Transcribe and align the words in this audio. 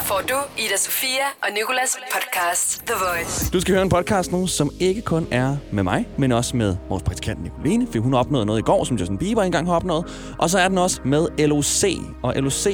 Her 0.00 0.06
får 0.06 0.22
du 0.28 0.34
Ida 0.58 0.76
Sofia 0.76 1.26
og 1.42 1.48
Nikolas 1.54 1.98
podcast 2.14 2.82
The 2.86 2.94
Voice. 2.94 3.50
Du 3.50 3.60
skal 3.60 3.74
høre 3.74 3.82
en 3.82 3.88
podcast 3.88 4.32
nu, 4.32 4.46
som 4.46 4.70
ikke 4.80 5.02
kun 5.02 5.28
er 5.30 5.56
med 5.72 5.82
mig, 5.82 6.08
men 6.18 6.32
også 6.32 6.56
med 6.56 6.76
vores 6.88 7.02
praktikant 7.02 7.42
Nicoline, 7.42 7.86
for 7.92 7.98
hun 7.98 8.14
opnåede 8.14 8.46
noget 8.46 8.58
i 8.58 8.62
går, 8.62 8.84
som 8.84 8.96
Justin 8.96 9.18
Bieber 9.18 9.42
engang 9.42 9.66
har 9.66 9.74
opnået. 9.74 10.34
Og 10.38 10.50
så 10.50 10.58
er 10.58 10.68
den 10.68 10.78
også 10.78 11.00
med 11.04 11.46
LOC. 11.46 11.84
Og 12.22 12.34
LOC, 12.36 12.66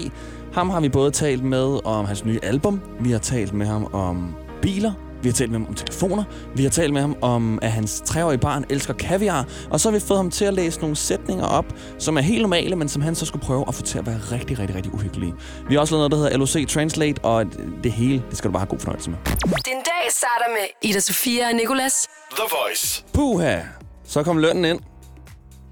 ham 0.54 0.70
har 0.70 0.80
vi 0.80 0.89
både 0.89 1.11
talt 1.11 1.45
med 1.45 1.86
om 1.86 2.04
hans 2.04 2.25
nye 2.25 2.41
album, 2.43 2.80
vi 3.00 3.11
har 3.11 3.18
talt 3.18 3.52
med 3.52 3.66
ham 3.66 3.95
om 3.95 4.34
biler, 4.62 4.93
vi 5.23 5.29
har 5.29 5.35
talt 5.35 5.51
med 5.51 5.59
ham 5.59 5.69
om 5.69 5.75
telefoner. 5.75 6.25
Vi 6.55 6.62
har 6.62 6.71
talt 6.71 6.93
med 6.93 7.01
ham 7.01 7.17
om, 7.23 7.59
at 7.62 7.73
hans 7.73 8.03
treårige 8.05 8.39
barn 8.39 8.64
elsker 8.71 8.95
kaviar. 8.95 9.46
Og 9.71 9.81
så 9.81 9.91
har 9.91 9.95
vi 9.95 10.00
fået 10.00 10.19
ham 10.19 10.31
til 10.31 10.45
at 10.45 10.55
læse 10.55 10.81
nogle 10.81 10.96
sætninger 10.96 11.45
op, 11.45 11.64
som 11.99 12.17
er 12.17 12.21
helt 12.21 12.43
normale, 12.43 12.77
men 12.77 12.89
som 12.89 13.03
han 13.03 13.14
så 13.14 13.27
skulle 13.27 13.45
prøve 13.45 13.64
at 13.68 13.75
få 13.75 13.82
til 13.82 13.99
at 13.99 14.07
være 14.07 14.18
rigtig, 14.32 14.59
rigtig, 14.59 14.77
rigtig 14.77 14.95
uhyggelige. 14.95 15.35
Vi 15.68 15.75
har 15.75 15.81
også 15.81 15.95
lavet 15.95 16.11
noget, 16.11 16.13
der 16.13 16.37
hedder 16.39 16.59
LOC 16.59 16.68
Translate, 16.68 17.25
og 17.25 17.46
det 17.85 17.93
hele, 17.93 18.23
det 18.31 18.39
skal 18.39 18.49
du 18.49 18.53
bare 18.53 18.61
have 18.61 18.68
god 18.68 18.79
fornøjelse 18.79 19.11
med. 19.11 19.18
Din 19.45 19.75
dag 19.75 20.11
starter 20.11 20.49
med 20.49 20.90
Ida 20.90 21.00
Sofia 21.00 21.48
og 21.48 21.54
Nikolas. 21.54 22.09
The 22.31 22.45
Voice. 22.51 23.04
Puha! 23.12 23.61
Så 24.04 24.23
kom 24.23 24.39
lønnen 24.39 24.64
ind. 24.64 24.81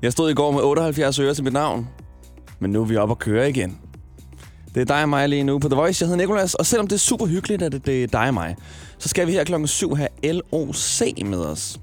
Jeg 0.03 0.13
stod 0.13 0.31
i 0.31 0.35
går 0.35 0.51
med 0.51 0.63
78 0.63 1.19
øre 1.19 1.35
til 1.35 1.45
mit 1.45 1.53
navn. 1.53 1.89
Men 2.61 2.71
nu 2.71 2.81
er 2.81 2.85
vi 2.85 2.97
oppe 2.97 3.13
og 3.15 3.19
køre 3.19 3.49
igen. 3.51 3.79
Det 4.75 4.81
er 4.81 4.85
dig 4.85 5.03
og 5.03 5.09
mig 5.09 5.29
lige 5.29 5.45
nu 5.45 5.59
på 5.59 5.69
The 5.69 5.77
Voice. 5.77 6.03
Jeg 6.03 6.09
hedder 6.09 6.23
Nikolas, 6.23 6.55
og 6.55 6.67
selvom 6.67 6.87
det 6.87 6.95
er 6.95 6.99
super 7.01 7.27
hyggeligt, 7.27 7.63
at 7.63 7.87
det 7.87 8.03
er 8.03 8.07
dig 8.07 8.29
og 8.29 8.35
mig, 8.35 8.57
så 9.05 9.09
skal 9.09 9.27
vi 9.27 9.33
her 9.33 9.45
klokken 9.45 9.67
7 9.67 9.95
have 9.95 10.09
LOC 10.25 11.03
med 11.25 11.39
os. 11.39 11.81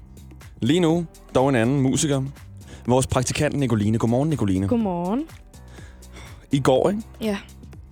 Lige 0.62 0.80
nu, 0.80 1.06
dog 1.34 1.48
en 1.48 1.54
anden 1.54 1.80
musiker. 1.80 2.22
Vores 2.86 3.06
praktikant 3.06 3.56
Nicoline. 3.58 3.98
Godmorgen, 3.98 4.30
Nicoline. 4.30 4.68
Godmorgen. 4.68 5.24
I 6.52 6.60
går, 6.60 6.90
ikke? 6.90 7.02
Ja, 7.20 7.38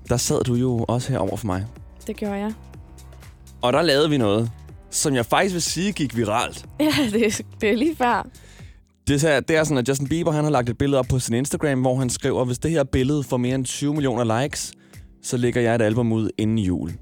der 0.09 0.17
sad 0.17 0.45
du 0.45 0.55
jo 0.55 0.85
også 0.89 1.13
her 1.13 1.19
over 1.19 1.37
for 1.37 1.47
mig. 1.47 1.67
det 2.07 2.17
gjorde 2.17 2.35
jeg. 2.35 2.53
Og 3.63 3.73
der 3.73 3.83
lavede 3.83 4.11
vi 4.11 4.19
noget, 4.19 4.51
som 4.91 5.15
jeg 5.15 5.27
faktisk 5.27 5.53
vil 5.53 5.63
sige 5.63 5.93
gik 5.93 6.17
viralt. 6.17 6.67
Ja, 6.81 6.93
det, 7.13 7.43
det 7.61 7.71
er 7.71 7.77
lige 7.77 7.97
før. 7.97 8.29
Det 9.09 9.25
er, 9.25 9.41
det 9.41 9.57
er 9.57 9.65
sådan, 9.65 9.79
at 9.79 9.89
Justin 9.89 10.09
Bieber 10.09 10.33
han 10.33 10.45
har 10.45 10.51
lagt 10.51 10.69
et 10.69 10.79
billede 10.79 10.99
op 10.99 11.07
på 11.11 11.19
sin 11.19 11.35
Instagram, 11.35 11.81
hvor 11.81 11.97
han 11.97 12.11
skriver, 12.11 12.45
hvis 12.45 12.59
det 12.59 12.71
her 12.71 12.85
billede 12.85 13.23
får 13.23 13.37
mere 13.37 13.55
end 13.55 13.65
20 13.65 13.95
millioner 13.95 14.43
likes, 14.43 14.73
så 15.23 15.37
lægger 15.37 15.61
jeg 15.61 15.75
et 15.75 15.83
album 15.83 16.13
ud 16.13 16.31
inden 16.39 16.59
jul. 16.59 16.93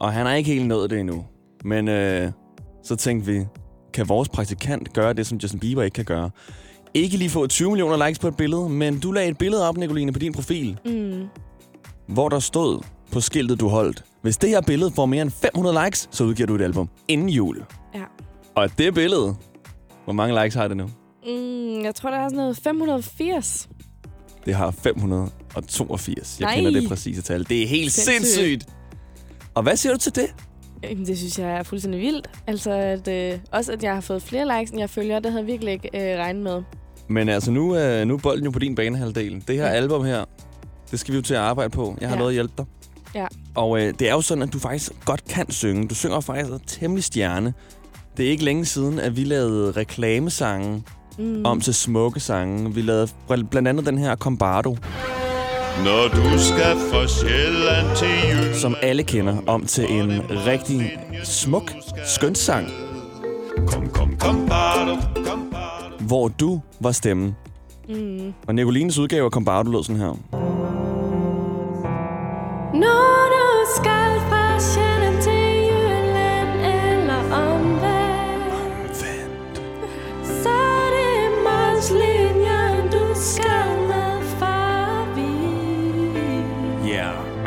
Og 0.00 0.12
han 0.12 0.26
har 0.26 0.34
ikke 0.34 0.50
helt 0.52 0.66
nået 0.66 0.90
det 0.90 1.00
endnu. 1.00 1.24
Men 1.64 1.88
øh, 1.88 2.32
så 2.84 2.96
tænkte 2.96 3.32
vi, 3.32 3.44
kan 3.94 4.08
vores 4.08 4.28
praktikant 4.28 4.92
gøre 4.92 5.12
det, 5.12 5.26
som 5.26 5.38
Justin 5.38 5.60
Bieber 5.60 5.82
ikke 5.82 5.94
kan 5.94 6.04
gøre? 6.04 6.30
Ikke 6.94 7.16
lige 7.16 7.30
få 7.30 7.46
20 7.46 7.70
millioner 7.70 8.06
likes 8.06 8.18
på 8.18 8.28
et 8.28 8.36
billede, 8.36 8.68
men 8.68 8.98
du 9.00 9.12
lagde 9.12 9.28
et 9.30 9.38
billede 9.38 9.68
op, 9.68 9.76
Nicoline, 9.76 10.12
på 10.12 10.18
din 10.18 10.32
profil, 10.32 10.78
Mm. 10.84 11.24
hvor 12.14 12.28
der 12.28 12.38
stod 12.38 12.80
på 13.12 13.20
skiltet, 13.20 13.60
du 13.60 13.68
holdt. 13.68 14.04
Hvis 14.22 14.36
det 14.36 14.50
her 14.50 14.60
billede 14.60 14.90
får 14.90 15.06
mere 15.06 15.22
end 15.22 15.30
500 15.30 15.84
likes, 15.84 16.08
så 16.10 16.24
udgiver 16.24 16.46
du 16.46 16.54
et 16.54 16.60
album 16.62 16.88
inden 17.08 17.28
jul. 17.28 17.64
Ja. 17.94 18.02
Og 18.54 18.78
det 18.78 18.94
billede, 18.94 19.34
hvor 20.04 20.12
mange 20.12 20.42
likes 20.42 20.54
har 20.54 20.68
det 20.68 20.76
nu? 20.76 20.84
Mm, 21.26 21.82
jeg 21.84 21.94
tror, 21.94 22.10
der 22.10 22.16
er 22.18 22.28
sådan 22.28 22.36
noget 22.36 22.56
580. 22.56 23.68
Det 24.46 24.54
har 24.54 24.70
582. 24.70 26.36
Jeg 26.40 26.46
Nej. 26.46 26.54
kender 26.54 26.80
det 26.80 26.88
præcise 26.88 27.22
tal. 27.22 27.48
Det 27.48 27.62
er 27.62 27.66
helt 27.66 27.92
sindssygt. 27.92 28.14
Sindssygt. 28.16 28.34
sindssygt. 28.62 28.68
Og 29.54 29.62
hvad 29.62 29.76
siger 29.76 29.92
du 29.92 29.98
til 29.98 30.14
det? 30.14 30.34
Jamen, 30.82 31.06
det 31.06 31.18
synes 31.18 31.38
jeg 31.38 31.50
er 31.50 31.62
fuldstændig 31.62 32.00
vildt. 32.00 32.30
Altså, 32.46 32.70
at, 32.70 33.08
øh, 33.08 33.38
også 33.52 33.72
at 33.72 33.82
jeg 33.82 33.94
har 33.94 34.00
fået 34.00 34.22
flere 34.22 34.58
likes, 34.58 34.70
end 34.70 34.80
jeg 34.80 34.90
følger, 34.90 35.18
det 35.20 35.30
havde 35.32 35.42
jeg 35.42 35.46
virkelig 35.46 35.72
ikke 35.72 35.90
øh, 36.12 36.18
regnet 36.18 36.42
med. 36.42 36.62
Men 37.08 37.28
altså, 37.28 37.50
nu, 37.50 37.76
øh, 37.76 38.06
nu 38.06 38.14
er 38.14 38.18
bolden 38.18 38.44
jo 38.44 38.50
på 38.50 38.58
din 38.58 38.74
banehalvdel. 38.74 39.44
Det 39.48 39.56
her 39.56 39.64
Ja. 39.66 39.70
album 39.72 40.04
her, 40.04 40.24
det 40.90 41.00
skal 41.00 41.12
vi 41.12 41.16
jo 41.16 41.22
til 41.22 41.34
at 41.34 41.40
arbejde 41.40 41.70
på. 41.70 41.96
Jeg 42.00 42.08
har 42.08 42.16
Ja. 42.16 42.20
lovet 42.20 42.30
at 42.30 42.34
hjælpe 42.34 42.52
dig. 42.58 42.64
Ja. 43.14 43.26
Og 43.54 43.80
øh, 43.82 43.94
det 43.98 44.08
er 44.08 44.12
jo 44.12 44.20
sådan, 44.20 44.42
at 44.42 44.52
du 44.52 44.58
faktisk 44.58 44.92
godt 45.04 45.24
kan 45.24 45.50
synge. 45.50 45.88
Du 45.88 45.94
synger 45.94 46.20
faktisk 46.20 46.50
temmelig 46.66 47.04
stjerne. 47.04 47.54
Det 48.16 48.26
er 48.26 48.30
ikke 48.30 48.44
længe 48.44 48.64
siden, 48.64 48.98
at 49.00 49.16
vi 49.16 49.24
lavede 49.24 49.70
reklamesange 49.70 50.82
Mm. 51.18 51.44
om 51.44 51.60
til 51.60 51.74
smukke 51.74 52.20
sange. 52.20 52.74
Vi 52.74 52.82
lavede 52.82 53.08
bl- 53.30 53.42
blandt 53.50 53.68
andet 53.68 53.86
den 53.86 53.98
her 53.98 54.16
Combardo, 54.16 54.76
Når 55.84 56.08
du 56.08 56.38
skal 56.38 56.76
fra 56.90 57.06
Sjælland 57.06 57.96
til 57.96 58.08
Jylland. 58.30 58.54
som 58.54 58.74
alle 58.82 59.02
kender, 59.02 59.36
om 59.46 59.66
til 59.66 59.92
en 59.92 60.22
rigtig 60.46 60.98
smuk, 61.24 61.72
skøn 62.06 62.34
sang, 62.34 62.68
Kom, 63.66 63.88
kom, 63.88 64.16
kom, 64.20 64.46
bardo, 64.48 64.96
kom, 65.30 65.48
bardo. 65.52 66.04
hvor 66.04 66.28
du 66.28 66.60
var 66.80 66.92
stemmen. 66.92 67.36
Mm. 67.88 68.32
Og 68.46 68.54
Nicolines 68.54 68.98
udgave 68.98 69.24
af 69.24 69.30
Combardo 69.30 69.70
lød 69.70 69.82
sådan 69.84 70.00
her. 70.02 70.67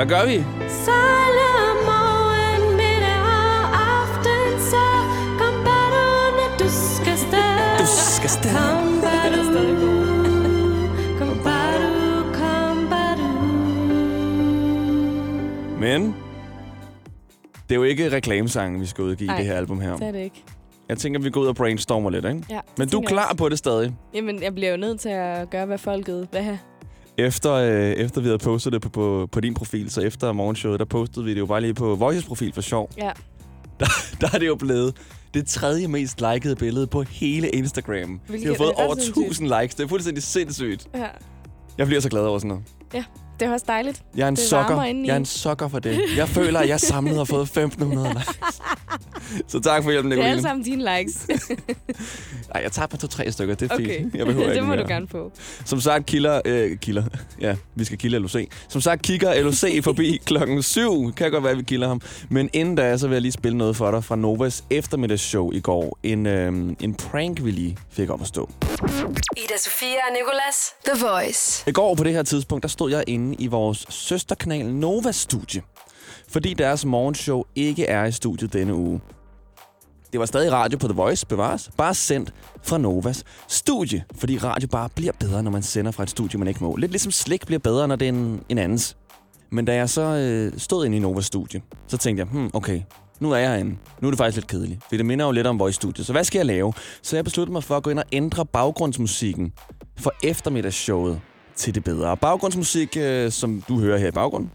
Hvad 0.02 0.10
gør 0.10 0.26
vi? 0.26 0.44
Sejle 0.70 1.50
morgen, 1.90 2.72
middag 2.72 3.20
og 3.22 3.64
aften, 4.00 4.60
så 4.72 4.86
kom 5.40 5.56
bare 5.66 6.32
når 6.40 6.58
du 6.60 6.66
skal 6.70 7.18
sted. 7.18 7.80
Du 7.80 7.86
skal 7.86 8.30
stadig. 8.30 8.58
Kom 8.58 9.02
bare 9.02 9.30
du, 9.36 9.44
kom 11.20 11.38
bare 11.44 11.78
du, 11.84 12.24
kom 12.34 12.90
bare 12.90 13.16
du. 13.18 13.28
Men 15.80 16.16
det 17.70 17.72
er 17.72 17.76
jo 17.76 17.84
ikke 17.84 18.12
reklamesangen, 18.12 18.82
vi 18.82 18.86
skal 18.86 19.04
udgive 19.04 19.34
i 19.34 19.38
det 19.38 19.46
her 19.46 19.56
album 19.56 19.80
her. 19.82 19.96
Det 19.96 20.08
er 20.08 20.12
det 20.12 20.20
ikke. 20.20 20.44
Jeg 20.90 20.98
tænker, 20.98 21.20
vi 21.20 21.30
går 21.30 21.42
ud 21.42 21.48
og 21.48 21.56
brainstormer 21.56 22.10
lidt, 22.10 22.26
ikke? 22.26 22.46
Ja, 22.50 22.60
Men 22.78 22.90
du 22.90 23.00
er 23.02 23.08
klar 23.08 23.26
også. 23.26 23.38
på 23.38 23.50
det 23.50 23.58
stadig? 23.58 23.96
Jamen, 24.14 24.44
jeg 24.44 24.56
bliver 24.56 24.72
jo 24.72 24.78
nødt 24.78 25.00
til 25.00 25.10
at 25.10 25.50
gøre, 25.50 25.66
hvad 25.66 25.78
folket 25.78 26.28
vil 26.32 26.42
have. 26.42 26.60
Efter, 27.26 27.54
øh, 27.54 27.92
efter 27.92 28.22
vi 28.22 28.28
havde 28.28 28.38
postet 28.38 28.74
det 28.74 28.82
på, 28.82 28.90
på, 28.90 29.30
på 29.32 29.40
din 29.40 29.54
profil, 29.54 29.90
så 29.92 30.02
efter 30.02 30.32
morgenshowet, 30.32 30.80
der 30.80 30.86
postede 30.86 31.26
vi 31.26 31.34
det 31.34 31.40
jo 31.40 31.46
bare 31.46 31.62
lige 31.62 31.74
på 31.74 31.96
Voices 31.96 32.26
profil 32.26 32.54
for 32.54 32.62
sjov. 32.62 32.90
Ja. 32.98 33.12
Der 34.22 34.28
er 34.34 34.38
det 34.40 34.48
jo 34.48 34.56
blevet 34.56 34.96
det 35.34 35.48
tredje 35.48 35.88
mest 35.88 36.22
likede 36.34 36.56
billede 36.56 36.88
på 36.88 37.02
hele 37.02 37.50
Instagram. 37.50 38.20
Hvilket 38.28 38.48
det 38.48 38.58
har 38.58 38.66
fået 38.66 38.74
er 38.78 38.84
over 38.86 38.96
sindssygt. 38.96 39.18
1000 39.18 39.48
likes. 39.62 39.76
Det 39.76 39.84
er 39.84 39.88
fuldstændig 39.88 40.24
sindssygt. 40.24 40.88
ja. 40.96 41.08
Jeg 41.78 41.88
bliver 41.88 42.02
så 42.02 42.10
glad 42.10 42.22
over 42.22 42.40
sådan 42.40 42.48
noget. 42.48 42.64
Det 43.42 43.48
er 43.50 43.54
også 43.54 43.66
dejligt. 43.68 44.02
Jeg 44.16 44.24
er 44.24 44.28
en 44.28 44.36
Det 44.36 44.44
sokker. 44.44 44.82
Jeg 44.84 45.08
er 45.08 45.16
en 45.16 45.26
sokker 45.26 45.68
for 45.68 45.80
det. 45.80 46.00
Jeg 46.18 46.30
føler, 46.30 46.60
at 46.60 46.70
jeg 46.70 46.80
samlet 46.80 47.16
har 47.18 47.24
fået 47.24 47.42
1500 47.42 48.10
likes. 48.10 48.62
Så 49.48 49.60
tak 49.60 49.84
for 49.84 49.92
hjælpen, 49.92 50.12
Det 50.12 50.20
er 50.20 50.24
alle 50.24 50.36
Nicoline. 50.36 50.42
sammen 50.50 50.64
dine 50.66 50.98
likes. 50.98 51.28
Nej, 52.54 52.64
jeg 52.64 52.72
tager 52.72 52.88
på 52.88 52.98
to-tre 52.98 53.32
stykker. 53.32 53.56
Det 53.56 53.72
er 53.72 53.76
Okay, 53.76 54.00
fint. 54.00 54.16
Jeg 54.16 54.26
behøver 54.26 54.46
det 54.48 54.54
ikke 54.54 54.66
må 54.68 54.74
mere. 54.76 54.84
du 54.84 54.88
gerne 54.88 55.08
få. 55.08 55.32
Som 55.66 55.82
sagt, 55.82 56.06
kilder... 56.06 56.42
Øh, 56.46 56.78
kilder. 56.78 57.04
Ja, 57.42 57.56
vi 57.76 57.84
skal 57.84 57.98
kilde 57.98 58.20
LOC. 58.20 58.48
Som 58.70 58.82
sagt, 58.82 59.02
kigger 59.02 59.42
LOC 59.42 59.64
forbi 59.84 60.20
klokken 60.26 60.64
7. 60.64 61.12
Kan 61.14 61.32
godt 61.32 61.44
være, 61.44 61.52
at 61.52 61.58
vi 61.58 61.64
kilder 61.64 61.88
ham. 61.88 62.02
Men 62.30 62.50
inden 62.54 62.76
da, 62.76 62.98
så 62.98 63.08
vil 63.08 63.16
jeg 63.16 63.22
lige 63.22 63.32
spille 63.32 63.58
noget 63.58 63.76
for 63.76 63.92
dig 63.92 64.04
fra 64.04 64.16
Novas 64.16 64.64
eftermiddagsshow 64.70 65.52
i 65.52 65.60
går. 65.60 65.98
En, 66.04 66.26
øh, 66.26 66.54
en 66.80 66.94
prank, 66.96 67.44
vi 67.44 67.52
lige 67.52 67.78
fik 67.92 68.10
op 68.10 68.22
at 68.22 68.28
stå. 68.28 68.50
Ida 69.38 69.58
Sofia 69.60 69.88
og 69.88 70.14
Nikolas. 70.14 70.74
The 70.86 71.06
Voice. 71.06 71.64
I 71.68 71.72
går 71.72 71.96
på 71.96 72.04
det 72.04 72.14
her 72.14 72.24
tidspunkt, 72.24 72.62
der 72.64 72.70
stod 72.70 72.92
jeg 72.92 73.04
inde 73.08 73.31
i 73.40 73.48
vores 73.48 73.86
søsterkanal 73.90 74.66
Nova 74.66 75.12
studie. 75.12 75.62
Fordi 76.28 76.54
deres 76.54 76.86
morgenshow 76.86 77.44
ikke 77.56 77.86
er 77.86 78.06
i 78.06 78.12
studiet 78.12 78.54
denne 78.54 78.74
uge. 78.76 79.02
Det 80.12 80.20
var 80.20 80.26
stadig 80.26 80.52
radio 80.52 80.78
på 80.78 80.88
The 80.88 80.96
Voice, 80.96 81.28
bevares. 81.28 81.70
Bare 81.78 81.94
sendt 81.94 82.34
fra 82.64 82.78
Novas 82.78 83.24
studie. 83.48 84.04
Fordi 84.16 84.38
radio 84.38 84.68
bare 84.68 84.90
bliver 84.96 85.12
bedre, 85.20 85.44
når 85.44 85.52
man 85.52 85.64
sender 85.64 85.92
fra 85.92 86.04
et 86.04 86.10
studie, 86.10 86.40
man 86.40 86.48
ikke 86.48 86.64
må. 86.64 86.76
Lidt 86.76 86.92
ligesom 86.92 87.12
slik 87.12 87.46
bliver 87.46 87.60
bedre, 87.60 87.88
når 87.88 87.96
det 87.96 88.06
er 88.06 88.10
en, 88.10 88.44
en 88.50 88.58
andens. 88.58 88.98
Men 89.50 89.66
da 89.66 89.76
jeg 89.76 89.90
så 89.90 90.02
øh, 90.02 90.60
stod 90.60 90.86
inde 90.86 90.98
i 90.98 91.00
Novas 91.00 91.26
studie, 91.26 91.62
så 91.88 91.98
tænkte 91.98 92.22
jeg, 92.22 92.28
hmm, 92.28 92.50
okay, 92.54 92.82
nu 93.20 93.32
er 93.32 93.38
jeg 93.38 93.50
herinde. 93.50 93.78
Nu 94.02 94.08
er 94.08 94.12
det 94.12 94.18
faktisk 94.18 94.36
lidt 94.36 94.48
kedeligt. 94.48 94.84
For 94.90 94.96
det 94.96 95.06
minder 95.06 95.26
jo 95.26 95.32
lidt 95.32 95.48
om 95.48 95.60
Voice 95.60 95.76
Studio. 95.76 96.04
Så 96.04 96.12
hvad 96.12 96.24
skal 96.24 96.40
jeg 96.40 96.46
lave? 96.46 96.74
Så 97.02 97.18
jeg 97.18 97.24
besluttede 97.24 97.54
mig 97.54 97.64
for 97.64 97.78
at 97.78 97.84
gå 97.84 97.90
ind 97.90 98.00
og 98.00 98.06
ændre 98.12 98.46
baggrundsmusikken 98.46 99.54
for 99.98 100.14
eftermiddagsshowet 100.24 101.22
til 101.62 101.76
det 101.76 101.84
bedre. 101.84 102.18
Baggrundsmusik, 102.18 102.98
øh, 102.98 103.32
som 103.32 103.64
du 103.68 103.80
hører 103.80 103.98
her 103.98 104.08
i 104.08 104.12
baggrunden, 104.12 104.52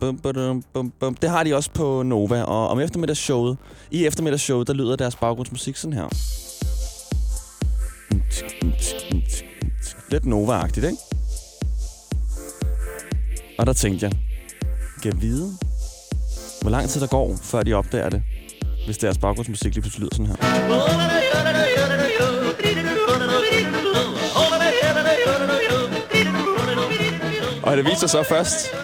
bum, 0.00 0.18
bum, 0.18 0.62
bum, 0.72 0.92
bum, 1.00 1.14
det 1.14 1.30
har 1.30 1.44
de 1.44 1.54
også 1.54 1.70
på 1.70 2.02
Nova. 2.02 2.42
Og 2.42 2.68
om 2.68 2.80
eftermiddagsshowet, 2.80 3.56
i 3.90 4.06
eftermiddagsshowet, 4.06 4.66
der 4.66 4.72
lyder 4.72 4.96
deres 4.96 5.16
baggrundsmusik 5.16 5.76
sådan 5.76 5.92
her. 5.92 6.08
Lidt 10.10 10.26
Nova-agtigt, 10.26 10.86
ikke? 10.86 10.98
Og 13.58 13.66
der 13.66 13.72
tænkte 13.72 14.06
jeg, 14.06 14.12
kan 15.02 15.12
jeg 15.12 15.22
vide, 15.22 15.52
hvor 16.60 16.70
lang 16.70 16.88
tid 16.88 17.00
der 17.00 17.06
går, 17.06 17.36
før 17.42 17.62
de 17.62 17.74
opdager 17.74 18.08
det, 18.08 18.22
hvis 18.84 18.98
deres 18.98 19.18
baggrundsmusik 19.18 19.74
lige 19.74 19.82
pludselig 19.82 20.00
lyder 20.00 20.14
sådan 20.14 20.26
her. 20.26 21.75
Og 27.66 27.76
det 27.76 27.84
viser 27.84 27.96
sig 27.96 28.08
så 28.08 28.22
først, 28.22 28.74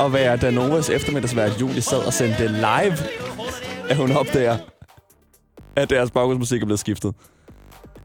at 0.00 0.12
være 0.12 0.36
Danovas 0.36 0.90
eftermiddagsvært 0.90 1.60
Julie 1.60 1.82
sad 1.82 1.98
og 1.98 2.12
sendte 2.12 2.46
live, 2.48 2.96
at 3.88 3.96
hun 3.96 4.12
opdager, 4.12 4.56
at 5.76 5.90
deres 5.90 6.10
baggrundsmusik 6.10 6.62
er 6.62 6.66
blevet 6.66 6.80
skiftet. 6.80 7.14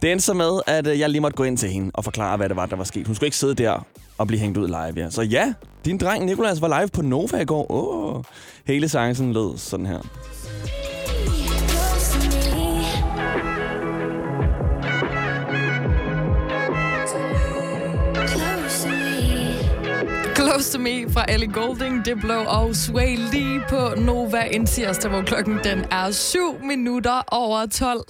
Det 0.01 0.12
endte 0.12 0.25
så 0.25 0.33
med, 0.33 0.60
at 0.68 0.88
øh, 0.88 1.00
jeg 1.00 1.10
lige 1.10 1.21
måtte 1.21 1.38
gå 1.38 1.44
ind 1.44 1.57
til 1.57 1.69
hende 1.69 1.92
og 1.94 2.04
forklare, 2.04 2.38
hvad 2.38 2.50
det 2.50 2.56
var, 2.56 2.66
der 2.66 2.75
var 2.75 2.83
sket. 2.83 3.07
Hun 3.07 3.16
skulle 3.16 3.27
ikke 3.27 3.38
sidde 3.38 3.56
der 3.56 3.86
og 4.18 4.27
blive 4.27 4.39
hængt 4.39 4.57
ud 4.57 4.68
live, 4.68 5.06
ja. 5.06 5.10
Så 5.10 5.21
ja, 5.21 5.54
din 5.86 5.98
dreng 5.98 6.25
Nikolas 6.25 6.62
var 6.62 6.80
live 6.80 6.88
på 6.88 7.01
Nova 7.01 7.38
i 7.38 7.45
går. 7.45 7.71
Åh, 7.71 8.24
hele 8.66 8.89
sangen 8.89 9.33
lød 9.33 9.57
sådan 9.57 9.86
her. 9.86 10.00
Close 20.59 20.77
to 20.77 20.79
Me 20.79 21.09
fra 21.13 21.25
Ellie 21.29 21.51
Golding, 21.51 22.06
Diplo 22.06 22.44
og 22.47 22.75
Sway 22.75 23.17
lige 23.31 23.61
på 23.69 23.94
Nova 23.97 24.44
en 24.51 24.65
tirsdag, 24.65 25.11
hvor 25.11 25.21
klokken 25.21 25.59
den 25.63 25.85
er 25.91 26.11
7 26.11 26.59
minutter 26.63 27.21
over 27.27 27.65
12. 27.65 28.06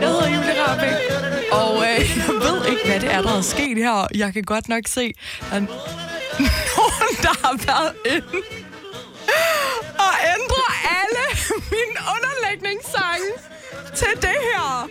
Jeg 0.00 0.08
hedder 0.08 0.28
Julie 0.28 0.62
Rabeck, 0.62 0.96
og 1.52 1.76
øh, 1.76 1.98
jeg 2.26 2.34
ved 2.46 2.70
ikke, 2.70 2.82
hvad 2.86 3.00
det 3.00 3.14
er, 3.14 3.22
der 3.22 3.38
er 3.38 3.40
sket 3.40 3.76
her. 3.76 4.06
Jeg 4.14 4.32
kan 4.32 4.42
godt 4.42 4.68
nok 4.68 4.82
se, 4.86 5.14
at 5.52 5.62
nogen, 6.78 7.14
der 7.26 7.46
har 7.46 7.54
været 7.66 7.92
inde 8.14 8.42
og 10.06 10.14
ændre 10.34 10.64
alle 11.00 11.26
mine 11.74 11.98
underlægningssange 12.14 13.30
til 13.94 14.12
det 14.22 14.38
her. 14.50 14.88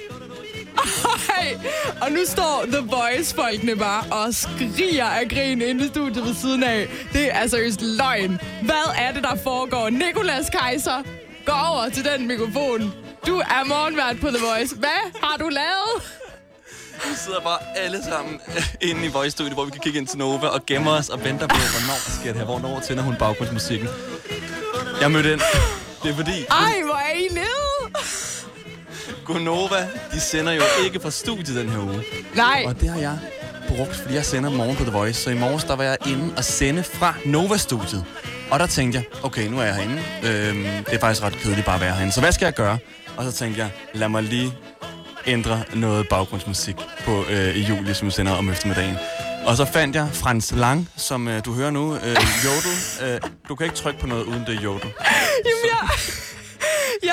Ej, 1.37 1.57
og 2.01 2.11
nu 2.11 2.19
står 2.27 2.65
The 2.67 2.79
Voice-folkene 2.89 3.75
bare 3.75 4.03
og 4.11 4.33
skriger 4.33 5.05
af 5.05 5.29
grin 5.29 5.61
inde 5.61 5.85
i 5.85 5.87
studiet 5.87 6.25
ved 6.25 6.35
siden 6.35 6.63
af. 6.63 6.87
Det 7.13 7.35
er 7.35 7.47
seriøst 7.47 7.81
løgn. 7.81 8.41
Hvad 8.63 8.93
er 8.97 9.11
det, 9.13 9.23
der 9.23 9.35
foregår? 9.43 9.89
Nikolas 9.89 10.49
Kaiser, 10.49 11.03
gå 11.45 11.51
over 11.51 11.89
til 11.89 12.05
den 12.05 12.27
mikrofon. 12.27 12.93
Du 13.27 13.37
er 13.37 13.63
morgenvært 13.65 14.19
på 14.21 14.27
The 14.27 14.45
Voice. 14.45 14.75
Hvad 14.75 15.21
har 15.23 15.37
du 15.37 15.49
lavet? 15.49 16.03
Vi 17.03 17.15
sidder 17.25 17.39
bare 17.39 17.57
alle 17.75 18.03
sammen 18.03 18.41
inde 18.81 19.05
i 19.05 19.07
Voice 19.07 19.31
Studio, 19.31 19.53
hvor 19.53 19.65
vi 19.65 19.71
kan 19.71 19.81
kigge 19.81 19.99
ind 19.99 20.07
til 20.07 20.17
Nova 20.17 20.47
og 20.47 20.65
gemmer 20.65 20.91
os 20.91 21.09
og 21.09 21.23
venter 21.23 21.47
på, 21.47 21.55
hvornår 21.55 22.19
sker 22.21 22.31
det 22.31 22.35
her. 22.39 22.45
Hvornår 22.45 22.79
tænder 22.79 23.03
hun 23.03 23.15
baggrundsmusikken? 23.19 23.87
Jeg 25.01 25.11
mødte 25.11 25.33
ind. 25.33 25.41
Det 26.03 26.11
er 26.11 26.15
fordi, 26.15 26.45
Ej, 26.49 26.81
hvor 26.85 26.95
er 26.95 27.13
I 27.13 27.27
nede? 27.31 27.93
Gonova, 29.27 29.87
de 30.13 30.19
sender 30.19 30.51
jo 30.51 30.61
ikke 30.85 30.99
fra 30.99 31.11
studiet 31.11 31.55
den 31.57 31.69
her 31.69 31.79
uge. 31.79 32.03
Nej, 32.35 32.63
Og 32.65 32.81
det 32.81 32.89
har 32.89 32.99
jeg 32.99 33.19
brugt, 33.67 33.95
fordi 33.95 34.13
jeg 34.13 34.25
sender 34.25 34.49
morgen 34.49 34.75
på 34.75 34.83
The 34.83 34.91
Voice. 34.91 35.21
Så 35.21 35.29
i 35.29 35.37
morges, 35.37 35.63
der 35.63 35.75
var 35.75 35.83
jeg 35.83 35.97
inde 36.07 36.33
og 36.37 36.43
sende 36.43 36.83
fra 36.83 37.13
Nova-studiet. 37.25 38.05
Og 38.51 38.59
der 38.59 38.67
tænkte 38.67 38.97
jeg, 38.99 39.23
okay, 39.23 39.47
nu 39.47 39.59
er 39.59 39.63
jeg 39.63 39.75
herinde. 39.75 40.01
Øhm, 40.23 40.63
det 40.85 40.93
er 40.93 40.99
faktisk 40.99 41.23
ret 41.23 41.33
kedeligt 41.33 41.65
bare 41.65 41.75
at 41.75 41.81
være 41.81 41.93
herinde. 41.93 42.13
Så 42.13 42.19
hvad 42.19 42.31
skal 42.31 42.45
jeg 42.45 42.53
gøre? 42.53 42.77
Og 43.17 43.23
så 43.23 43.31
tænkte 43.31 43.61
jeg, 43.61 43.69
lad 43.93 44.09
mig 44.09 44.23
lige 44.23 44.53
ændre 45.25 45.63
noget 45.75 46.07
baggrundsmusik 46.09 46.75
på 47.05 47.25
øh, 47.29 47.55
i 47.55 47.61
juli, 47.61 47.93
som 47.93 48.05
vi 48.05 48.11
sender 48.11 48.31
om 48.31 48.49
eftermiddagen. 48.49 48.95
Og 49.45 49.57
så 49.57 49.65
fandt 49.65 49.95
jeg 49.95 50.07
Frans 50.13 50.51
Lang, 50.55 50.89
som 50.97 51.27
øh, 51.27 51.45
du 51.45 51.53
hører 51.53 51.71
nu, 51.71 51.95
øh, 51.95 52.17
Jodel. 52.45 53.13
Øh, 53.13 53.21
du 53.49 53.55
kan 53.55 53.65
ikke 53.65 53.75
trykke 53.75 53.99
på 53.99 54.07
noget 54.07 54.23
uden 54.23 54.43
det 54.47 54.63
Jodel. 54.63 54.81
Jamen, 55.45 55.63
jeg, 55.65 55.89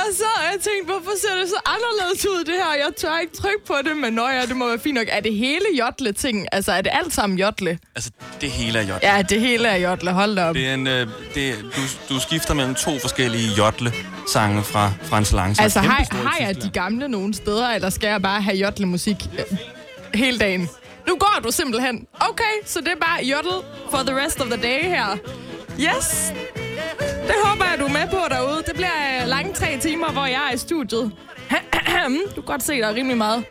jeg 0.06 0.14
sad 0.16 0.34
og 0.38 0.44
jeg 0.52 0.60
tænkte, 0.60 0.84
hvorfor 0.92 1.10
ser 1.22 1.34
det 1.40 1.48
så 1.48 1.60
anderledes 1.66 2.26
ud, 2.26 2.44
det 2.44 2.54
her? 2.54 2.74
Jeg 2.84 2.90
tør 2.96 3.18
ikke 3.18 3.36
trykke 3.36 3.64
på 3.66 3.74
det, 3.84 3.96
men 3.96 4.18
ja, 4.18 4.46
det 4.46 4.56
må 4.56 4.68
være 4.68 4.78
fint 4.78 4.94
nok. 4.94 5.06
Er 5.10 5.20
det 5.20 5.34
hele 5.34 5.66
jotle-ting? 5.78 6.46
Altså, 6.52 6.72
er 6.72 6.80
det 6.80 6.90
alt 6.94 7.14
sammen 7.14 7.38
jotle? 7.38 7.78
Altså, 7.96 8.10
det 8.40 8.50
hele 8.50 8.78
er 8.78 8.82
Jodel. 8.82 9.00
Ja, 9.02 9.22
det 9.22 9.40
hele 9.40 9.68
er 9.68 9.76
jotle. 9.90 10.12
Hold 10.12 10.36
da 10.36 10.48
op. 10.48 10.54
Det 10.54 10.68
er 10.68 10.74
en, 10.74 10.86
øh, 10.86 11.06
det, 11.34 11.54
du, 11.76 12.14
du 12.14 12.20
skifter 12.20 12.54
mellem 12.54 12.74
to 12.74 12.98
forskellige 12.98 13.48
Jodle-sange 13.58 14.62
fra 14.62 14.92
Frans 15.02 15.32
Lang. 15.32 15.56
Så 15.56 15.62
Altså, 15.62 15.80
har, 15.80 16.26
har 16.28 16.46
jeg 16.46 16.62
de 16.62 16.70
gamle 16.70 17.08
nogle 17.08 17.34
steder, 17.34 17.68
eller 17.68 17.90
skal 17.90 18.08
jeg 18.08 18.22
bare 18.22 18.42
have 18.42 18.56
jotle-musik 18.56 19.16
øh, 19.38 19.58
hele 20.14 20.38
dagen? 20.38 20.68
Nu 21.08 21.16
går 21.16 21.40
du 21.44 21.50
simpelthen. 21.52 22.06
Okay, 22.20 22.54
så 22.66 22.80
det 22.80 22.88
er 22.88 22.96
bare 23.00 23.24
jodel 23.24 23.62
for 23.90 23.98
the 23.98 24.24
rest 24.24 24.40
of 24.40 24.46
the 24.46 24.62
day 24.62 24.82
her. 24.82 25.16
Yes! 25.80 26.32
Det 27.28 27.36
håber 27.44 27.64
jeg, 27.64 27.76
du 27.80 27.84
er 27.84 27.92
med 27.92 28.06
på 28.10 28.20
derude. 28.30 28.62
Det 28.66 28.74
bliver 28.74 29.22
øh, 29.22 29.28
lange 29.28 29.54
tre 29.54 29.78
timer, 29.80 30.12
hvor 30.12 30.26
jeg 30.26 30.42
er 30.50 30.54
i 30.54 30.58
studiet. 30.58 31.12
du 32.36 32.40
kan 32.40 32.44
godt 32.46 32.62
se, 32.62 32.72
der 32.72 32.86
er 32.86 32.94
rimelig 32.94 33.18
meget 33.18 33.44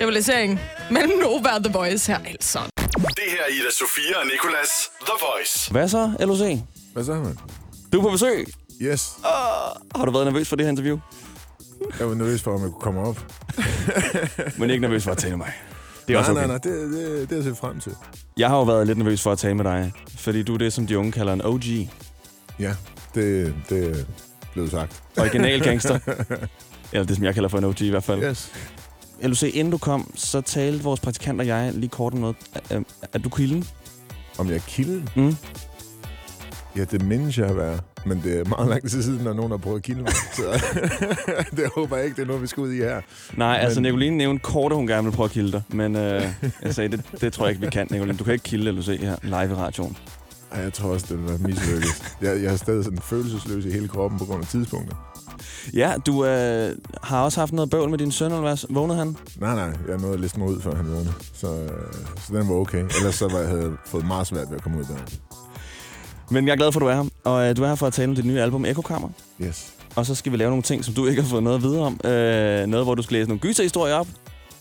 rivalisering 0.00 0.60
mellem 0.90 1.18
Nova 1.18 1.54
og 1.56 1.64
The 1.64 1.72
Voice 1.72 2.12
her, 2.12 2.18
altså. 2.26 2.58
Det 2.76 3.26
her 3.28 3.42
er 3.48 3.52
Ida 3.52 3.70
Sofia 3.70 4.18
og 4.20 4.26
Nicolas 4.26 4.70
The 5.00 5.14
Voice. 5.26 5.70
Hvad 5.70 5.88
så, 5.88 6.12
LOC? 6.20 6.58
Hvad 6.92 7.04
så, 7.04 7.14
man? 7.14 7.38
Du 7.92 7.98
er 7.98 8.02
på 8.02 8.10
besøg. 8.10 8.46
Yes. 8.82 9.12
Har 9.94 10.04
du 10.04 10.10
været 10.10 10.26
nervøs 10.26 10.48
for 10.48 10.56
det 10.56 10.66
her 10.66 10.70
interview? 10.70 10.98
Jeg 11.98 12.08
var 12.08 12.14
nervøs 12.14 12.42
for, 12.42 12.54
om 12.54 12.62
jeg 12.62 12.70
kunne 12.70 12.80
komme 12.80 13.00
op. 13.00 13.18
Men 14.58 14.70
ikke 14.70 14.80
nervøs 14.80 15.04
for 15.04 15.10
at 15.10 15.18
tale 15.18 15.36
med 15.36 15.46
mig. 15.46 15.52
Det 16.08 16.14
er 16.14 16.18
også 16.18 16.32
nej, 16.32 16.44
okay. 16.44 16.52
nej, 16.52 16.58
nej, 16.64 16.78
det, 16.78 16.90
det, 16.92 17.30
det 17.30 17.38
er 17.38 17.44
jeg 17.48 17.56
frem 17.56 17.80
til. 17.80 17.92
Jeg 18.36 18.48
har 18.48 18.56
jo 18.56 18.62
været 18.62 18.86
lidt 18.86 18.98
nervøs 18.98 19.22
for 19.22 19.32
at 19.32 19.38
tale 19.38 19.54
med 19.54 19.64
dig, 19.64 19.92
fordi 20.18 20.42
du 20.42 20.54
er 20.54 20.58
det, 20.58 20.72
som 20.72 20.86
de 20.86 20.98
unge 20.98 21.12
kalder 21.12 21.32
en 21.32 21.44
OG. 21.44 21.62
Ja, 22.58 22.74
det, 23.16 23.54
det 23.68 24.06
blevet 24.52 24.70
sagt. 24.70 25.02
Original 25.18 25.60
gangster. 25.68 25.98
Eller 26.92 27.06
det, 27.06 27.16
som 27.16 27.24
jeg 27.24 27.34
kalder 27.34 27.48
for 27.48 27.58
en 27.58 27.64
OG 27.64 27.80
i 27.82 27.90
hvert 27.90 28.04
fald. 28.04 28.22
Yes. 28.24 28.52
LOC, 29.22 29.42
inden 29.42 29.70
du 29.70 29.78
kom, 29.78 30.10
så 30.14 30.40
talte 30.40 30.84
vores 30.84 31.00
praktikant 31.00 31.40
og 31.40 31.46
jeg 31.46 31.70
lige 31.74 31.88
kort 31.88 32.12
om 32.12 32.18
noget. 32.18 32.36
Er, 32.70 32.80
er 33.12 33.18
du 33.18 33.28
kilden? 33.28 33.64
Om 34.38 34.48
jeg 34.48 34.54
er 34.56 34.60
kilden? 34.68 35.08
Mm. 35.16 35.36
Ja, 36.76 36.84
det 36.84 37.02
mindes 37.04 37.38
jeg 37.38 37.46
at 37.46 37.56
være. 37.56 37.78
Men 38.06 38.20
det 38.24 38.40
er 38.40 38.44
meget 38.44 38.68
lang 38.68 38.90
tid 38.90 39.02
siden, 39.02 39.24
når 39.24 39.32
nogen 39.32 39.50
har 39.50 39.58
prøvet 39.58 39.76
at 39.76 39.82
kilde 39.82 40.02
mig. 40.02 40.12
Så 40.12 40.42
det 41.56 41.64
håber 41.74 41.96
jeg 41.96 42.04
ikke, 42.04 42.16
det 42.16 42.22
er 42.22 42.26
noget, 42.26 42.42
vi 42.42 42.46
skal 42.46 42.60
ud 42.60 42.72
i 42.72 42.76
her. 42.76 43.00
Nej, 43.36 43.58
altså 43.62 43.80
Men- 43.80 43.82
Nicoline 43.92 44.16
nævnte 44.16 44.42
kort, 44.42 44.72
at 44.72 44.76
hun 44.76 44.86
gerne 44.86 45.04
vil 45.08 45.12
prøve 45.16 45.24
at 45.24 45.30
kilde 45.30 45.52
dig. 45.52 45.62
Men 45.68 45.96
øh, 45.96 46.22
jeg 46.62 46.74
sagde, 46.74 46.88
det, 46.96 47.02
det 47.20 47.32
tror 47.32 47.46
jeg 47.46 47.50
ikke, 47.54 47.64
vi 47.64 47.70
kan, 47.70 47.86
Nicoline. 47.90 48.18
Du 48.18 48.24
kan 48.24 48.32
ikke 48.32 48.42
kilde 48.42 48.72
LOC 48.72 48.86
her 48.86 49.16
live 49.22 49.50
i 49.50 49.54
radioen. 49.54 49.96
Ej, 50.56 50.62
jeg 50.62 50.72
tror 50.72 50.88
også, 50.88 51.06
det 51.08 51.18
vil 51.18 51.28
være 51.28 51.38
mislykket. 51.38 52.14
Jeg, 52.20 52.42
jeg 52.42 52.52
er 52.52 52.56
stadig 52.56 52.84
sådan 52.84 52.98
følelsesløs 52.98 53.64
i 53.64 53.70
hele 53.70 53.88
kroppen 53.88 54.18
på 54.18 54.24
grund 54.24 54.42
af 54.42 54.48
tidspunkter. 54.48 54.96
Ja, 55.74 55.94
du 56.06 56.24
øh, 56.24 56.76
har 57.02 57.22
også 57.22 57.40
haft 57.40 57.52
noget 57.52 57.70
bøvl 57.70 57.90
med 57.90 57.98
din 57.98 58.12
søn, 58.12 58.26
eller 58.30 58.40
hvad? 58.40 58.66
Vågnede 58.70 58.98
han? 58.98 59.16
Nej, 59.36 59.54
nej, 59.54 59.72
jeg 59.88 59.98
nåede 59.98 60.14
at 60.14 60.20
liste 60.20 60.38
mig 60.38 60.48
ud, 60.48 60.60
før 60.60 60.74
han 60.74 60.86
vågnede. 60.90 61.14
Så, 61.34 61.46
øh, 61.46 61.68
så 62.26 62.38
den 62.38 62.48
var 62.48 62.54
okay. 62.54 62.84
Ellers 62.98 63.14
så 63.14 63.28
var 63.28 63.38
jeg 63.38 63.48
havde 63.48 63.76
fået 63.86 64.06
meget 64.06 64.26
svært 64.26 64.50
ved 64.50 64.56
at 64.56 64.62
komme 64.62 64.78
ud 64.78 64.84
der. 64.84 64.96
Men 66.30 66.46
jeg 66.46 66.52
er 66.52 66.56
glad 66.56 66.72
for, 66.72 66.80
at 66.80 66.82
du 66.82 66.86
er 66.88 66.94
her. 66.94 67.04
Og 67.24 67.48
øh, 67.48 67.56
du 67.56 67.62
er 67.62 67.68
her 67.68 67.74
for 67.74 67.86
at 67.86 67.92
tale 67.92 68.08
om 68.08 68.14
dit 68.14 68.24
nye 68.24 68.40
album, 68.40 68.64
Ekokammer. 68.64 69.08
Yes. 69.42 69.72
Og 69.96 70.06
så 70.06 70.14
skal 70.14 70.32
vi 70.32 70.36
lave 70.36 70.50
nogle 70.50 70.62
ting, 70.62 70.84
som 70.84 70.94
du 70.94 71.06
ikke 71.06 71.22
har 71.22 71.28
fået 71.28 71.42
noget 71.42 71.56
at 71.56 71.62
vide 71.62 71.80
om. 71.80 72.00
Øh, 72.04 72.66
noget, 72.66 72.86
hvor 72.86 72.94
du 72.94 73.02
skal 73.02 73.14
læse 73.14 73.28
nogle 73.28 73.40
gyserhistorier 73.40 73.94
op. 73.94 74.08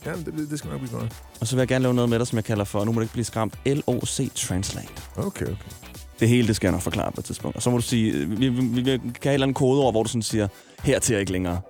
Ja, 0.05 0.11
det, 0.11 0.47
det 0.49 0.59
skal 0.59 0.71
nok 0.71 0.79
blive 0.79 0.99
godt. 0.99 1.13
Og 1.41 1.47
så 1.47 1.55
vil 1.55 1.61
jeg 1.61 1.67
gerne 1.67 1.83
lave 1.83 1.93
noget 1.93 2.09
med 2.09 2.19
dig, 2.19 2.27
som 2.27 2.35
jeg 2.35 2.43
kalder 2.43 2.63
for, 2.63 2.85
nu 2.85 2.91
må 2.91 2.99
du 2.99 3.01
ikke 3.01 3.13
blive 3.13 3.25
skræmt, 3.25 3.53
LOC 3.65 4.21
Translate. 4.35 4.87
Okay, 5.17 5.45
okay. 5.45 5.84
Det 6.19 6.29
hele, 6.29 6.47
det 6.47 6.55
skal 6.55 6.67
jeg 6.67 6.71
nok 6.71 6.81
forklare 6.81 7.11
på 7.11 7.21
et 7.21 7.25
tidspunkt. 7.25 7.55
Og 7.55 7.61
så 7.61 7.69
må 7.69 7.77
du 7.77 7.83
sige, 7.83 8.13
øh, 8.13 8.39
vi, 8.39 8.49
vi, 8.49 8.63
vi 8.73 8.81
kan 8.81 8.99
have 8.99 9.31
et 9.31 9.33
eller 9.33 9.45
andet 9.45 9.55
kodeord, 9.55 9.93
hvor 9.93 10.03
du 10.03 10.09
sådan 10.09 10.21
siger, 10.21 10.47
hertil 10.83 11.13
jeg 11.13 11.19
ikke 11.19 11.31
længere. 11.31 11.61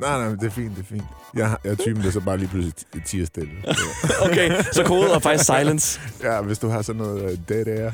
Nej, 0.00 0.18
nej, 0.18 0.28
men 0.28 0.38
det 0.38 0.46
er 0.46 0.50
fint, 0.50 0.76
det 0.76 0.80
er 0.82 0.86
fint. 0.86 1.02
Jeg, 1.34 1.56
jeg 1.64 1.70
er 1.70 1.74
typen, 1.76 2.02
der 2.04 2.10
så 2.10 2.20
bare 2.20 2.38
lige 2.38 2.48
pludselig 2.48 2.74
tiger 3.06 3.26
stille. 3.26 3.50
Okay, 4.30 4.62
så 4.72 4.82
kodeord 4.84 5.10
er 5.10 5.18
faktisk 5.18 5.44
silence. 5.44 6.00
ja, 6.22 6.40
hvis 6.42 6.58
du 6.58 6.68
har 6.68 6.82
sådan 6.82 6.98
noget 7.02 7.22
uh, 7.32 7.38
dead 7.48 7.66
air. 7.66 7.90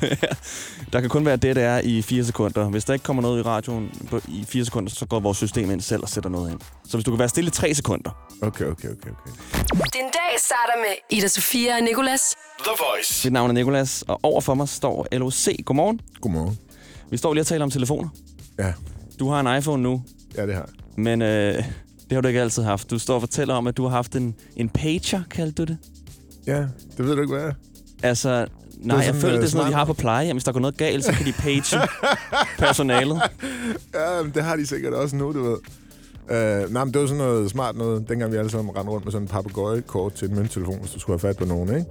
Der 0.93 1.01
kan 1.01 1.11
kun 1.11 1.27
være 1.27 1.37
det, 1.37 1.57
der 1.57 1.63
er 1.63 1.81
i 1.85 2.03
4 2.03 2.25
sekunder. 2.25 2.65
Hvis 2.71 2.85
der 2.85 2.93
ikke 2.93 3.03
kommer 3.03 3.23
noget 3.23 3.39
i 3.39 3.43
radioen 3.43 3.91
på, 4.11 4.21
i 4.29 4.45
4 4.49 4.65
sekunder, 4.65 4.91
så 4.91 5.07
går 5.07 5.21
vores 5.21 5.39
system 5.39 5.71
ind 5.71 5.81
selv 5.81 6.03
og 6.03 6.09
sætter 6.09 6.31
noget 6.31 6.51
ind. 6.53 6.61
Så 6.89 6.97
hvis 6.97 7.05
du 7.05 7.11
kan 7.11 7.19
være 7.19 7.29
stille 7.29 7.49
i 7.49 7.51
3 7.51 7.75
sekunder. 7.75 8.11
Okay, 8.43 8.65
okay, 8.65 8.89
okay, 8.89 8.89
okay. 9.11 9.33
Din 9.95 10.05
dag 10.13 10.39
starter 10.39 10.77
med 10.81 11.19
Ida 11.19 11.29
Sofia 11.29 11.77
og 11.77 11.83
Nicolas. 11.83 12.35
The 12.59 12.71
Voice. 12.79 13.27
Mit 13.29 13.33
navn 13.33 13.51
er 13.51 13.55
Nikolas, 13.55 14.05
og 14.09 14.21
over 14.23 14.41
for 14.41 14.55
mig 14.55 14.69
står 14.69 15.07
LOC. 15.13 15.49
Godmorgen. 15.65 16.01
Godmorgen. 16.21 16.59
Vi 17.11 17.17
står 17.17 17.35
lige 17.35 17.43
og 17.43 17.47
taler 17.47 17.65
om 17.65 17.71
telefoner. 17.71 18.09
Ja, 18.59 18.73
Du 19.19 19.29
har 19.31 19.41
en 19.41 19.59
iPhone 19.59 19.83
nu, 19.83 20.03
ja 20.37 20.47
det 20.47 20.55
har 20.55 20.61
jeg. 20.63 20.71
men 20.97 21.23
øh, 21.23 21.65
det 22.11 22.17
har 22.17 22.21
du 22.23 22.29
ikke 22.29 22.41
altid 22.41 22.63
haft. 22.63 22.91
Du 22.91 22.99
står 22.99 23.15
og 23.15 23.21
fortæller 23.23 23.55
om, 23.55 23.67
at 23.67 23.77
du 23.77 23.83
har 23.83 23.91
haft 23.91 24.17
en, 24.17 24.35
en 24.57 24.69
pager, 24.69 25.23
kaldte 25.31 25.63
du 25.63 25.65
det? 25.73 25.79
Ja, 26.47 26.59
det 26.97 27.07
ved 27.07 27.15
du 27.17 27.21
ikke, 27.23 27.35
hvad 27.35 27.45
er. 27.45 27.53
Altså, 28.03 28.47
nej, 28.79 28.97
jeg 28.99 29.15
føler, 29.15 29.33
det 29.33 29.39
er 29.39 29.43
øh, 29.43 29.49
sådan 29.49 29.57
noget, 29.59 29.67
vi 29.69 29.73
smart- 29.73 29.75
har 29.79 29.85
på 29.85 29.93
plejehjem. 29.93 30.37
Hvis 30.37 30.45
der 30.45 30.53
går 30.53 30.61
noget 30.61 30.77
galt, 30.77 31.05
så 31.05 31.13
kan 31.13 31.27
de 31.27 31.33
page 31.33 31.77
personalet. 32.59 33.21
Ja, 33.95 34.23
det 34.35 34.43
har 34.45 34.57
de 34.57 34.67
sikkert 34.67 34.95
også 34.95 35.17
nu, 35.17 35.33
du 35.33 35.43
ved. 35.43 35.57
Uh, 36.31 36.73
nej, 36.73 36.85
men 36.85 36.95
det 36.95 37.01
var 37.01 37.07
sådan 37.07 37.19
noget 37.23 37.51
smart 37.51 37.77
noget, 37.77 38.09
dengang 38.09 38.33
vi 38.33 38.37
alle 38.37 38.51
sammen 38.51 38.77
rendte 38.77 38.93
rundt 38.93 39.05
med 39.05 39.13
sådan 39.13 39.25
en 39.25 39.29
papegøje-kort 39.29 40.13
til 40.13 40.29
en 40.31 40.35
mønttelefon, 40.37 40.79
hvis 40.81 40.91
du 40.91 41.01
skulle 41.01 41.21
have 41.21 41.29
fat 41.29 41.37
på 41.37 41.45
nogen, 41.45 41.69
ikke? 41.77 41.91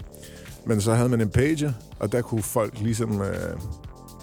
Men 0.65 0.81
så 0.81 0.93
havde 0.93 1.09
man 1.09 1.21
en 1.21 1.29
pager, 1.29 1.71
og 1.99 2.11
der 2.11 2.21
kunne 2.21 2.43
folk 2.43 2.73
ligesom... 2.81 3.11
Uh, 3.21 3.27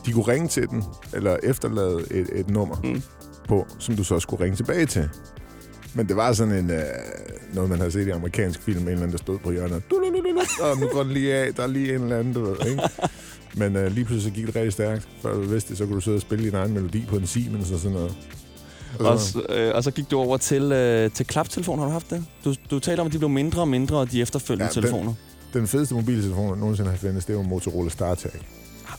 de 0.06 0.12
kunne 0.12 0.24
ringe 0.28 0.48
til 0.48 0.68
den, 0.68 0.84
eller 1.14 1.36
efterlade 1.42 1.98
et, 2.10 2.26
et 2.34 2.50
nummer 2.50 2.76
Mm. 2.84 2.88
mm. 2.88 3.02
på, 3.48 3.66
som 3.78 3.96
du 3.96 4.04
så 4.04 4.20
skulle 4.20 4.44
ringe 4.44 4.56
tilbage 4.56 4.86
til. 4.86 5.08
Men 5.96 6.08
det 6.08 6.16
var 6.16 6.32
sådan 6.32 6.54
en, 6.54 6.70
uh, 6.70 6.76
noget, 7.54 7.70
man 7.70 7.78
havde 7.78 7.90
set 7.92 8.06
i 8.06 8.10
amerikansk 8.10 8.62
film, 8.62 8.78
en 8.78 8.88
eller 8.88 8.96
anden, 9.02 9.12
der 9.12 9.18
stod 9.18 9.38
på 9.38 9.50
hjørnet. 9.52 9.82
Og 10.60 10.78
nu 10.80 10.88
går 10.92 11.02
den 11.02 11.12
lige 11.12 11.34
af, 11.34 11.54
der 11.54 11.62
er 11.62 11.66
lige 11.66 11.94
en 11.94 12.02
eller 12.02 12.18
anden, 12.18 12.34
du 12.34 12.44
ved, 12.44 12.56
ikke? 12.70 12.82
Men 13.54 13.76
øh, 13.76 13.92
lige 13.92 14.04
pludselig 14.04 14.22
så 14.22 14.30
gik 14.36 14.46
det 14.46 14.56
rigtig 14.56 14.72
stærkt. 14.72 15.08
Før 15.22 15.34
du 15.34 15.40
vidste 15.40 15.68
det, 15.70 15.78
så 15.78 15.84
kunne 15.86 15.94
du 15.94 16.00
sidde 16.00 16.16
og 16.16 16.20
spille 16.20 16.44
din 16.44 16.54
egen 16.54 16.72
melodi 16.74 17.04
på 17.08 17.16
en 17.16 17.26
Siemens 17.26 17.70
og 17.70 17.78
sådan 17.78 17.92
noget. 17.96 18.14
Og, 19.00 19.20
så, 19.20 19.42
øh, 19.48 19.74
og 19.74 19.84
så 19.84 19.90
gik 19.90 20.10
du 20.10 20.18
over 20.18 20.36
til, 20.36 20.62
øh, 20.72 21.10
til 21.10 21.26
klaptelefon. 21.26 21.78
Har 21.78 21.86
du 21.86 21.92
haft 21.92 22.10
det? 22.10 22.24
Du, 22.44 22.54
du 22.70 22.78
taler 22.78 23.00
om, 23.00 23.06
at 23.06 23.12
de 23.12 23.18
blev 23.18 23.28
mindre 23.30 23.60
og 23.60 23.68
mindre, 23.68 23.96
og 23.96 24.12
de 24.12 24.22
efterfølgende 24.22 24.64
Ja, 24.64 24.70
den- 24.70 24.82
telefoner. 24.82 25.12
Den 25.52 25.66
fedeste 25.68 25.94
mobiltelefon, 25.94 26.48
jeg 26.48 26.56
nogensinde 26.56 26.90
har 26.90 26.96
fundet, 26.96 27.26
det 27.28 27.36
var 27.36 27.42
Motorola 27.42 27.90
StarTag. 27.90 28.30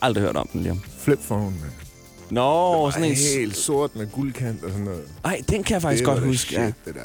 Aldrig 0.01 0.24
hørt 0.24 0.36
om 0.36 0.48
den, 0.54 0.62
Liam. 0.63 0.82
Flip 1.00 1.20
phone, 1.27 1.44
man. 1.46 1.87
Nå, 2.31 2.41
Og 2.41 2.93
sådan 2.93 3.10
en... 3.10 3.15
helt 3.38 3.57
sort 3.57 3.96
med 3.96 4.07
guldkant 4.12 4.63
og 4.63 4.69
sådan 4.69 4.86
noget. 4.86 5.03
Ej, 5.25 5.41
den 5.50 5.63
kan 5.63 5.74
jeg 5.74 5.81
faktisk 5.81 6.05
det 6.05 6.13
godt 6.13 6.19
huske. 6.24 6.48
Shit, 6.48 6.60
Ja. 6.60 6.65
det 6.86 6.96
der. 6.96 7.01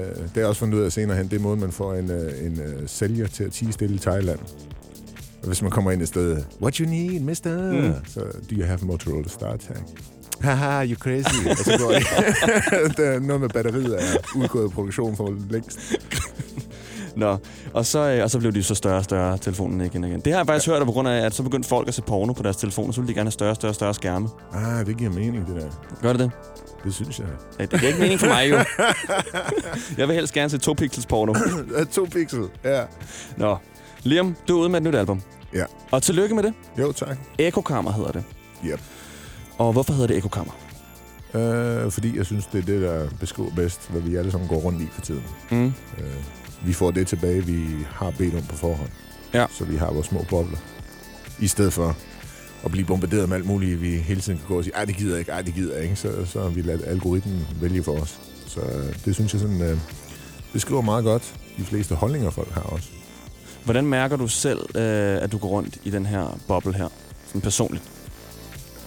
Øh, 0.00 0.16
det 0.16 0.36
jeg 0.36 0.46
også 0.46 0.58
fundet 0.58 0.78
ud 0.78 0.82
af 0.84 0.92
senere 0.92 1.16
hen. 1.16 1.28
Det 1.28 1.36
er 1.36 1.40
måden, 1.40 1.60
man 1.60 1.72
får 1.72 1.94
en, 1.94 2.10
øh, 2.10 2.46
en 2.46 2.60
øh, 2.60 2.82
sælger 2.88 3.26
til 3.26 3.44
at 3.44 3.52
tige 3.52 3.72
stille 3.72 3.94
i 3.94 3.98
Thailand. 3.98 4.38
Og 5.42 5.46
hvis 5.46 5.62
man 5.62 5.70
kommer 5.70 5.90
ind 5.90 6.02
et 6.02 6.08
sted, 6.08 6.42
what 6.62 6.74
you 6.76 6.88
need, 6.88 7.20
mister? 7.20 7.72
Mm. 7.72 7.94
Så, 8.06 8.20
do 8.20 8.26
you 8.56 8.64
have 8.64 8.78
Motorola 8.82 9.28
StarTag? 9.28 9.76
Haha, 10.40 10.86
you 10.86 10.96
crazy. 10.96 11.46
og 11.50 11.56
så 11.56 11.78
går 11.78 11.92
det. 11.92 13.04
er 13.06 13.18
noget 13.20 13.40
med 13.40 13.48
batteriet 13.48 13.94
er 14.02 14.16
udgået 14.36 14.70
i 14.70 14.74
produktion 14.74 15.16
for 15.16 15.36
længst. 15.50 15.78
Nå, 17.16 17.36
og 17.72 17.86
så, 17.86 17.98
øh, 17.98 18.22
og 18.22 18.30
så 18.30 18.38
blev 18.38 18.52
de 18.52 18.62
så 18.62 18.74
større 18.74 18.96
og 18.96 19.04
større, 19.04 19.38
telefonen 19.38 19.80
igen 19.80 20.04
og 20.04 20.10
igen. 20.10 20.20
Det 20.20 20.32
har 20.32 20.40
jeg 20.40 20.46
faktisk 20.46 20.68
ja. 20.68 20.72
hørt, 20.72 20.86
på 20.86 20.92
grund 20.92 21.08
af, 21.08 21.26
at 21.26 21.34
så 21.34 21.42
begyndte 21.42 21.68
folk 21.68 21.88
at 21.88 21.94
se 21.94 22.02
porno 22.02 22.32
på 22.32 22.42
deres 22.42 22.56
telefoner, 22.56 22.92
så 22.92 23.00
ville 23.00 23.08
de 23.08 23.14
gerne 23.14 23.26
have 23.26 23.32
større 23.32 23.50
og 23.50 23.56
større 23.56 23.74
større 23.74 23.94
skærme. 23.94 24.28
Ah, 24.52 24.86
det 24.86 24.96
giver 24.96 25.10
mening, 25.10 25.46
det 25.46 25.56
der. 25.56 25.68
Gør 26.02 26.12
det 26.12 26.20
det? 26.20 26.30
Det 26.84 26.94
synes 26.94 27.18
jeg. 27.18 27.26
Ja, 27.58 27.64
det 27.64 27.82
er 27.82 27.86
ikke 27.86 28.00
mening 28.00 28.20
for 28.20 28.26
mig, 28.26 28.50
jo. 28.50 28.56
jeg 29.98 30.08
vil 30.08 30.14
helst 30.14 30.32
gerne 30.32 30.50
se 30.50 30.58
to 30.58 30.72
pixels 30.72 31.06
porno. 31.06 31.34
To 31.92 32.04
pixel. 32.04 32.48
Ja. 32.64 32.82
Nå, 33.36 33.56
Liam, 34.02 34.36
du 34.48 34.56
er 34.56 34.60
ude 34.60 34.68
med 34.68 34.80
et 34.80 34.82
nyt 34.82 34.94
album. 34.94 35.22
Ja. 35.54 35.64
Og 35.90 36.02
tillykke 36.02 36.34
med 36.34 36.42
det. 36.42 36.54
Jo, 36.78 36.92
tak. 36.92 37.18
Ekokammer 37.38 37.92
hedder 37.92 38.12
det. 38.12 38.24
Yep. 38.66 38.80
Og 39.58 39.72
hvorfor 39.72 39.92
hedder 39.92 40.06
det 40.06 40.16
Ekokammer? 40.16 40.52
Øh, 41.34 41.90
fordi 41.90 42.16
jeg 42.18 42.26
synes, 42.26 42.46
det 42.46 42.58
er 42.58 42.64
det, 42.64 42.82
der 42.82 43.08
beskriver 43.20 43.50
bedst, 43.56 43.90
hvad 43.90 44.00
vi 44.00 44.16
alle 44.16 44.30
sammen 44.30 44.48
går 44.48 44.56
rundt 44.56 44.82
i 44.82 44.86
for 44.92 45.00
tiden. 45.00 45.24
Mm. 45.50 45.66
Øh, 45.66 46.04
vi 46.66 46.72
får 46.72 46.90
det 46.90 47.06
tilbage, 47.06 47.46
vi 47.46 47.66
har 47.90 48.10
bedt 48.18 48.34
om 48.34 48.42
på 48.42 48.56
forhånd. 48.56 48.90
Ja. 49.34 49.46
Så 49.58 49.64
vi 49.64 49.76
har 49.76 49.92
vores 49.92 50.06
små 50.06 50.24
bobler. 50.30 50.58
I 51.40 51.46
stedet 51.46 51.72
for 51.72 51.96
at 52.64 52.70
blive 52.70 52.86
bombarderet 52.86 53.28
med 53.28 53.36
alt 53.36 53.46
muligt, 53.46 53.82
vi 53.82 53.96
hele 53.96 54.20
tiden 54.20 54.38
kan 54.38 54.48
gå 54.48 54.58
og 54.58 54.64
sige, 54.64 54.74
ej, 54.76 54.84
det 54.84 54.96
gider 54.96 55.10
jeg 55.10 55.18
ikke, 55.18 55.32
ej, 55.32 55.42
det 55.42 55.54
gider 55.54 55.74
jeg 55.74 55.82
ikke. 55.82 55.96
Så, 55.96 56.26
så 56.26 56.42
har 56.42 56.48
vi 56.48 56.62
ladet 56.62 56.84
algoritmen 56.86 57.46
vælge 57.60 57.82
for 57.82 58.00
os. 58.00 58.18
Så 58.46 58.60
øh, 58.60 59.04
det 59.04 59.14
synes 59.14 59.32
jeg 59.32 59.40
sådan, 59.40 59.62
øh, 59.62 59.78
beskriver 60.52 60.82
meget 60.82 61.04
godt 61.04 61.34
de 61.58 61.64
fleste 61.64 61.94
holdninger, 61.94 62.30
folk 62.30 62.50
har 62.50 62.62
også. 62.62 62.88
Hvordan 63.64 63.86
mærker 63.86 64.16
du 64.16 64.28
selv, 64.28 64.76
øh, 64.76 65.22
at 65.22 65.32
du 65.32 65.38
går 65.38 65.48
rundt 65.48 65.78
i 65.84 65.90
den 65.90 66.06
her 66.06 66.38
boble 66.48 66.74
her? 66.74 66.88
Sådan 67.26 67.40
personligt. 67.40 67.84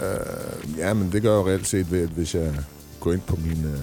Øh, 0.01 0.77
ja, 0.77 0.93
men 0.93 1.11
det 1.11 1.21
gør 1.21 1.29
jeg 1.29 1.45
jo 1.45 1.49
reelt 1.49 1.67
set 1.67 1.91
ved, 1.91 2.03
at 2.03 2.09
hvis 2.09 2.35
jeg 2.35 2.53
går 2.99 3.13
ind 3.13 3.21
på 3.21 3.35
min 3.35 3.65
øh, 3.65 3.79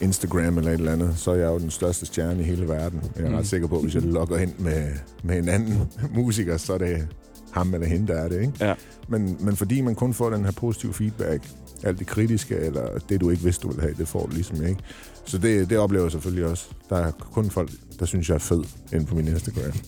Instagram 0.00 0.58
eller 0.58 0.70
et 0.70 0.78
eller 0.78 0.92
andet, 0.92 1.12
så 1.16 1.30
er 1.30 1.34
jeg 1.34 1.46
jo 1.46 1.58
den 1.58 1.70
største 1.70 2.06
stjerne 2.06 2.40
i 2.40 2.44
hele 2.44 2.68
verden. 2.68 3.00
Jeg 3.16 3.24
er 3.24 3.28
Mm. 3.28 3.34
ret 3.34 3.46
sikker 3.46 3.66
på, 3.68 3.76
at 3.76 3.82
hvis 3.82 3.94
jeg 3.94 4.02
logger 4.02 4.36
hen 4.38 4.54
med, 4.58 4.86
med 5.22 5.38
en 5.38 5.48
anden 5.48 5.88
musiker, 6.16 6.56
så 6.56 6.72
er 6.74 6.78
det 6.78 7.06
ham 7.52 7.74
eller 7.74 7.86
hende, 7.86 8.06
der 8.06 8.14
er 8.18 8.28
det. 8.28 8.40
Ikke? 8.40 8.52
Ja. 8.60 8.74
Men, 9.08 9.36
men 9.40 9.56
fordi 9.56 9.80
man 9.80 9.94
kun 9.94 10.14
får 10.14 10.30
den 10.30 10.44
her 10.44 10.52
positive 10.52 10.94
feedback, 10.94 11.48
alt 11.84 11.98
det 11.98 12.06
kritiske, 12.06 12.56
eller 12.56 12.88
det, 13.08 13.20
du 13.20 13.30
ikke 13.30 13.42
vidste, 13.42 13.62
du 13.62 13.68
ville 13.68 13.82
have, 13.82 13.94
det 13.98 14.08
får 14.08 14.26
du 14.26 14.32
ligesom 14.34 14.64
ikke. 14.66 14.80
Så 15.24 15.38
det, 15.38 15.70
det 15.70 15.78
oplever 15.78 16.04
jeg 16.04 16.12
selvfølgelig 16.12 16.46
også. 16.46 16.66
Der 16.90 16.96
er 16.96 17.10
kun 17.10 17.50
folk, 17.50 17.70
der 18.00 18.06
synes, 18.06 18.28
jeg 18.28 18.34
er 18.34 18.38
fed 18.38 18.62
inde 18.92 19.06
på 19.06 19.14
min 19.14 19.28
Instagram. 19.28 19.72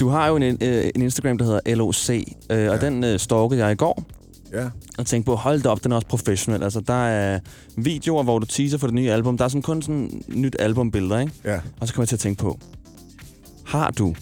Du 0.00 0.08
har 0.08 0.28
jo 0.28 0.36
en, 0.36 0.42
øh, 0.42 0.90
en 0.94 1.02
Instagram, 1.02 1.38
der 1.38 1.44
hedder 1.44 1.74
LOC, 1.74 2.10
øh, 2.10 2.24
og 2.50 2.56
Ja. 2.56 2.76
den 2.76 3.04
øh, 3.04 3.18
stalkede 3.18 3.64
jeg 3.64 3.72
i 3.72 3.74
går. 3.74 4.04
Ja, 4.52 4.68
og 4.98 5.06
tænkte 5.06 5.26
på, 5.26 5.34
hold 5.34 5.62
da 5.62 5.68
op, 5.68 5.84
den 5.84 5.92
er 5.92 5.96
også 5.96 6.06
professionel. 6.08 6.62
Altså, 6.62 6.80
der 6.80 7.04
er 7.06 7.40
videoer, 7.76 8.22
hvor 8.22 8.38
du 8.38 8.46
teaser 8.46 8.78
for 8.78 8.86
det 8.86 8.94
nye 8.94 9.10
album. 9.10 9.38
Der 9.38 9.44
er 9.44 9.48
sådan 9.48 9.62
kun 9.62 9.82
sådan 9.82 10.22
nyt 10.28 10.56
albumbilleder, 10.58 11.18
ikke? 11.20 11.32
ja. 11.44 11.60
Og 11.80 11.88
så 11.88 11.94
kommer 11.94 12.02
jeg 12.02 12.08
til 12.08 12.16
at 12.16 12.20
tænke 12.20 12.42
på, 12.42 12.58
har 13.66 13.90
du 13.90 14.14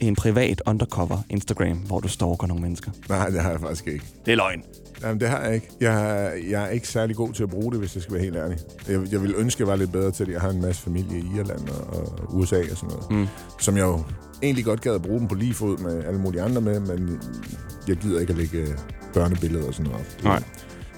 en 0.00 0.16
privat 0.16 0.62
undercover 0.66 1.18
Instagram, 1.30 1.76
hvor 1.76 2.00
du 2.00 2.08
stalker 2.08 2.46
nogle 2.46 2.62
mennesker? 2.62 2.90
Nej, 3.08 3.28
det 3.28 3.42
har 3.42 3.50
jeg 3.50 3.60
faktisk 3.60 3.86
ikke. 3.86 4.04
Det 4.26 4.32
er 4.32 4.36
løgn. 4.36 4.62
Jamen, 5.02 5.20
det 5.20 5.28
har 5.28 5.40
jeg 5.40 5.54
ikke. 5.54 5.68
Jeg, 5.80 6.10
er- 6.26 6.30
jeg 6.50 6.64
er 6.64 6.68
ikke 6.68 6.88
særlig 6.88 7.16
god 7.16 7.32
til 7.32 7.42
at 7.42 7.50
bruge 7.50 7.70
det, 7.72 7.78
hvis 7.80 7.94
jeg 7.94 8.02
skal 8.02 8.14
være 8.14 8.22
helt 8.24 8.36
ærlig. 8.36 8.58
Jeg, 8.88 9.12
jeg 9.12 9.22
vil 9.22 9.34
ønske, 9.36 9.56
at 9.56 9.60
jeg 9.60 9.66
var 9.68 9.76
lidt 9.76 9.92
bedre 9.92 10.10
til 10.10 10.26
det. 10.26 10.32
Jeg 10.32 10.40
har 10.40 10.50
en 10.50 10.60
masse 10.60 10.82
familie 10.82 11.18
i 11.18 11.24
Irland 11.38 11.68
og, 11.68 11.86
og 11.96 12.36
USA 12.36 12.60
og 12.70 12.76
sådan 12.76 12.88
noget. 12.96 13.10
Mm. 13.10 13.26
Som 13.60 13.76
jeg 13.76 13.82
jo 13.82 14.02
egentlig 14.42 14.64
godt 14.64 14.80
gad 14.80 14.94
at 14.94 15.02
bruge 15.02 15.20
dem 15.20 15.28
på 15.28 15.34
lige 15.34 15.54
fod 15.54 15.78
med 15.78 16.04
alle 16.04 16.20
mulige 16.20 16.42
andre 16.42 16.60
med, 16.60 16.80
men 16.80 17.20
jeg 17.88 17.96
gider 17.96 18.20
ikke 18.20 18.30
at 18.30 18.36
lægge 18.38 18.58
øh, 18.58 18.68
børnebilleder 19.14 19.66
og 19.66 19.74
sådan 19.74 19.90
noget 19.90 20.06
op. 20.18 20.24
Nej. 20.24 20.42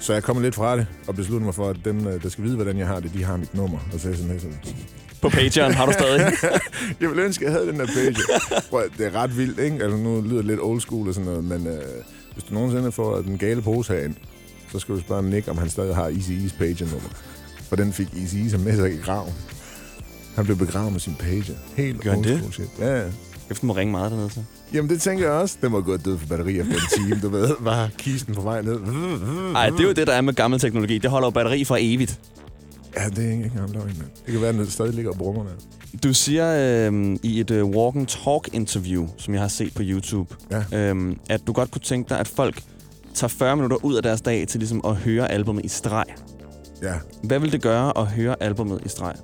Så 0.01 0.13
jeg 0.13 0.23
kommer 0.23 0.43
lidt 0.43 0.55
fra 0.55 0.77
det 0.77 0.87
og 1.07 1.15
beslutter 1.15 1.45
mig 1.45 1.55
for, 1.55 1.69
at 1.69 1.77
dem, 1.85 2.07
øh, 2.07 2.23
der 2.23 2.29
skal 2.29 2.45
vide, 2.45 2.55
hvordan 2.55 2.79
jeg 2.79 2.87
har 2.87 3.01
det, 3.01 3.15
de 3.15 3.25
har 3.25 3.37
mit 3.37 3.55
nummer. 3.55 3.79
Og 3.93 4.01
så 4.01 4.09
er 4.09 4.15
sådan, 4.15 4.41
sådan 4.41 4.59
På 5.23 5.29
Patreon 5.29 5.73
har 5.73 5.87
du 5.87 5.93
stadig. 5.93 6.33
jeg 7.01 7.09
ville 7.09 7.23
ønske, 7.23 7.47
at 7.47 7.53
jeg 7.53 7.61
havde 7.61 7.73
den 7.73 7.81
der 7.81 7.87
page. 7.87 8.17
Prøv, 8.71 8.83
det 8.99 9.07
er 9.07 9.15
ret 9.15 9.37
vildt, 9.37 9.59
ikke? 9.59 9.83
Altså, 9.85 9.97
nu 9.99 10.21
lyder 10.21 10.37
det 10.37 10.45
lidt 10.45 10.61
old 10.61 10.81
school 10.81 11.09
og 11.09 11.15
sådan 11.15 11.31
noget, 11.31 11.45
men 11.45 11.67
øh, 11.67 11.83
hvis 12.33 12.45
du 12.45 12.55
nogensinde 12.55 12.93
får 12.93 13.17
den 13.17 13.39
gale 13.39 13.63
pose 13.63 13.93
herind, 13.93 14.15
så 14.73 14.79
skal 14.79 14.95
du 14.95 15.01
spørge 15.01 15.23
Nick, 15.23 15.49
om 15.49 15.59
han 15.59 15.71
stadig 15.71 15.95
har 15.95 16.05
Easy 16.05 16.31
E's 16.31 16.59
page-nummer. 16.59 17.09
For 17.69 17.77
den 17.77 17.93
fik 17.93 18.09
Easy 18.17 18.35
E's 18.35 18.59
med 18.59 18.77
sig 18.77 18.95
i 18.95 18.97
graven. 18.97 19.33
Han 20.37 20.45
blev 20.45 20.57
begravet 20.57 20.93
med 20.93 21.01
sin 21.01 21.15
page. 21.15 21.57
Helt 21.77 22.01
Gør 22.01 22.11
han 22.11 22.25
det? 22.25 22.49
shit. 22.53 22.69
Ja, 22.79 23.03
ja. 23.49 23.51
Efter 23.53 23.67
må 23.67 23.73
ringe 23.77 23.91
meget 23.93 24.11
dernede, 24.13 24.31
så. 24.31 24.41
Jamen, 24.73 24.91
det 24.91 25.01
tænker 25.01 25.25
jeg 25.25 25.33
også. 25.33 25.57
Den 25.63 25.73
var 25.73 25.81
godt 25.81 26.05
død 26.05 26.19
for 26.19 26.27
batteri 26.27 26.59
efter 26.59 26.73
en 26.75 26.81
time, 27.05 27.21
du 27.23 27.29
ved. 27.29 27.49
Var 27.61 27.91
kisten 27.99 28.35
på 28.35 28.41
vej 28.41 28.63
ned. 28.63 28.79
Ej, 29.57 29.71
det 29.71 29.81
er 29.81 29.85
jo 29.85 29.93
det, 29.93 30.07
der 30.07 30.13
er 30.13 30.21
med 30.21 30.35
gammel 30.35 30.61
teknologi. 30.61 30.99
Det 30.99 31.11
holder 31.11 31.27
jo 31.27 31.31
batteri 31.31 31.65
for 31.65 31.77
evigt. 31.81 32.21
Ja, 32.97 33.09
det 33.09 33.19
er 33.27 33.31
ikke 33.33 33.45
engang 33.45 33.73
løgn, 33.73 33.87
mand. 33.87 34.11
Det 34.27 34.33
kan 34.33 34.41
være, 34.41 34.51
at 34.51 34.55
den 34.55 34.67
stadig 34.71 34.95
ligger 34.95 35.11
og 35.11 35.17
brummer, 35.19 35.45
mand. 35.45 35.57
Du 36.03 36.15
siger 36.15 36.89
øh, 36.91 37.17
i 37.23 37.41
et 37.41 37.51
øh, 37.51 37.65
walk 37.65 37.97
and 37.97 38.07
talk 38.07 38.49
interview, 38.53 39.09
som 39.19 39.35
jeg 39.35 39.41
har 39.43 39.49
set 39.49 39.75
på 39.75 39.83
YouTube, 39.85 40.35
Ja. 40.51 40.91
øh, 40.93 41.17
at 41.31 41.41
du 41.47 41.53
godt 41.53 41.71
kunne 41.71 41.81
tænke 41.83 42.09
dig, 42.09 42.19
at 42.21 42.29
folk 42.29 42.63
tager 43.15 43.29
40 43.29 43.57
minutter 43.57 43.85
ud 43.85 43.95
af 43.95 44.03
deres 44.03 44.21
dag 44.21 44.49
til 44.49 44.61
ligesom 44.61 44.81
at 44.87 44.97
høre 44.97 45.31
albumet 45.31 45.65
i 45.65 45.69
streg. 45.69 46.05
Ja. 46.83 46.95
Hvad 47.23 47.39
vil 47.39 47.53
det 47.53 47.63
gøre 47.63 47.99
at 47.99 48.07
høre 48.07 48.43
albumet 48.43 48.81
i 48.85 48.89
streg? 48.89 49.15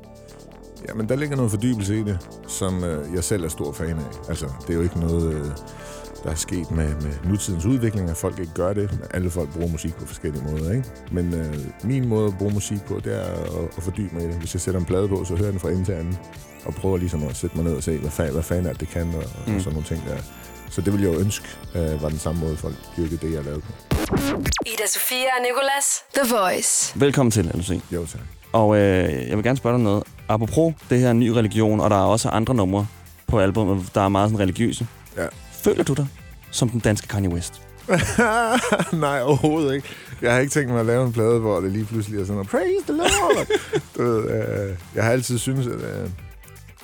Jamen, 0.88 1.08
der 1.08 1.16
ligger 1.16 1.36
noget 1.36 1.50
fordybelse 1.50 2.00
i 2.00 2.02
det, 2.02 2.18
som 2.48 2.84
øh, 2.84 3.14
jeg 3.14 3.24
selv 3.24 3.44
er 3.44 3.48
stor 3.48 3.72
fan 3.72 3.98
af. 3.98 4.28
Altså, 4.28 4.46
det 4.66 4.70
er 4.70 4.74
jo 4.74 4.82
ikke 4.82 5.00
noget, 5.00 5.34
øh, 5.34 5.44
der 6.24 6.30
er 6.30 6.34
sket 6.34 6.70
med, 6.70 6.88
med 6.94 7.12
nutidens 7.24 7.64
udvikling, 7.64 8.10
at 8.10 8.16
folk 8.16 8.38
ikke 8.38 8.52
gør 8.54 8.72
det. 8.72 8.98
Alle 9.14 9.30
folk 9.30 9.52
bruger 9.52 9.68
musik 9.68 9.94
på 9.94 10.06
forskellige 10.06 10.44
måder, 10.44 10.72
ikke? 10.72 10.84
Men 11.12 11.34
øh, 11.34 11.54
min 11.84 12.08
måde 12.08 12.26
at 12.26 12.38
bruge 12.38 12.52
musik 12.52 12.82
på, 12.88 13.00
det 13.04 13.16
er 13.16 13.22
at, 13.24 13.68
at 13.76 13.82
fordybe 13.82 14.14
mig 14.14 14.24
i 14.24 14.26
det. 14.26 14.34
Hvis 14.34 14.54
jeg 14.54 14.60
sætter 14.60 14.80
en 14.80 14.86
plade 14.86 15.08
på, 15.08 15.24
så 15.24 15.34
hører 15.34 15.44
jeg 15.46 15.52
den 15.52 15.60
fra 15.60 15.70
ende 15.70 15.84
til 15.84 15.92
anden. 15.92 16.18
Og 16.64 16.74
prøver 16.74 16.96
ligesom 16.96 17.22
at 17.24 17.36
sætte 17.36 17.56
mig 17.56 17.64
ned 17.64 17.74
og 17.74 17.82
se, 17.82 17.98
hvad, 17.98 18.10
fa- 18.10 18.32
hvad 18.32 18.42
fanden 18.42 18.66
er 18.66 18.70
det, 18.70 18.80
det 18.80 18.88
kan, 18.88 19.02
og, 19.14 19.24
mm. 19.46 19.54
Og 19.54 19.60
sådan 19.60 19.72
nogle 19.72 19.88
ting 19.88 20.02
der. 20.08 20.16
Så 20.70 20.80
det 20.80 20.92
ville 20.92 21.06
jeg 21.08 21.14
jo 21.14 21.20
ønske, 21.20 21.46
øh, 21.74 22.02
var 22.02 22.08
den 22.08 22.18
samme 22.18 22.40
måde, 22.40 22.56
folk 22.56 22.74
dyrkede 22.96 23.26
det, 23.26 23.32
jeg 23.34 23.44
lavede 23.44 23.60
på. 23.60 23.72
Ida 24.66 24.86
Sofia 24.88 25.16
og 25.38 25.42
Nicolas. 25.42 25.86
The 26.14 26.34
Voice. 26.36 27.00
Velkommen 27.00 27.30
til, 27.30 27.44
LC. 27.54 27.80
Jo, 27.92 28.06
tak. 28.06 28.20
Og 28.52 28.76
øh, 28.76 29.28
jeg 29.28 29.36
vil 29.36 29.44
gerne 29.44 29.56
spørge 29.56 29.76
dig 29.76 29.84
noget. 29.84 30.02
Apropos 30.30 30.74
det 30.90 31.00
her 31.00 31.12
ny 31.12 31.28
religion, 31.28 31.80
og 31.80 31.90
der 31.90 31.96
er 31.96 32.04
også 32.04 32.28
andre 32.28 32.54
numre 32.54 32.86
på 33.26 33.38
albumet, 33.38 33.90
der 33.94 34.00
er 34.00 34.08
meget 34.08 34.30
sådan 34.30 34.40
religiøse. 34.40 34.86
Ja. 35.16 35.26
Føler 35.52 35.84
du 35.84 35.94
dig 35.94 36.06
som 36.50 36.68
den 36.68 36.80
danske 36.80 37.08
Kanye 37.08 37.28
West? 37.28 37.62
Nej, 38.92 39.22
overhovedet 39.22 39.74
ikke. 39.74 39.88
Jeg 40.22 40.32
har 40.32 40.40
ikke 40.40 40.52
tænkt 40.52 40.70
mig 40.70 40.80
at 40.80 40.86
lave 40.86 41.06
en 41.06 41.12
plade, 41.12 41.38
hvor 41.38 41.60
det 41.60 41.72
lige 41.72 41.84
pludselig 41.84 42.20
er 42.20 42.24
sådan 42.24 42.34
noget, 42.34 42.48
praise 42.48 42.86
the 42.88 42.96
Lord. 42.96 43.46
du 43.96 44.02
ved, 44.02 44.30
øh, 44.30 44.76
jeg 44.94 45.04
har 45.04 45.10
altid 45.10 45.38
syntes, 45.38 45.66
at 45.66 45.72
øh, 45.74 46.10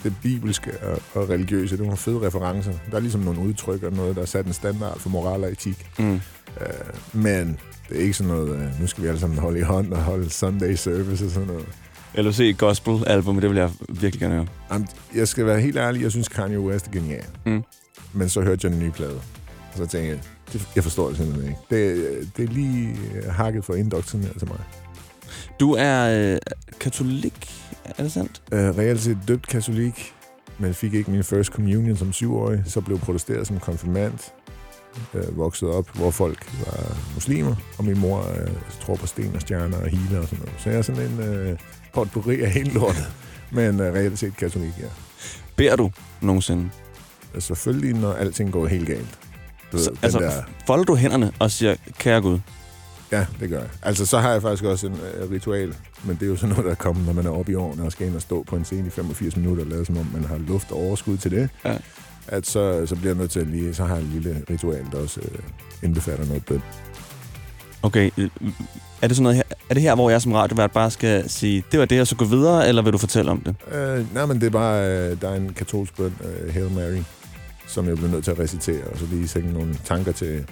det 0.03 0.15
bibelske 0.23 0.71
og, 0.83 1.23
og 1.23 1.29
religiøse, 1.29 1.77
det 1.77 1.81
er 1.81 1.85
nogle 1.85 1.97
fede 1.97 2.27
referencer. 2.27 2.73
Der 2.91 2.97
er 2.97 3.01
ligesom 3.01 3.21
nogle 3.21 3.41
udtryk 3.41 3.83
og 3.83 3.93
noget, 3.93 4.17
der 4.17 4.23
er 4.23 4.27
sat 4.27 4.47
en 4.47 4.53
standard 4.53 4.99
for 4.99 5.09
moral 5.09 5.45
og 5.45 5.53
etik. 5.53 5.87
Mm. 5.99 6.15
Øh, 6.15 6.21
men 7.13 7.59
det 7.89 7.97
er 7.97 8.03
ikke 8.03 8.15
sådan 8.15 8.33
noget, 8.33 8.57
øh, 8.57 8.81
nu 8.81 8.87
skal 8.87 9.03
vi 9.03 9.09
alle 9.09 9.21
sammen 9.21 9.39
holde 9.39 9.59
i 9.59 9.63
hånd 9.63 9.93
og 9.93 10.03
holde 10.03 10.31
Sunday 10.31 10.75
service 10.75 11.25
og 11.25 11.31
sådan 11.31 11.49
noget. 11.49 11.67
LOC 12.17 12.57
Gospel 12.59 13.07
album, 13.07 13.41
det 13.41 13.51
vil 13.51 13.57
jeg 13.57 13.71
virkelig 13.89 14.21
gerne 14.21 14.35
høre. 14.35 14.47
Jamen, 14.73 14.89
jeg 15.15 15.29
skal 15.29 15.47
være 15.47 15.61
helt 15.61 15.77
ærlig, 15.77 16.03
jeg 16.03 16.11
synes 16.11 16.29
Kanye 16.29 16.61
West 16.61 16.87
er 16.87 16.91
genial. 16.91 17.25
Mm. 17.47 17.63
Men 18.13 18.29
så 18.29 18.41
hørte 18.41 18.67
jeg 18.67 18.73
den 18.73 18.81
nye 18.81 18.91
plade. 18.91 19.21
Og 19.73 19.77
så 19.77 19.87
tænkte 19.87 20.09
jeg, 20.09 20.19
det, 20.53 20.69
jeg 20.75 20.83
forstår 20.83 21.09
det 21.09 21.17
simpelthen 21.17 21.49
ikke. 21.49 21.61
Det, 21.71 22.37
det 22.37 22.45
er 22.45 22.53
lige 22.53 22.97
øh, 23.15 23.33
hakket 23.33 23.65
for 23.65 23.75
indoktrineret 23.75 24.39
til 24.39 24.49
mig. 24.49 24.59
Du 25.61 25.73
er 25.79 26.33
øh, 26.33 26.39
katolik, 26.81 27.51
er 27.85 28.03
det 28.03 28.13
sandt? 28.13 28.43
Uh, 28.53 28.59
reelt 28.59 29.01
set 29.01 29.19
døbt 29.29 29.49
katolik, 29.49 30.15
men 30.59 30.75
fik 30.75 30.95
ikke 30.95 31.11
min 31.11 31.25
first 31.25 31.53
communion 31.53 31.97
som 31.97 32.13
syvårig. 32.13 32.63
Så 32.67 32.81
blev 32.81 32.99
protesteret 32.99 33.47
som 33.47 33.61
konfirmand. 33.61 34.19
Uh, 35.15 35.39
voksede 35.39 35.71
op, 35.71 35.89
hvor 35.95 36.11
folk 36.11 36.47
var 36.67 36.97
muslimer, 37.15 37.57
og 37.79 37.85
min 37.85 37.99
mor 37.99 38.19
uh, 38.21 38.81
tror 38.81 38.95
på 38.95 39.07
sten 39.07 39.35
og 39.35 39.41
stjerner 39.41 39.79
og 39.79 39.89
healer 39.89 40.21
og 40.21 40.29
sådan 40.29 40.45
noget. 40.45 40.61
Så 40.61 40.71
jeg 40.71 40.79
er 40.79 40.83
sådan 40.83 41.03
en 41.03 41.51
uh, 41.51 41.59
potpourri 41.95 42.41
af 42.41 42.51
hele 42.51 42.71
lortet. 42.71 43.07
Men 43.51 43.81
uh, 43.81 43.87
reelt 43.87 44.19
set 44.19 44.37
katolik, 44.37 44.73
ja. 44.79 44.87
Beder 45.57 45.77
du 45.77 45.91
nogensinde? 46.21 46.71
selvfølgelig, 47.39 47.95
når 47.95 48.13
alting 48.13 48.53
går 48.53 48.67
helt 48.67 48.87
galt. 48.87 49.19
Du 49.73 49.77
ved, 49.77 49.85
Så, 49.85 49.91
den 49.91 49.99
altså, 50.03 50.19
der, 50.19 50.43
folder 50.67 50.85
du 50.85 50.95
hænderne 50.95 51.33
og 51.39 51.51
siger, 51.51 51.77
kære 51.99 52.21
Gud, 52.21 52.39
ja, 53.13 53.27
det 53.41 53.49
gør 53.51 53.59
jeg. 53.59 53.69
Altså, 53.83 54.07
så 54.07 54.19
har 54.19 54.33
jeg 54.33 54.43
faktisk 54.43 54.65
også 54.65 54.87
en 54.87 54.93
uh, 54.93 55.31
ritual, 55.31 55.75
men 56.05 56.17
det 56.17 56.23
er 56.23 56.27
jo 56.27 56.37
sådan 56.37 56.49
noget, 56.49 56.65
der 56.65 56.71
er 56.71 56.75
kommet, 56.75 57.07
når 57.07 57.13
man 57.13 57.27
er 57.27 57.31
oppe 57.31 57.53
i 57.53 57.55
årene 57.55 57.83
og 57.85 57.93
skal 57.93 58.07
ind 58.07 58.17
og 58.17 58.23
stå 58.23 58.43
på 58.43 58.57
en 58.57 58.65
scene 58.65 58.87
i 58.87 58.91
85 58.91 59.37
minutter 59.37 59.65
og 59.65 59.71
lade 59.71 59.85
som 59.85 59.99
om, 59.99 60.07
man 60.13 60.25
har 60.25 60.39
luft 60.39 60.73
og 60.73 60.79
overskud 60.79 61.17
til 61.17 61.31
det. 61.31 61.49
Ja. 61.65 61.77
At 62.29 62.47
så, 62.47 62.87
så 62.87 62.97
bliver 62.97 63.11
jeg 63.11 63.19
nødt 63.19 63.31
til 63.31 63.41
at 63.41 63.47
lige, 63.47 63.75
så 63.75 63.85
har 63.85 63.95
jeg 63.95 64.05
en 64.05 64.11
lille 64.13 64.43
ritual, 64.51 64.85
der 64.93 64.99
også 64.99 65.21
uh, 65.21 65.85
indbefatter 65.85 66.27
noget 66.27 66.45
bøn. 66.45 66.63
okay, 67.83 68.11
øh, 68.19 68.31
er 69.03 69.09
det 69.09 69.17
sådan 69.17 69.23
noget 69.23 69.37
her, 69.37 69.43
er 69.71 69.75
det 69.75 69.83
her, 69.83 69.95
hvor 69.95 70.11
jeg 70.11 70.23
som 70.23 70.33
radiovært 70.33 70.73
bare 70.73 70.91
skal 70.91 71.31
sige, 71.31 71.65
det 71.73 71.81
var 71.81 71.87
det, 71.87 72.01
og 72.01 72.07
så 72.07 72.17
gå 72.17 72.25
videre, 72.25 72.69
eller 72.69 72.83
vil 72.83 72.93
du 72.93 72.99
fortælle 72.99 73.31
om 73.31 73.41
det? 73.41 73.55
Uh, 73.67 74.15
nej, 74.15 74.27
men 74.27 74.41
det 74.41 74.47
er 74.47 74.51
bare, 74.51 75.11
uh, 75.13 75.21
der 75.21 75.29
er 75.29 75.35
en 75.35 75.53
katolsk 75.53 75.97
bøn, 75.97 76.15
uh, 76.21 76.55
Hail 76.55 76.71
Mary, 76.71 77.03
som 77.67 77.89
jeg 77.89 77.97
bliver 77.97 78.11
nødt 78.11 78.25
til 78.25 78.31
at 78.31 78.39
recitere, 78.39 78.85
og 78.85 78.99
så 78.99 79.05
lige 79.11 79.29
sætte 79.29 79.53
nogle 79.53 79.79
tanker 79.85 80.13
til 80.13 80.45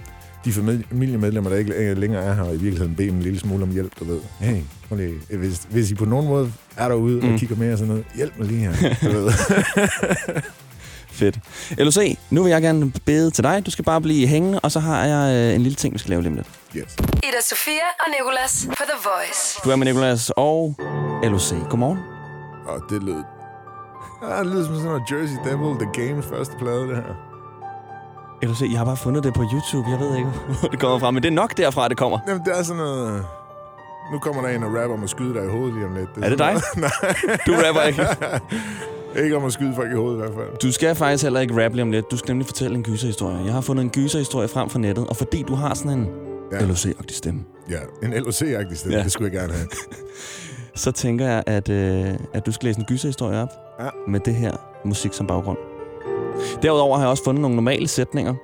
de 0.44 0.52
familiemedlemmer, 0.52 1.50
der 1.50 1.56
ikke 1.56 1.74
øh, 1.74 1.98
længere 1.98 2.22
er 2.22 2.34
her, 2.34 2.42
og 2.42 2.54
i 2.54 2.58
virkeligheden 2.58 2.94
bede 2.94 3.08
dem 3.08 3.16
en 3.16 3.22
lille 3.22 3.40
smule 3.40 3.62
om 3.62 3.70
hjælp, 3.70 3.92
du 4.00 4.04
ved. 4.04 4.20
Hey, 4.38 4.60
prøv 4.88 4.98
lige, 4.98 5.38
hvis, 5.38 5.66
hvis 5.70 5.90
I 5.90 5.94
på 5.94 6.04
nogen 6.04 6.28
måde 6.28 6.52
er 6.76 6.88
derude. 6.88 7.20
Mm. 7.20 7.32
og 7.32 7.38
kigger 7.38 7.56
med 7.56 7.72
og 7.72 7.78
sådan 7.78 7.88
noget, 7.88 8.04
hjælp 8.16 8.38
mig 8.38 8.46
lige 8.46 8.60
her, 8.60 8.94
du 9.02 9.08
ved. 9.08 9.30
Fedt. 11.14 11.38
LOC, 11.78 12.18
nu 12.30 12.42
vil 12.42 12.50
jeg 12.50 12.62
gerne 12.62 12.92
bede 13.06 13.30
til 13.30 13.44
dig. 13.44 13.66
Du 13.66 13.70
skal 13.70 13.84
bare 13.84 14.00
blive 14.00 14.26
hængende, 14.26 14.60
og 14.62 14.72
så 14.72 14.80
har 14.80 15.04
jeg 15.04 15.34
øh, 15.48 15.54
en 15.54 15.60
lille 15.60 15.76
ting, 15.76 15.94
vi 15.94 15.98
skal 15.98 16.10
lave 16.10 16.22
lige 16.22 16.30
om 16.30 16.36
lidt. 16.36 16.46
Yes. 16.76 16.96
Ida 17.16 17.40
Sofia 17.42 17.86
og 18.00 18.06
Nicolas 18.18 18.66
på 18.68 18.74
The 18.88 18.98
Voice. 19.04 19.60
Du 19.64 19.70
er 19.70 19.76
med 19.76 19.86
Nicolas 19.86 20.30
og 20.36 20.74
LOC. 21.22 21.52
Godmorgen. 21.70 21.98
Og 22.66 22.80
det 22.90 23.02
lød... 23.02 23.22
Ah, 24.30 24.44
det 24.44 24.52
lyder 24.52 24.64
som 24.64 24.74
sådan 24.74 24.88
noget 24.90 25.02
Jersey 25.10 25.36
Devil, 25.44 25.74
The 25.86 26.06
Games 26.06 26.26
første 26.26 26.54
plade, 26.58 26.80
det 26.88 26.96
her. 26.96 27.14
LOC, 28.42 28.60
jeg 28.70 28.78
har 28.78 28.84
bare 28.84 28.96
fundet 28.96 29.24
det 29.24 29.34
på 29.34 29.42
YouTube. 29.52 29.90
Jeg 29.90 30.00
ved 30.00 30.16
ikke, 30.16 30.28
hvor 30.60 30.68
det 30.68 30.80
kommer 30.80 30.98
fra, 30.98 31.10
men 31.10 31.22
det 31.22 31.28
er 31.28 31.32
nok 31.32 31.56
derfra, 31.56 31.88
det 31.88 31.96
kommer. 31.96 32.18
Jamen, 32.28 32.42
det 32.44 32.58
er 32.58 32.62
sådan 32.62 32.82
noget... 32.82 33.24
Nu 34.12 34.18
kommer 34.18 34.42
der 34.42 34.48
en 34.48 34.62
og 34.62 34.68
rapper 34.68 34.96
om 34.96 35.04
at 35.04 35.10
skyde 35.10 35.34
dig 35.34 35.44
i 35.44 35.48
hovedet 35.48 35.74
lige 35.74 35.86
om 35.86 35.94
lidt. 35.94 36.08
Er 36.22 36.28
det 36.28 36.38
sådan 36.38 36.54
dig? 36.54 36.62
noget- 36.76 36.96
Nej, 37.26 37.36
Du 37.46 37.52
rapper 37.66 37.82
ikke. 37.82 38.06
ikke 39.22 39.36
om 39.36 39.44
at 39.44 39.52
skyde 39.52 39.72
folk 39.74 39.92
i 39.92 39.94
hovedet 39.94 40.16
i 40.16 40.20
hvert 40.20 40.34
fald. 40.34 40.58
Du 40.62 40.72
skal 40.72 40.94
faktisk 40.94 41.22
heller 41.22 41.40
ikke 41.40 41.64
rappe 41.64 41.82
om 41.82 41.90
lidt. 41.90 42.10
Du 42.10 42.16
skal 42.16 42.30
nemlig 42.32 42.46
fortælle 42.46 42.76
en 42.76 42.82
gyserhistorie. 42.82 43.44
Jeg 43.44 43.52
har 43.52 43.60
fundet 43.60 43.82
en 43.84 43.90
gyserhistorie 43.90 44.48
frem 44.48 44.70
fra 44.70 44.78
nettet, 44.78 45.06
og 45.06 45.16
fordi 45.16 45.42
du 45.48 45.54
har 45.54 45.74
sådan 45.74 45.98
en 45.98 46.08
Ja. 46.52 46.58
LOC-agtig 46.58 47.16
stemme, 47.16 47.40
Ja, 47.70 47.78
en 48.02 48.12
LOC-agtig 48.12 48.74
stemme, 48.76 48.96
ja. 48.96 49.02
Det 49.02 49.12
skulle 49.12 49.32
jeg 49.32 49.40
gerne 49.40 49.52
have. 49.52 49.68
så 50.84 50.92
tænker 50.92 51.26
jeg, 51.26 51.42
at, 51.46 51.68
øh, 51.68 52.06
at 52.34 52.46
du 52.46 52.52
skal 52.52 52.66
læse 52.66 52.78
en 52.80 52.84
gyserhistorie 52.84 53.38
op 53.42 53.48
Ja. 53.80 53.88
med 54.08 54.20
det 54.20 54.34
her 54.34 54.52
musik 54.84 55.12
som 55.12 55.26
baggrund. 55.26 55.58
Derudover 56.62 56.96
har 56.96 57.04
jeg 57.04 57.10
også 57.10 57.24
fundet 57.24 57.40
nogle 57.42 57.56
normale 57.56 57.88
sætninger, 57.88 58.34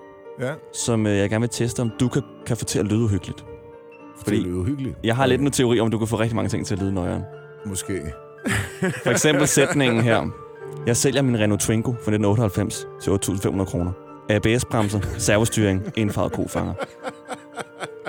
Ja, 0.41 0.53
som 0.73 1.07
øh, 1.07 1.17
jeg 1.19 1.31
gerne 1.31 1.41
vil 1.43 1.49
teste, 1.49 1.81
om 1.81 1.91
du 2.01 2.09
kan, 2.09 2.23
kan 2.47 2.57
få 2.57 2.65
til 2.65 2.79
at 2.79 2.87
lyde 2.87 3.01
uhyggeligt. 3.05 3.45
fordi 4.25 4.37
det 4.37 4.47
lyder 4.47 4.63
hyggeligt. 4.65 4.97
Jeg 5.05 5.17
har 5.17 5.27
lidt 5.27 5.41
en 5.41 5.51
teori 5.51 5.81
om, 5.81 5.91
du 5.91 5.99
kan 5.99 6.07
få 6.07 6.17
rigtig 6.21 6.37
mange 6.37 6.49
ting 6.49 6.67
til 6.67 6.75
at 6.75 6.81
lyde 6.83 6.93
nøjere. 6.95 7.25
Måske. 7.67 8.01
For 9.03 9.11
eksempel 9.11 9.47
sætningen 9.49 10.01
her. 10.01 10.27
Jeg 10.87 10.97
sælger 10.97 11.23
min 11.23 11.39
Renault 11.39 11.63
Twingo 11.63 11.91
fra 11.93 12.13
1998 12.13 12.87
til 13.03 13.11
8.500 13.11 13.65
kroner. 13.65 13.93
ABS-bremser, 14.31 15.01
servostyring, 15.19 15.83
indfarvet 15.97 16.33
kofanger. 16.33 16.75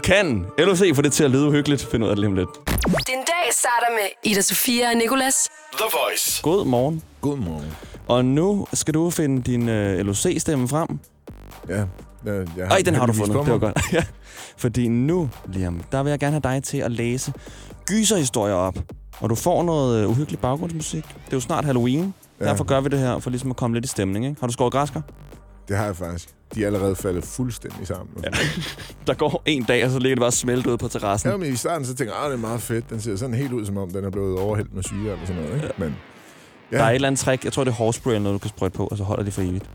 Kan 0.03 0.45
LOC 0.57 0.95
få 0.95 1.01
det 1.01 1.13
til 1.13 1.23
at 1.23 1.31
lyde 1.31 1.47
uhyggeligt? 1.47 1.85
Find 1.91 2.03
ud 2.03 2.09
af 2.09 2.15
det 2.15 2.19
lige 2.19 2.27
om 2.29 2.35
lidt. 2.35 2.49
Din 2.85 3.17
dag 3.17 3.53
starter 3.53 3.87
med 3.93 4.31
Ida 4.31 4.41
Sofia 4.41 4.89
og 4.89 4.95
Nicolas. 4.95 5.49
The 5.73 5.85
Voice. 5.91 6.41
God 6.43 6.65
morgen. 6.65 7.03
Godmorgen. 7.21 7.71
Og 8.07 8.25
nu 8.25 8.67
skal 8.73 8.93
du 8.93 9.09
finde 9.09 9.41
din 9.41 9.61
uh, 9.61 10.05
LOC-stemme 10.05 10.67
frem. 10.67 10.99
Ja, 11.69 11.75
jeg, 12.25 12.47
jeg 12.57 12.67
Ej, 12.67 12.81
den 12.85 12.95
har 12.95 13.05
du 13.05 13.13
fundet. 13.13 13.45
Det 13.45 13.51
var 13.53 13.57
godt. 13.57 13.79
Ja. 13.93 14.03
Fordi 14.57 14.87
nu, 14.87 15.29
Liam, 15.47 15.81
der 15.91 16.03
vil 16.03 16.09
jeg 16.09 16.19
gerne 16.19 16.31
have 16.43 16.55
dig 16.55 16.63
til 16.63 16.77
at 16.77 16.91
læse 16.91 17.33
gyserhistorier 17.85 18.55
op. 18.55 18.77
Og 19.19 19.29
du 19.29 19.35
får 19.35 19.63
noget 19.63 20.05
uh, 20.05 20.11
uhyggeligt 20.11 20.41
baggrundsmusik. 20.41 21.03
Det 21.03 21.33
er 21.33 21.37
jo 21.37 21.39
snart 21.39 21.65
Halloween. 21.65 22.13
Ja. 22.41 22.45
Ja. 22.45 22.51
Derfor 22.51 22.63
gør 22.63 22.81
vi 22.81 22.89
det 22.89 22.99
her, 22.99 23.19
for 23.19 23.29
ligesom 23.29 23.49
at 23.49 23.57
komme 23.57 23.75
lidt 23.75 23.85
i 23.85 23.87
stemning. 23.87 24.25
Ikke? 24.25 24.39
Har 24.39 24.47
du 24.47 24.53
skåret 24.53 24.73
græsker? 24.73 25.01
Det 25.67 25.77
har 25.77 25.85
jeg 25.85 25.95
faktisk. 25.95 26.29
De 26.55 26.63
er 26.63 26.67
allerede 26.67 26.95
faldet 26.95 27.23
fuldstændig 27.23 27.87
sammen. 27.87 28.07
Ja. 28.23 28.29
Der 29.07 29.13
går 29.13 29.41
en 29.45 29.63
dag, 29.63 29.85
og 29.85 29.91
så 29.91 29.99
ligger 29.99 30.15
det 30.15 30.21
bare 30.21 30.31
smeltet 30.31 30.71
ud 30.71 30.77
på 30.77 30.87
terrassen. 30.87 31.29
Ja, 31.31 31.37
men 31.37 31.53
i 31.53 31.55
starten 31.55 31.85
så 31.85 31.95
tænker 31.95 32.13
jeg, 32.15 32.23
at 32.25 32.31
det 32.31 32.37
er 32.37 32.41
meget 32.41 32.61
fedt. 32.61 32.89
Den 32.89 33.01
ser 33.01 33.15
sådan 33.15 33.35
helt 33.35 33.51
ud, 33.53 33.65
som 33.65 33.77
om 33.77 33.91
den 33.91 34.05
er 34.05 34.09
blevet 34.09 34.39
overhældt 34.39 34.73
med 34.73 34.83
syre 34.83 35.11
eller 35.11 35.25
sådan 35.25 35.41
noget. 35.41 35.55
Ikke? 35.55 35.73
Men 35.77 35.95
ja, 36.71 36.77
Der 36.77 36.83
er 36.83 36.89
et 36.89 36.95
eller 36.95 37.07
andet 37.07 37.19
trick. 37.19 37.43
Jeg 37.45 37.53
tror, 37.53 37.63
det 37.63 37.71
er 37.71 37.75
hårspray 37.75 38.11
eller 38.11 38.23
noget, 38.23 38.33
du 38.33 38.39
kan 38.39 38.49
sprøjte 38.49 38.77
på, 38.77 38.87
og 38.87 38.97
så 38.97 39.03
holder 39.03 39.23
det 39.23 39.33
for 39.33 39.41
evigt. 39.41 39.69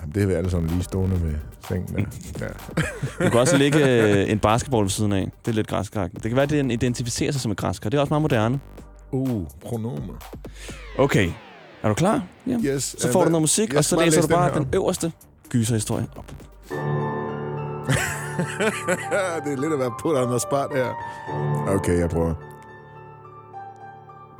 jamen, 0.00 0.14
det 0.14 0.22
er 0.22 0.26
vi 0.26 0.32
alle 0.32 0.50
sammen 0.50 0.70
lige 0.70 0.82
stående 0.82 1.22
ved 1.22 1.34
sengen. 1.68 1.94
Mm. 1.98 2.06
Der. 2.38 2.46
Ja. 2.46 3.24
Du 3.24 3.30
kan 3.30 3.40
også 3.40 3.56
lægge 3.56 3.88
øh, 4.22 4.30
en 4.30 4.38
basketball 4.38 4.82
ved 4.82 4.90
siden 4.90 5.12
af. 5.12 5.30
Det 5.44 5.50
er 5.50 5.54
lidt 5.54 5.66
græskar. 5.66 6.06
Det 6.06 6.22
kan 6.22 6.32
være, 6.34 6.42
at 6.42 6.50
den 6.50 6.70
identificerer 6.70 7.32
sig 7.32 7.40
som 7.40 7.50
et 7.52 7.56
græskar. 7.58 7.90
Det 7.90 7.96
er 7.96 8.00
også 8.00 8.10
meget 8.10 8.22
moderne. 8.22 8.60
Uh, 9.12 9.46
pronomer. 9.66 10.14
Okay. 10.98 11.30
Er 11.82 11.88
du 11.88 11.94
klar? 11.94 12.22
Ja. 12.46 12.56
Yes. 12.64 12.96
Så 12.98 13.08
øh, 13.08 13.12
får 13.12 13.24
du 13.24 13.30
noget 13.30 13.42
musik, 13.42 13.70
jeg 13.70 13.78
og 13.78 13.84
så 13.84 13.96
læser 13.96 14.06
læse 14.06 14.22
du 14.22 14.26
bare 14.34 14.54
den 14.54 14.62
op. 14.62 14.74
øverste 14.74 15.12
gyserhistorie 15.48 16.06
op. 16.16 16.26
det 19.44 19.52
er 19.52 19.60
lidt 19.60 19.72
at 19.72 19.78
være 19.78 19.92
på 20.00 20.14
the 20.30 20.38
spot 20.38 20.74
her. 20.74 20.88
Okay, 21.68 21.98
jeg 21.98 22.10
prøver. 22.10 22.34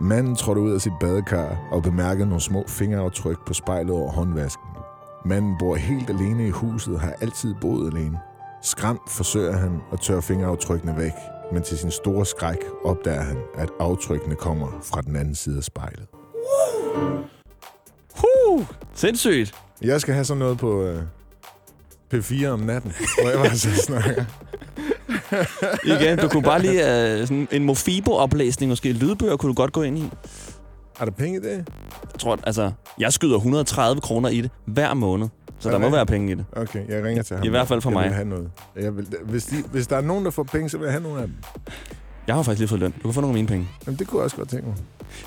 Manden 0.02 0.37
trådte 0.37 0.61
ud 0.61 0.72
af 0.72 0.81
sit 0.81 0.92
badekar 1.00 1.68
og 1.72 1.83
bemærkede 1.83 2.26
nogle 2.26 2.40
små 2.40 2.64
fingeraftryk 2.68 3.46
på 3.46 3.55
spejlet 3.55 3.94
over 3.94 4.11
håndvasken. 4.11 4.68
Manden 5.24 5.57
bor 5.59 5.74
helt 5.74 6.11
alene 6.11 6.46
i 6.46 6.50
huset 6.50 6.94
og 6.94 7.00
har 7.00 7.14
altid 7.20 7.55
boet 7.61 7.94
alene. 7.94 8.18
Skræmt 8.62 9.11
forsøger 9.11 9.57
han 9.57 9.81
at 9.92 10.00
tørre 10.00 10.22
fingeraftrykkene 10.22 10.96
væk, 10.96 11.12
men 11.52 11.62
til 11.62 11.78
sin 11.78 11.90
store 11.90 12.26
skræk 12.26 12.59
opdager 12.85 13.22
han, 13.22 13.37
at 13.55 13.70
aftrykkene 13.81 14.35
kommer 14.35 14.68
fra 14.83 15.00
den 15.00 15.16
anden 15.16 15.35
side 15.35 15.57
af 15.57 15.64
spejlet. 15.64 16.07
Huh! 18.14 18.64
Sindssygt. 18.94 19.55
Jeg 19.83 20.00
skal 20.00 20.14
have 20.14 20.24
sådan 20.24 20.38
noget 20.38 20.59
på 20.59 20.83
øh, 20.83 21.02
P4 22.14 22.46
om 22.46 22.61
natten, 22.61 22.92
hvor 23.22 23.31
jeg 23.31 23.38
bare 23.38 23.57
så 23.57 23.74
snakker. 23.76 24.24
Igen, 25.85 26.18
du 26.18 26.28
kunne 26.28 26.42
bare 26.42 26.62
lige 26.62 26.81
uh, 26.81 27.20
sådan 27.28 27.48
en 27.50 27.64
Mofibo-oplæsning, 27.64 28.68
måske 28.68 28.92
lydbøger, 28.92 29.37
kunne 29.37 29.48
du 29.48 29.55
godt 29.55 29.72
gå 29.72 29.83
ind 29.83 29.98
i. 29.98 30.11
Er 31.00 31.05
der 31.05 31.12
penge 31.12 31.38
i 31.38 31.42
det? 31.42 31.68
Jeg 32.12 32.18
tror, 32.18 32.38
altså, 32.42 32.72
jeg 32.98 33.12
skyder 33.12 33.37
130 33.37 34.00
kroner 34.00 34.28
i 34.28 34.40
det 34.40 34.50
hver 34.64 34.94
måned. 34.94 35.28
Så 35.59 35.68
Er 35.68 35.72
der 35.72 35.78
må 35.78 35.90
være 35.90 36.07
penge 36.07 36.33
i 36.33 36.35
det. 36.35 36.44
Okay, 36.57 36.88
jeg 36.88 37.05
ringer 37.05 37.22
til 37.22 37.37
ham. 37.37 37.46
I 37.46 37.48
hvert 37.48 37.68
fald 37.68 37.81
for 37.81 37.90
jeg 37.90 37.94
mig. 37.94 38.05
Vil 38.05 38.14
have 38.14 38.28
noget. 38.28 38.50
Jeg 38.76 38.96
vil, 38.96 39.07
hvis, 39.24 39.44
de, 39.44 39.57
hvis 39.72 39.87
der 39.87 39.96
er 39.96 40.00
nogen, 40.00 40.24
der 40.24 40.31
får 40.31 40.42
penge, 40.42 40.68
så 40.68 40.78
vil 40.78 40.85
jeg 40.85 40.92
have 40.92 41.02
nogle 41.02 41.20
af 41.20 41.26
dem. 41.26 41.35
Jeg 42.26 42.35
har 42.35 42.42
faktisk 42.42 42.58
lige 42.58 42.68
fået 42.68 42.80
løn. 42.80 42.90
Du 42.90 43.08
kan 43.08 43.12
få 43.12 43.20
nogle 43.20 43.32
af 43.32 43.35
mine 43.35 43.48
penge. 43.48 43.68
Jamen, 43.87 43.98
det 43.98 44.06
kunne 44.06 44.18
jeg 44.18 44.24
også 44.24 44.37
godt 44.37 44.48
tænke 44.48 44.66
mig. 44.66 44.76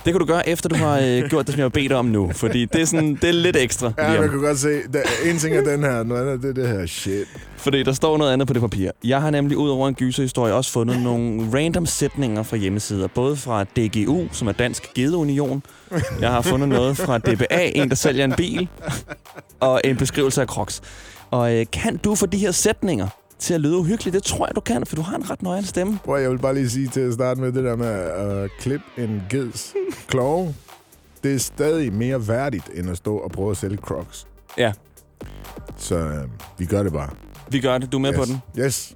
Det 0.06 0.14
kan 0.14 0.20
du 0.20 0.26
gøre, 0.26 0.50
efter 0.50 0.70
du 0.70 0.76
har 0.76 1.00
øh, 1.00 1.30
gjort 1.30 1.48
det, 1.48 1.54
som 1.54 1.60
jeg 1.60 1.64
har 1.64 1.70
bedt 1.70 1.92
om 1.92 2.06
nu. 2.06 2.32
Fordi 2.34 2.66
det 2.66 2.82
er, 2.82 2.86
sådan, 2.86 3.16
det 3.16 3.24
er 3.24 3.34
lidt 3.34 3.56
ekstra. 3.56 3.92
Ja, 3.98 4.22
man 4.22 4.30
kunne 4.30 4.48
godt 4.48 4.60
se, 4.60 4.70
der, 4.94 5.02
en 5.26 5.38
ting 5.38 5.56
er 5.56 5.62
den 5.62 5.84
her, 5.84 6.04
noget 6.04 6.22
andet 6.22 6.42
det 6.42 6.50
er 6.50 6.54
det 6.54 6.80
her 6.80 6.86
shit. 6.86 7.28
Fordi 7.58 7.84
der 7.84 7.94
står 7.94 8.18
noget 8.18 8.34
andet 8.34 8.48
på 8.48 8.54
det 8.54 8.62
papir. 8.62 8.92
Jeg 9.04 9.22
har 9.22 9.30
nemlig 9.30 9.58
ud 9.58 9.70
over 9.70 9.88
en 9.88 9.96
gyserhistorie 9.96 10.54
også 10.54 10.72
fundet 10.72 11.02
nogle 11.02 11.50
random 11.54 11.86
sætninger 11.86 12.44
fra 12.44 12.58
hjemmesider. 12.58 13.08
Både 13.08 13.36
fra 13.36 13.64
DGU, 13.64 14.28
som 14.32 14.48
er 14.48 14.52
Dansk 14.52 14.94
Gedeunion. 14.94 15.64
Jeg 16.22 16.32
har 16.32 16.42
fundet 16.42 16.70
noget 16.70 16.98
fra 16.98 17.18
DBA, 17.18 17.72
en 17.76 17.90
der 17.90 17.96
sælger 17.96 18.26
en 18.26 18.34
bil. 18.38 18.70
Og 19.60 19.82
en 19.84 19.98
beskrivelse 19.98 20.42
af 20.42 20.48
Crocs. 20.48 20.82
Og 21.32 21.56
øh, 21.56 21.66
kan 21.74 21.98
du 21.98 22.16
få 22.16 22.26
de 22.26 22.38
her 22.38 22.52
sætninger 22.52 23.08
til 23.40 23.54
at 23.54 23.62
lyde 23.62 23.78
uhyggeligt? 23.78 24.14
Det 24.14 24.24
tror 24.24 24.46
jeg, 24.48 24.56
du 24.56 24.62
kan, 24.62 24.86
for 24.86 24.96
du 24.96 25.02
har 25.02 25.16
en 25.18 25.30
ret 25.30 25.42
nøjere 25.42 25.64
stemme. 25.64 26.00
Prøv, 26.04 26.22
jeg 26.22 26.32
vil 26.32 26.38
bare 26.38 26.54
lige 26.54 26.70
sige 26.70 26.88
til 26.88 27.00
at 27.00 27.14
starte 27.14 27.42
med 27.42 27.52
det 27.52 27.64
der 27.64 27.76
med 27.76 27.88
at 27.88 28.44
uh, 28.44 28.50
klippe 28.60 28.86
en 28.98 29.24
geds 29.30 29.74
klove. 30.08 30.56
Det 31.24 31.34
er 31.36 31.40
stadig 31.40 31.94
mere 31.94 32.28
værdigt, 32.28 32.70
end 32.74 32.90
at 32.90 32.98
stå 32.98 33.18
og 33.18 33.32
prøve 33.32 33.52
at 33.52 33.58
sælge 33.58 33.78
crocs. 33.78 34.28
Ja, 34.58 34.74
Så 35.78 35.98
uh, 36.00 36.60
vi 36.60 36.66
gør 36.66 36.84
det 36.84 36.94
bare. 36.94 37.10
vi 37.50 37.60
gør 37.60 37.78
det. 37.78 37.92
Du 37.92 37.98
er 37.98 38.02
med 38.02 38.12
yes. 38.12 38.18
på 38.20 38.26
den. 38.26 38.42
Yes. 38.60 38.96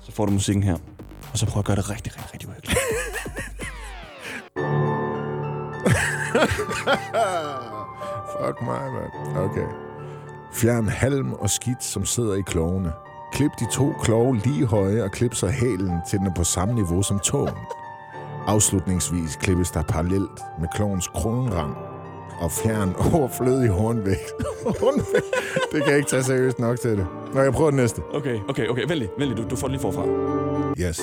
Så 0.00 0.12
får 0.12 0.26
du 0.26 0.32
musikken 0.32 0.62
her. 0.62 0.76
Og 1.32 1.38
så 1.38 1.46
prøv 1.46 1.58
at 1.60 1.64
gøre 1.66 1.76
det 1.76 1.90
rigtig, 1.90 2.12
rigtig, 2.16 2.32
rigtig 2.34 2.48
uhyggeligt. 2.48 2.78
Fuck 8.40 8.62
mig, 8.62 8.92
mand. 8.92 9.36
Okay. 9.38 9.66
Fjern 10.52 10.88
halm 10.88 11.32
og 11.32 11.50
skidt, 11.50 11.84
som 11.84 12.04
sidder 12.04 12.34
i 12.34 12.40
klovene. 12.46 12.92
Klip 13.32 13.50
de 13.60 13.66
to 13.72 13.92
klove 14.02 14.36
lige 14.36 14.66
høje 14.66 15.02
og 15.02 15.10
klip 15.10 15.34
så 15.34 15.46
hælen, 15.48 16.00
til 16.08 16.18
den 16.18 16.26
er 16.26 16.34
på 16.34 16.44
samme 16.44 16.74
niveau 16.74 17.02
som 17.02 17.18
tåen. 17.18 17.54
Afslutningsvis 18.46 19.36
klippes 19.36 19.70
der 19.70 19.82
parallelt 19.82 20.40
med 20.60 20.68
klovens 20.74 21.08
kronrang 21.08 21.76
og 22.40 22.50
fjern 22.50 22.94
overflødig 23.14 23.68
hornvægt. 23.70 24.32
hornvægt? 24.64 25.24
Det 25.72 25.82
kan 25.82 25.88
jeg 25.90 25.96
ikke 25.96 26.10
tage 26.10 26.22
seriøst 26.22 26.58
nok 26.58 26.80
til 26.80 26.90
det. 26.90 27.06
Nå, 27.34 27.40
jeg 27.40 27.52
prøver 27.52 27.70
den 27.70 27.76
næste. 27.76 28.02
Okay, 28.14 28.38
okay, 28.48 28.68
okay. 28.68 28.82
Vent 28.88 28.98
lige. 29.18 29.34
Du, 29.34 29.48
du 29.50 29.56
får 29.56 29.66
det 29.68 29.72
lige 29.72 29.80
forfra. 29.82 30.06
Yes. 30.78 31.00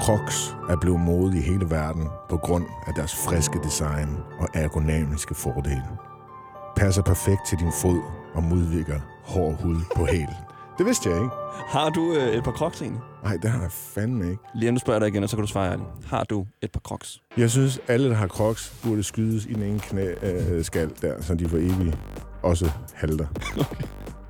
Crocs 0.00 0.56
er 0.68 0.76
blevet 0.76 1.00
mode 1.00 1.38
i 1.38 1.40
hele 1.40 1.70
verden 1.70 2.08
på 2.30 2.36
grund 2.36 2.64
af 2.86 2.92
deres 2.94 3.14
friske 3.14 3.58
design 3.64 4.08
og 4.40 4.48
ergonomiske 4.54 5.34
fordele. 5.34 5.84
passer 6.76 7.02
perfekt 7.02 7.40
til 7.48 7.58
din 7.58 7.72
fod 7.82 8.00
og 8.34 8.42
modvirker 8.42 9.00
hård 9.24 9.62
hud 9.62 9.76
på 9.96 10.04
hælen. 10.06 10.43
Det 10.78 10.86
vidste 10.86 11.08
jeg 11.10 11.16
ikke. 11.18 11.30
Har 11.68 11.90
du 11.90 12.12
øh, 12.14 12.28
et 12.34 12.44
par 12.44 12.52
crocs 12.52 12.80
egentlig? 12.82 13.00
Nej, 13.24 13.36
det 13.36 13.50
har 13.50 13.60
jeg 13.62 13.70
fandme 13.72 14.30
ikke. 14.30 14.42
Lige 14.54 14.68
om 14.68 14.74
du 14.74 14.80
spørger 14.80 14.98
dig 15.00 15.08
igen, 15.08 15.22
og 15.22 15.28
så 15.28 15.36
kan 15.36 15.44
du 15.44 15.50
svare 15.50 15.70
ærligt. 15.72 15.88
Har 16.06 16.24
du 16.24 16.46
et 16.62 16.70
par 16.72 16.80
crocs? 16.80 17.22
Jeg 17.36 17.50
synes, 17.50 17.80
alle, 17.88 18.08
der 18.08 18.14
har 18.14 18.26
crocs, 18.28 18.74
burde 18.84 19.02
skydes 19.02 19.46
i 19.46 19.52
den 19.52 19.62
ene 19.62 19.78
knæ, 19.78 20.06
øh, 20.22 20.64
skal 20.64 20.90
der, 21.02 21.22
så 21.22 21.34
de 21.34 21.48
for 21.48 21.56
evigt 21.56 21.98
også 22.42 22.70
halter. 22.94 23.26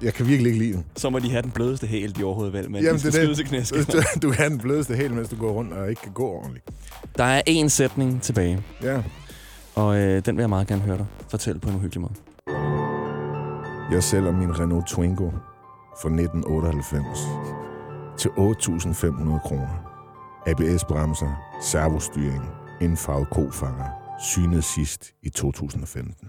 Jeg 0.02 0.14
kan 0.14 0.26
virkelig 0.26 0.52
ikke 0.52 0.64
lide 0.64 0.72
den. 0.76 0.84
Så 0.96 1.10
må 1.10 1.18
de 1.18 1.30
have 1.30 1.42
den 1.42 1.50
blødeste 1.50 1.86
hæl, 1.86 2.16
de 2.16 2.24
overhovedet 2.24 2.52
vel, 2.52 2.70
men 2.70 2.82
Jamen, 2.82 3.00
de 3.00 3.06
det 3.06 3.14
er 3.22 3.84
det. 3.86 4.22
du 4.22 4.28
kan 4.30 4.38
have 4.38 4.50
den 4.50 4.58
blødeste 4.58 4.94
hæl, 4.94 5.14
mens 5.14 5.28
du 5.28 5.36
går 5.36 5.50
rundt 5.52 5.72
og 5.72 5.90
ikke 5.90 6.02
kan 6.02 6.12
gå 6.12 6.28
ordentligt. 6.28 6.68
Der 7.18 7.24
er 7.24 7.42
én 7.48 7.68
sætning 7.68 8.22
tilbage, 8.22 8.62
Ja. 8.82 9.02
og 9.74 9.96
øh, 9.96 10.22
den 10.26 10.36
vil 10.36 10.42
jeg 10.42 10.48
meget 10.48 10.66
gerne 10.66 10.82
høre 10.82 10.96
dig 10.98 11.06
fortælle 11.28 11.60
på 11.60 11.68
en 11.68 11.76
uhyggelig 11.76 12.00
måde. 12.00 12.14
Jeg 13.92 14.02
sælger 14.02 14.32
min 14.32 14.58
Renault 14.60 14.86
Twingo 14.86 15.30
fra 16.00 16.08
1998 16.08 17.18
til 18.18 18.28
8.500 18.28 19.48
kroner. 19.48 19.90
ABS-bremser, 20.46 21.32
servostyring, 21.62 22.44
indfarvet 22.80 23.30
kofanger, 23.30 23.88
synet 24.20 24.64
sidst 24.64 25.12
i 25.22 25.30
2015. 25.30 26.28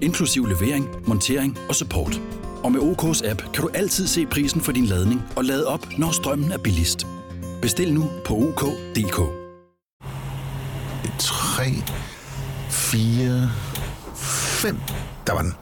inklusiv 0.00 0.46
levering, 0.46 0.88
montering 1.06 1.58
og 1.68 1.74
support. 1.74 2.20
Og 2.64 2.72
med 2.72 2.80
OK's 2.80 3.30
app 3.30 3.42
kan 3.54 3.62
du 3.62 3.68
altid 3.74 4.06
se 4.06 4.26
prisen 4.26 4.60
for 4.60 4.72
din 4.72 4.84
ladning 4.84 5.22
og 5.36 5.44
lade 5.44 5.66
op, 5.66 5.86
når 5.98 6.10
strømmen 6.10 6.52
er 6.52 6.58
billigst. 6.58 7.06
Bestil 7.62 7.94
nu 7.94 8.10
på 8.26 8.34
OK.dk. 8.34 9.20
3, 11.18 11.64
4, 12.70 13.50
5. 14.14 14.76
Der 15.26 15.32
var 15.32 15.42
den. 15.42 15.54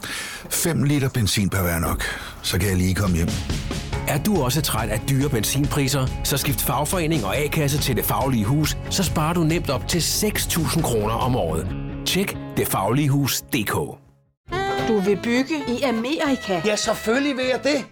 5 0.50 0.82
liter 0.82 1.08
benzin 1.08 1.50
per 1.50 1.62
hver 1.62 1.78
nok. 1.78 2.04
Så 2.42 2.58
kan 2.58 2.68
jeg 2.68 2.76
lige 2.76 2.94
komme 2.94 3.16
hjem. 3.16 3.28
Er 4.08 4.22
du 4.22 4.42
også 4.42 4.62
træt 4.62 4.88
af 4.88 5.00
dyre 5.08 5.28
benzinpriser, 5.28 6.06
så 6.24 6.36
skift 6.36 6.60
fagforening 6.60 7.24
og 7.24 7.36
A-kasse 7.36 7.78
til 7.78 7.96
Det 7.96 8.04
Faglige 8.04 8.44
Hus, 8.44 8.76
så 8.90 9.02
sparer 9.02 9.34
du 9.34 9.40
nemt 9.44 9.70
op 9.70 9.88
til 9.88 9.98
6.000 9.98 10.82
kroner 10.82 11.14
om 11.14 11.36
året. 11.36 11.66
Tjek 12.06 12.36
detfagligehus.dk 12.56 14.05
Du 14.88 15.00
vil 15.00 15.18
bygge 15.22 15.54
i 15.68 15.82
Amerika? 15.82 16.60
Ja, 16.64 16.76
selvfølgelig 16.76 17.36
vil 17.36 17.44
jeg 17.46 17.64
det. 17.64 17.84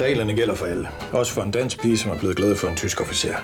Reglerne 0.00 0.34
gælder 0.34 0.54
for 0.54 0.66
alle. 0.66 0.88
Også 1.12 1.32
for 1.32 1.42
en 1.42 1.50
dansk 1.50 1.80
pige, 1.80 1.98
som 1.98 2.10
er 2.10 2.18
blevet 2.18 2.36
glad 2.36 2.56
for 2.56 2.68
en 2.68 2.76
tysk 2.76 3.00
officer. 3.00 3.34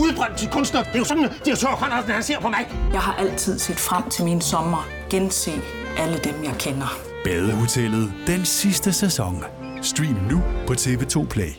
Udbrændt 0.00 0.38
til 0.38 0.48
kunstner. 0.48 0.82
Det 0.82 0.94
er 0.94 0.98
jo 0.98 1.04
sådan, 1.04 1.24
at 1.24 1.32
direktør 1.44 1.68
Conradsen, 1.68 2.10
han 2.12 2.22
ser 2.22 2.40
på 2.40 2.48
mig. 2.48 2.68
Jeg 2.92 3.00
har 3.00 3.14
altid 3.14 3.58
set 3.58 3.76
frem 3.76 4.10
til 4.10 4.24
min 4.24 4.40
sommer. 4.40 4.88
Gense 5.10 5.52
alle 5.98 6.18
dem, 6.18 6.44
jeg 6.44 6.54
kender. 6.58 6.98
Badehotellet 7.24 8.12
den 8.26 8.44
sidste 8.44 8.92
sæson. 8.92 9.44
Stream 9.82 10.16
nu 10.30 10.42
på 10.66 10.72
TV2 10.72 11.26
Play. 11.28 11.52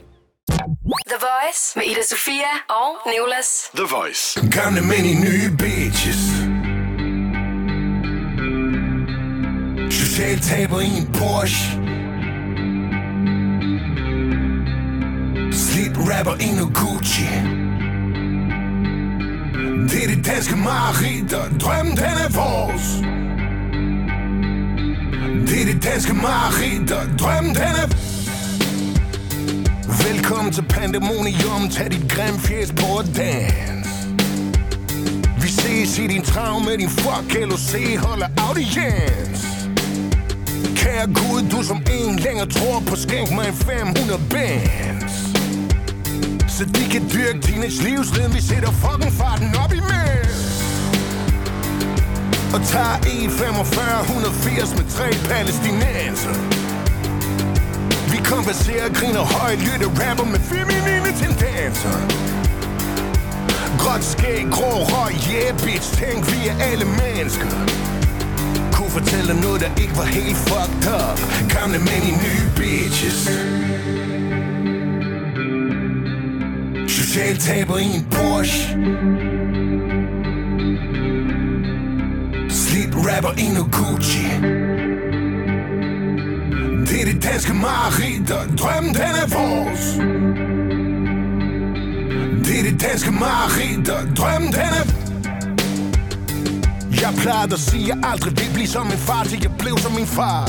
The 1.11 1.19
Voice 1.29 1.61
med 1.75 1.83
Ida 1.85 2.03
Sofia 2.09 2.51
og 2.69 3.11
Nicolas. 3.11 3.47
The 3.75 3.85
Voice. 3.95 4.49
Gamle 4.51 4.81
mænd 4.81 5.05
i 5.13 5.15
nye 5.27 5.57
bitches. 5.59 6.16
Social 10.17 10.39
taber 10.39 10.81
i 10.81 10.97
en 10.97 11.05
Porsche. 11.05 11.71
Slidt 15.51 15.97
rapper 15.97 16.35
i 16.41 16.51
noget 16.51 16.73
Gucci. 16.73 17.23
Det 19.89 20.03
er 20.03 20.15
det 20.15 20.25
danske 20.25 20.55
mareridt, 20.55 21.33
og 21.33 21.61
drømmen 21.61 21.97
den 21.97 22.15
er 22.25 22.29
vores. 22.39 22.87
Det 25.49 25.61
er 25.61 25.65
det 25.73 25.83
danske 25.83 26.13
mareridt, 26.13 26.91
og 26.91 27.19
drømmen 27.19 27.55
den 27.55 27.73
er 27.83 27.87
Velkommen 30.07 30.53
til 30.53 30.65
Pandemonium, 30.69 31.69
tag 31.69 31.91
dit 31.91 32.11
grim 32.11 32.39
fjes 32.39 32.71
på 32.71 32.85
og 32.85 33.05
dans 33.15 33.87
Vi 35.41 35.47
ses 35.47 35.99
i 35.99 36.07
din 36.07 36.21
traum 36.21 36.61
med 36.65 36.77
din 36.77 36.89
fuck 36.89 37.49
LOC, 37.49 37.97
holder 37.97 38.27
audiens 38.47 39.66
Kære 40.97 41.13
Gud, 41.21 41.41
du 41.51 41.63
som 41.63 41.79
en 41.97 42.15
længere 42.15 42.47
tror 42.47 42.79
på, 42.87 42.95
skænk 42.95 43.31
mig 43.31 43.47
en 43.47 43.53
500 43.53 44.21
bands. 44.33 45.13
Så 46.55 46.63
de 46.75 46.83
kan 46.91 47.01
dyrke 47.13 47.39
teenage 47.41 47.79
livsriden, 47.87 48.33
vi 48.35 48.41
sætter 48.41 48.71
fucking 48.83 49.13
farten 49.19 49.49
op 49.63 49.73
i 49.79 49.81
mænd. 49.91 50.37
Og 52.55 52.59
tager 52.71 52.95
E45 53.13 53.79
180 54.01 54.75
med 54.77 54.85
tre 54.95 55.07
palæstinenser. 55.29 56.35
Vi 58.11 58.17
konverserer, 58.31 58.89
griner 58.99 59.25
højt, 59.37 59.59
lytter 59.67 59.89
rapper 60.01 60.27
med 60.33 60.41
feminine 60.53 61.09
tendenser. 61.21 61.97
Gråt 63.81 64.03
skæg, 64.03 64.45
grå 64.51 64.71
røg, 64.91 65.13
yeah 65.31 65.51
bitch, 65.63 65.87
tænk 65.99 66.19
vi 66.31 66.39
er 66.47 66.55
alle 66.69 66.85
mennesker. 67.01 67.96
Kunne 68.87 69.03
fortælle 69.03 69.33
dig 69.33 69.41
noget, 69.41 69.61
der 69.61 69.81
ikke 69.81 69.97
var 69.97 70.03
helt 70.03 70.37
fucked 70.37 70.87
up. 71.01 71.19
Gamle 71.49 71.77
mænd 71.77 72.03
i 72.11 72.13
nye 72.23 72.45
bitches. 72.57 73.21
Social 76.87 77.37
taber 77.37 77.77
i 77.77 77.83
en 77.83 78.07
Porsche. 78.11 78.61
Slidt 82.49 82.95
rapper 82.95 83.33
i 83.37 83.47
noget 83.55 83.71
Gucci. 83.71 84.27
Det 86.87 87.01
er 87.01 87.05
det 87.13 87.23
danske 87.23 87.53
mareridt, 87.53 88.31
og 88.31 88.57
drømmen 88.57 88.93
den 88.93 89.13
er 89.23 89.27
vores. 89.37 89.83
Det 92.45 92.59
er 92.59 92.63
det 92.71 92.81
danske 92.81 93.11
mareridt, 93.11 93.89
og 93.89 94.17
drømmen 94.17 94.51
den 94.51 94.61
er... 94.79 94.96
Jeg 97.07 97.15
plejede 97.15 97.53
at 97.53 97.59
sige, 97.59 97.83
at 97.83 97.87
jeg 97.87 97.97
aldrig 98.11 98.31
vil 98.39 98.49
blive 98.53 98.67
som 98.67 98.85
min 98.87 98.97
far, 98.97 99.23
til 99.23 99.39
jeg 99.43 99.51
blev 99.59 99.77
som 99.77 99.91
min 99.91 100.07
far. 100.07 100.45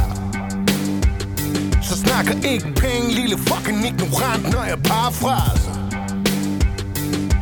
Så 1.83 1.95
snakker 2.05 2.35
ikke 2.53 2.67
penge, 2.85 3.15
lille 3.21 3.39
fucking 3.39 3.87
ignorant, 3.87 4.43
når 4.55 4.65
jeg 4.73 4.79
parafraser. 4.85 5.75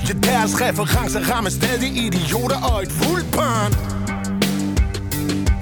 Ja, 0.09 0.13
deres 0.29 0.53
referencer 0.61 1.21
rammer 1.31 1.51
stadig 1.51 1.91
idioter 2.07 2.59
og 2.71 2.83
et 2.83 2.93
fuldt 2.93 3.31
barn. 3.41 3.73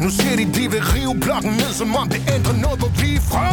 Nu 0.00 0.10
siger 0.10 0.36
de, 0.36 0.44
de 0.44 0.70
vil 0.70 0.82
rive 0.94 1.14
blokken 1.20 1.52
ned, 1.52 1.72
som 1.80 1.96
om 1.96 2.08
det 2.08 2.20
ændrer 2.34 2.56
noget, 2.56 2.78
hvor 2.78 2.92
vi 3.00 3.14
er 3.14 3.20
fra. 3.20 3.48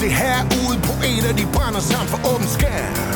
Det 0.00 0.12
her 0.12 0.38
ude 0.44 0.78
på 0.88 0.92
et 1.12 1.24
af 1.30 1.34
de 1.36 1.46
brænder 1.52 1.80
sammen 1.80 2.08
for 2.08 2.34
åben 2.34 2.48
skær. 2.48 3.07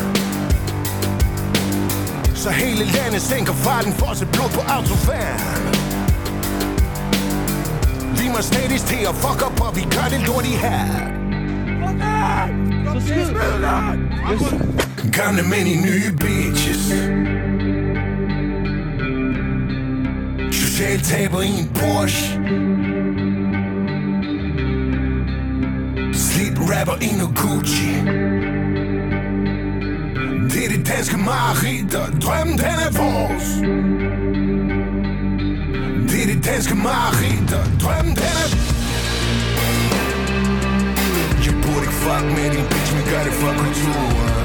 Så 2.43 2.49
hele 2.49 2.85
landet 2.85 3.21
sænker 3.21 3.53
farten 3.53 3.93
for 3.93 4.13
se 4.13 4.25
blod 4.25 4.49
på 4.49 4.59
autofærd. 4.59 5.39
Vi 8.17 8.27
må 8.27 8.41
stadig 8.41 8.79
til 8.79 9.05
at 9.09 9.15
fuck 9.15 9.41
op, 9.47 9.61
og 9.61 9.75
vi 9.75 9.81
gør 9.81 10.07
det 10.09 10.27
lort 10.27 10.45
i 10.45 10.55
her. 10.65 10.85
Gamle 15.11 15.43
mænd 15.43 15.67
i 15.67 15.77
nye 15.87 16.11
bitches. 16.17 16.85
Social 20.51 20.99
taber 20.99 21.41
i 21.41 21.47
en 21.59 21.67
Porsche 21.75 22.27
Slidt 26.13 26.59
rapper 26.59 26.97
i 27.01 27.17
noget 27.17 27.37
Gucci 27.37 28.32
danske 30.85 31.17
mareridt, 31.17 31.95
og 31.95 32.07
drømmen 32.21 32.57
den 32.57 32.77
er 32.87 32.91
vores. 33.01 33.47
Det 36.09 36.19
er 36.23 36.27
det 36.33 36.45
danske 36.45 36.75
mareridt, 36.75 37.53
og 37.59 37.65
drømmen 37.81 38.15
den 38.15 38.35
er 38.43 38.49
Jeg 41.45 41.53
burde 41.63 41.83
ikke 41.85 41.97
fuck 42.03 42.25
med 42.37 42.47
din 42.55 42.65
bitch, 42.71 42.91
men 42.95 43.03
gør 43.11 43.23
det 43.27 43.33
for 43.41 43.53
kulturen. 43.63 44.43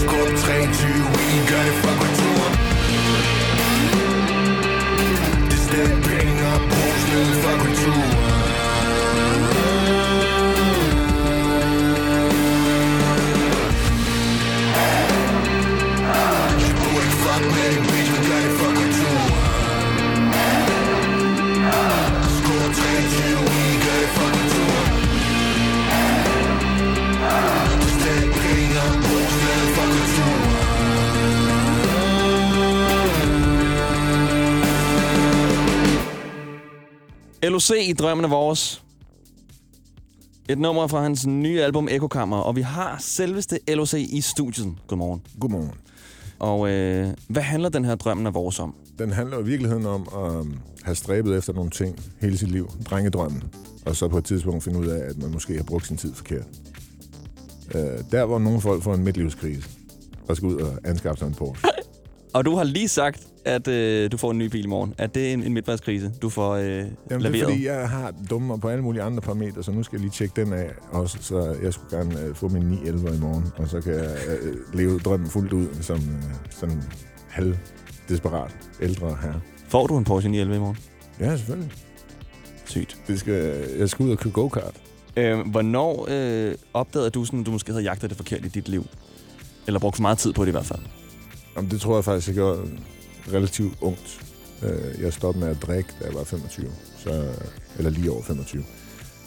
Skub 0.00 0.30
23, 0.44 0.88
i 1.32 1.38
gør 1.50 1.62
det 1.68 1.76
for 1.82 1.94
kulturen. 2.02 2.54
Det 5.48 5.56
er 5.58 5.64
stadig 5.68 5.98
penge 6.10 6.40
og 6.52 6.60
brugsløb 6.70 7.34
for 7.42 7.54
kulturen. 7.64 8.17
LOC 37.48 37.70
i 37.70 37.92
Drømmen 37.92 38.24
er 38.24 38.28
vores. 38.28 38.82
Et 40.48 40.58
nummer 40.58 40.86
fra 40.86 41.02
hans 41.02 41.26
nye 41.26 41.62
album 41.62 41.88
Ekokammer, 41.90 42.36
og 42.36 42.56
vi 42.56 42.60
har 42.60 42.96
selveste 43.00 43.58
LOC 43.68 43.94
i 43.94 44.20
studiet. 44.20 44.74
Godmorgen. 44.86 45.22
Godmorgen. 45.40 45.70
Og 46.38 46.70
øh, 46.70 47.08
hvad 47.28 47.42
handler 47.42 47.68
den 47.68 47.84
her 47.84 47.94
Drømmen 47.94 48.26
er 48.26 48.30
vores 48.30 48.58
om? 48.58 48.74
Den 48.98 49.12
handler 49.12 49.38
i 49.38 49.44
virkeligheden 49.44 49.86
om 49.86 50.08
at 50.14 50.46
have 50.82 50.94
stræbet 50.94 51.36
efter 51.38 51.52
nogle 51.52 51.70
ting 51.70 52.00
hele 52.20 52.38
sit 52.38 52.50
liv. 52.50 52.70
Drengedrømmen. 52.90 53.42
Og 53.86 53.96
så 53.96 54.08
på 54.08 54.18
et 54.18 54.24
tidspunkt 54.24 54.64
finde 54.64 54.78
ud 54.78 54.86
af, 54.86 55.10
at 55.10 55.18
man 55.18 55.30
måske 55.30 55.56
har 55.56 55.64
brugt 55.64 55.86
sin 55.86 55.96
tid 55.96 56.14
forkert. 56.14 56.46
Uh, 57.74 57.80
der, 58.12 58.24
hvor 58.24 58.38
nogle 58.38 58.60
folk 58.60 58.82
får 58.82 58.94
en 58.94 59.04
midtlivskrise 59.04 59.68
og 60.28 60.36
skal 60.36 60.48
ud 60.48 60.60
og 60.60 60.78
anskaffe 60.84 61.18
sig 61.18 61.26
en 61.26 61.34
Porsche. 61.34 61.68
Og 62.38 62.44
du 62.44 62.56
har 62.56 62.64
lige 62.64 62.88
sagt, 62.88 63.26
at 63.44 63.68
øh, 63.68 64.12
du 64.12 64.16
får 64.16 64.30
en 64.30 64.38
ny 64.38 64.46
bil 64.46 64.64
i 64.64 64.68
morgen. 64.68 64.94
Er 64.98 65.06
det 65.06 65.32
en, 65.32 65.42
en 65.42 65.54
midtvejskrise, 65.54 66.12
du 66.22 66.28
får 66.28 66.54
øh, 66.54 66.66
Jamen, 66.66 66.88
det 67.10 67.22
leveret? 67.22 67.42
er 67.42 67.44
fordi, 67.44 67.66
jeg 67.66 67.88
har 67.88 68.14
dummer 68.30 68.56
på 68.56 68.68
alle 68.68 68.84
mulige 68.84 69.02
andre 69.02 69.20
parametre, 69.20 69.62
så 69.62 69.72
nu 69.72 69.82
skal 69.82 69.96
jeg 69.96 70.00
lige 70.00 70.10
tjekke 70.10 70.44
den 70.44 70.52
af 70.52 70.70
også. 70.90 71.18
Så 71.20 71.56
jeg 71.62 71.72
skulle 71.72 71.98
gerne 71.98 72.20
øh, 72.20 72.34
få 72.34 72.48
min 72.48 72.62
911 72.62 73.16
i 73.16 73.20
morgen, 73.20 73.44
og 73.56 73.68
så 73.68 73.80
kan 73.80 73.94
jeg 73.94 74.16
øh, 74.42 74.56
leve 74.74 74.98
drømmen 74.98 75.28
fuldt 75.28 75.52
ud 75.52 75.66
som 75.80 75.96
øh, 75.96 76.34
sådan 76.50 76.82
halv 77.28 77.56
desperat 78.08 78.56
ældre 78.80 79.16
herre. 79.22 79.40
Får 79.68 79.86
du 79.86 79.98
en 79.98 80.04
Porsche 80.04 80.30
911 80.30 80.56
i 80.56 80.60
morgen? 80.60 80.78
Ja, 81.20 81.36
selvfølgelig. 81.36 81.72
Sygt. 82.64 82.96
Det 83.06 83.20
skal, 83.20 83.64
jeg 83.78 83.88
skal 83.88 84.06
ud 84.06 84.10
og 84.10 84.18
købe 84.18 84.32
go-kart. 84.32 84.74
Øh, 85.16 85.38
hvornår 85.50 86.06
øh, 86.10 86.54
opdagede 86.74 87.10
du, 87.10 87.24
sådan, 87.24 87.44
du 87.44 87.50
måske 87.50 87.72
havde 87.72 87.84
jagtet 87.84 88.10
det 88.10 88.16
forkert 88.16 88.44
i 88.44 88.48
dit 88.48 88.68
liv? 88.68 88.84
Eller 89.66 89.80
brugt 89.80 89.96
for 89.96 90.02
meget 90.02 90.18
tid 90.18 90.32
på 90.32 90.42
det 90.42 90.48
i 90.48 90.52
hvert 90.52 90.66
fald? 90.66 90.80
Jamen, 91.58 91.70
det 91.70 91.80
tror 91.80 91.94
jeg 91.94 92.04
faktisk, 92.04 92.26
jeg 92.28 92.34
gjorde 92.34 92.60
relativt 93.32 93.74
ungt. 93.80 94.20
Øh, 94.62 95.02
Jeg 95.02 95.12
stoppede 95.12 95.44
med 95.44 95.54
at 95.56 95.62
drikke, 95.62 95.90
da 96.00 96.04
jeg 96.04 96.14
var 96.14 96.24
25, 96.24 96.66
så, 96.96 97.28
eller 97.78 97.90
lige 97.90 98.10
over 98.12 98.22
25. 98.22 98.64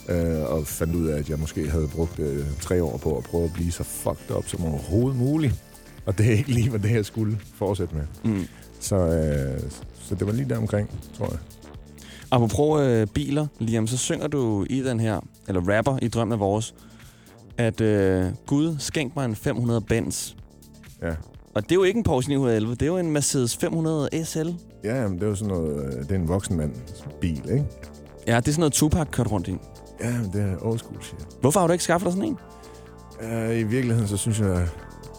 Øh, 0.10 0.42
og 0.52 0.68
fandt 0.68 0.96
ud 0.96 1.08
af, 1.08 1.18
at 1.20 1.30
jeg 1.30 1.40
måske 1.40 1.70
havde 1.70 1.88
brugt 1.88 2.20
øh, 2.20 2.46
tre 2.62 2.84
år 2.84 2.98
på 2.98 3.18
at 3.18 3.24
prøve 3.24 3.44
at 3.44 3.54
blive 3.54 3.72
så 3.72 3.84
fucked 3.84 4.36
up 4.36 4.48
som 4.48 4.66
overhovedet 4.66 5.20
muligt. 5.20 5.64
Og 6.06 6.18
det 6.18 6.26
er 6.26 6.32
ikke 6.32 6.52
lige, 6.52 6.70
hvad 6.70 6.80
det 6.80 6.92
jeg 6.92 7.06
skulle 7.06 7.40
fortsætte 7.56 7.96
med. 7.96 8.04
Mm. 8.24 8.48
Så, 8.80 8.96
øh, 8.96 9.62
så 10.02 10.16
det 10.16 10.28
var 10.28 10.34
lige 10.34 10.50
der 10.50 10.58
omkring, 10.58 11.00
tror 11.18 11.28
jeg. 11.32 11.40
Apropos 12.32 12.82
øh, 12.82 13.08
biler, 13.08 13.48
Liam, 13.60 13.88
så 13.88 13.98
synger 13.98 14.28
du 14.28 14.66
i 14.70 14.84
den 14.84 15.00
her, 15.00 15.20
eller 15.48 15.78
rapper 15.78 15.98
i 16.02 16.08
Drømmen 16.08 16.34
af 16.34 16.40
Vores, 16.40 16.76
at 17.58 17.82
øh, 17.82 18.26
Gud 18.46 18.76
skænk 18.80 19.16
mig 19.16 19.26
en 19.26 19.36
500 19.36 19.82
Benz. 19.82 20.34
Ja. 21.02 21.14
Og 21.56 21.64
det 21.64 21.72
er 21.72 21.76
jo 21.76 21.84
ikke 21.84 21.98
en 21.98 22.04
Porsche 22.04 22.30
911, 22.30 22.76
det 22.76 22.82
er 22.82 22.86
jo 22.88 22.98
en 22.98 23.12
Mercedes 23.12 23.58
500 23.58 24.26
SL. 24.26 24.50
Ja, 24.84 25.08
men 25.08 25.18
det 25.18 25.24
er 25.24 25.28
jo 25.28 25.36
sådan 25.36 25.54
noget, 25.54 25.86
øh, 25.86 26.02
det 26.02 26.12
er 26.12 26.16
en 26.16 26.28
voksen 26.28 26.58
mands 26.58 27.06
bil, 27.22 27.42
ikke? 27.52 27.66
Ja, 28.28 28.36
det 28.38 28.48
er 28.48 28.52
sådan 28.52 28.60
noget 28.60 28.74
Tupac 28.74 29.08
kørt 29.12 29.32
rundt 29.32 29.48
i. 29.48 29.58
Ja, 30.02 30.12
men 30.12 30.34
det 30.34 30.42
er 30.42 30.66
old 30.66 30.80
school 30.80 31.04
shit. 31.04 31.28
Hvorfor 31.42 31.60
har 31.60 31.68
du 31.68 31.74
ikke 31.74 31.84
skaffet 31.84 32.06
dig 32.06 32.14
sådan 32.14 32.30
en? 32.30 32.38
Uh, 33.50 33.60
I 33.60 33.64
virkeligheden, 33.64 34.08
så 34.08 34.18
synes 34.18 34.40
jeg, 34.40 34.48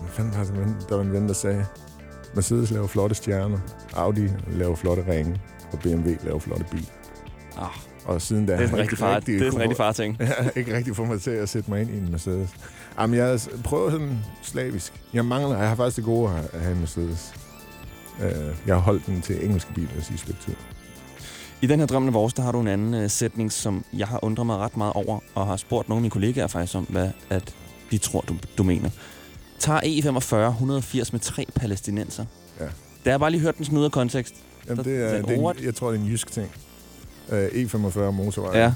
hvad 0.00 0.08
fanden 0.08 0.34
var 0.38 0.44
det, 0.44 0.88
der 0.88 0.96
var 0.96 1.02
en 1.02 1.12
ven, 1.12 1.28
der 1.28 1.34
sagde, 1.34 1.66
Mercedes 2.34 2.70
laver 2.70 2.86
flotte 2.86 3.14
stjerner, 3.14 3.58
Audi 3.94 4.28
laver 4.52 4.76
flotte 4.76 5.04
ringe, 5.08 5.40
og 5.72 5.78
BMW 5.78 6.10
laver 6.24 6.38
flotte 6.38 6.64
biler. 6.70 6.86
Ah, 7.58 7.91
Og 8.04 8.22
siden 8.22 8.46
da 8.46 8.52
det 8.52 8.64
er 8.64 8.68
en 8.68 8.76
rigtig 8.76 8.98
far, 8.98 9.20
det 9.20 9.42
er 9.42 9.50
en 9.50 9.60
rigtig 9.60 9.76
far 9.76 9.92
ting. 9.92 10.16
Jeg 10.20 10.50
ikke 10.56 10.76
rigtig 10.76 10.96
få 10.96 11.04
mig 11.04 11.20
til 11.20 11.30
at 11.30 11.48
sætte 11.48 11.70
mig 11.70 11.80
ind 11.80 11.90
i 11.90 11.98
en 11.98 12.10
Mercedes. 12.10 12.50
Jamen, 13.00 13.18
jeg 13.18 13.40
prøver 13.64 13.90
sådan 13.90 14.18
slavisk. 14.42 14.92
Jeg 15.12 15.24
mangler, 15.24 15.58
jeg 15.58 15.68
har 15.68 15.76
faktisk 15.76 15.96
det 15.96 16.04
gode 16.04 16.30
at 16.52 16.60
have 16.60 16.74
en 16.74 16.80
Mercedes. 16.80 17.34
Uh, 18.18 18.26
jeg 18.66 18.74
har 18.74 18.80
holdt 18.80 19.06
den 19.06 19.22
til 19.22 19.44
engelske 19.44 19.74
biler 19.74 19.94
det 19.96 20.04
sidste 20.04 20.36
tid. 20.46 20.54
I 21.62 21.66
den 21.66 21.78
her 21.78 21.86
Drømmen 21.86 22.08
af 22.08 22.14
Vores, 22.14 22.34
der 22.34 22.42
har 22.42 22.52
du 22.52 22.60
en 22.60 22.68
anden 22.68 22.94
øh, 22.94 23.10
sætning, 23.10 23.52
som 23.52 23.84
jeg 23.92 24.08
har 24.08 24.24
undret 24.24 24.46
mig 24.46 24.56
ret 24.56 24.76
meget 24.76 24.92
over, 24.92 25.18
og 25.34 25.46
har 25.46 25.56
spurgt 25.56 25.88
nogle 25.88 25.98
af 25.98 26.02
mine 26.02 26.10
kollegaer 26.10 26.46
faktisk 26.46 26.76
om, 26.76 26.84
hvad 26.84 27.10
at 27.30 27.54
de 27.90 27.98
tror, 27.98 28.20
du, 28.20 28.36
du 28.58 28.62
mener. 28.62 28.90
Tager 29.58 29.80
E45 29.80 30.34
180 30.48 31.12
med 31.12 31.20
tre 31.20 31.46
palæstinenser. 31.54 32.24
Ja. 32.60 32.64
Da 33.04 33.10
jeg 33.10 33.20
bare 33.20 33.30
lige 33.30 33.40
hørt 33.40 33.56
den 33.56 33.64
sådan 33.64 33.78
ud 33.78 33.84
af 33.84 33.92
kontekst. 33.92 34.34
Jamen, 34.68 34.84
det 34.84 34.96
er, 34.96 35.22
det 35.22 35.38
er 35.38 35.50
en, 35.50 35.64
jeg 35.64 35.74
tror, 35.74 35.90
det 35.90 36.00
er 36.00 36.02
en 36.04 36.08
jysk 36.08 36.32
ting. 36.32 36.50
Uh, 37.28 37.36
E45 37.38 38.10
motorvej. 38.10 38.58
Ja. 38.58 38.72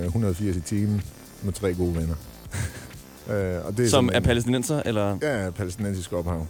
Uh, 0.00 0.04
180 0.04 0.56
i 0.56 0.60
timen 0.60 1.02
med 1.42 1.52
tre 1.52 1.74
gode 1.74 1.94
venner. 1.96 2.14
uh, 3.26 3.66
og 3.66 3.76
det 3.76 3.84
er 3.84 3.88
Som 3.90 4.08
er 4.12 4.16
en- 4.16 4.22
palæstinenser, 4.22 4.82
eller? 4.84 5.18
Ja, 5.22 5.50
palæstinensisk 5.50 6.12
ophav. 6.12 6.46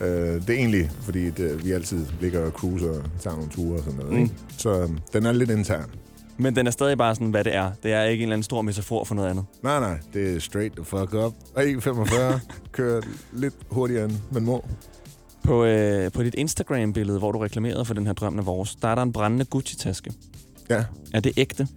Uh, 0.00 0.06
det 0.06 0.50
er 0.50 0.54
egentlig, 0.54 0.90
fordi 1.02 1.30
det, 1.30 1.64
vi 1.64 1.70
altid 1.72 2.06
ligger 2.20 2.40
og 2.46 2.50
cruiser 2.50 2.88
og 2.88 3.02
tager 3.20 3.36
nogle 3.36 3.50
ture 3.50 3.78
og 3.78 3.84
sådan 3.84 3.98
noget. 3.98 4.12
Mm. 4.12 4.18
Ikke? 4.22 4.34
Så 4.58 4.84
um, 4.84 4.98
den 5.12 5.26
er 5.26 5.32
lidt 5.32 5.50
intern. 5.50 5.90
Men 6.38 6.56
den 6.56 6.66
er 6.66 6.70
stadig 6.70 6.98
bare 6.98 7.14
sådan, 7.14 7.30
hvad 7.30 7.44
det 7.44 7.54
er. 7.54 7.70
Det 7.82 7.92
er 7.92 8.02
ikke 8.02 8.22
en 8.22 8.26
eller 8.28 8.34
anden 8.34 8.42
stor 8.42 8.62
metafor 8.62 9.04
for 9.04 9.14
noget 9.14 9.28
andet. 9.30 9.44
Nej, 9.62 9.80
nej, 9.80 9.98
det 10.14 10.36
er 10.36 10.40
straight 10.40 10.74
the 10.76 10.84
fuck 10.84 11.14
up. 11.14 11.32
Og 11.54 11.62
E45 11.62 12.38
kører 12.72 13.00
lidt 13.32 13.54
hurtigere, 13.70 14.04
end 14.04 14.12
man 14.32 14.42
må. 14.44 14.64
På, 15.44 15.64
øh, 15.64 16.12
på 16.12 16.22
dit 16.22 16.34
Instagram-billede, 16.34 17.18
hvor 17.18 17.32
du 17.32 17.38
reklamerede 17.38 17.84
for 17.84 17.94
den 17.94 18.06
her 18.06 18.12
drøm 18.12 18.38
af 18.38 18.46
vores, 18.46 18.74
der 18.74 18.88
er 18.88 18.94
der 18.94 19.02
en 19.02 19.12
brændende 19.12 19.44
Gucci-taske. 19.44 20.12
Ja. 20.70 20.84
Er 21.14 21.20
det 21.20 21.32
ægte? 21.36 21.68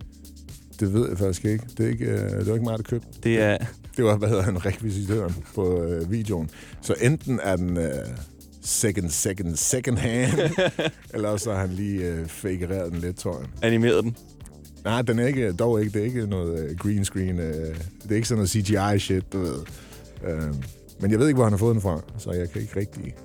Det 0.80 0.93
ved 0.93 1.10
jeg 1.10 1.17
faktisk 1.17 1.45
ikke. 1.45 1.63
Det 1.78 1.86
er 1.86 1.89
ikke, 1.89 2.06
øh, 2.06 2.19
det 2.19 2.47
var 2.47 2.54
ikke 2.54 2.65
mig, 2.65 2.78
der 2.78 2.84
købte. 2.84 3.08
Det 3.23 3.41
er... 3.41 3.58
Det 3.97 4.06
var, 4.06 4.17
hvad 4.17 4.30
hedder 4.30 4.43
han, 4.43 4.65
rekvisitøren 4.65 5.36
på 5.56 5.84
øh, 5.84 6.12
videoen. 6.12 6.49
Så 6.82 6.95
enten 7.02 7.39
er 7.43 7.56
den 7.56 7.78
øh, 7.78 7.91
second, 8.62 9.10
second, 9.10 9.56
second 9.56 9.97
hand, 9.97 10.39
eller 11.13 11.38
så 11.38 11.52
har 11.54 11.60
han 11.60 11.69
lige 11.69 12.06
øh, 12.06 12.28
fakereret 12.28 12.91
den 12.91 12.99
lidt, 12.99 13.17
tror 13.17 13.39
jeg. 13.39 13.47
Animeret 13.62 14.04
den? 14.04 14.17
Nej, 14.84 15.02
den 15.02 15.19
er 15.19 15.28
ikke, 15.28 15.52
dog 15.52 15.80
ikke. 15.80 15.93
Det 15.93 16.02
er 16.02 16.06
ikke 16.06 16.28
noget 16.28 16.60
øh, 16.69 16.78
green 16.78 17.06
screen. 17.06 17.39
Øh, 17.39 17.75
det 18.04 18.12
er 18.12 18.15
ikke 18.15 18.28
sådan 18.28 18.38
noget 18.38 18.49
CGI-shit, 18.49 19.34
du 19.34 19.39
ved. 19.39 19.56
Øh, 20.28 20.54
men 21.02 21.12
jeg 21.12 21.19
ved 21.19 21.28
ikke, 21.28 21.36
hvor 21.36 21.43
han 21.43 21.54
har 21.54 21.58
fået 21.58 21.73
den 21.73 21.82
fra, 21.82 22.02
så 22.17 22.32
jeg 22.32 22.49
kan 22.49 22.62
ikke 22.62 22.80
rigtig 22.80 23.15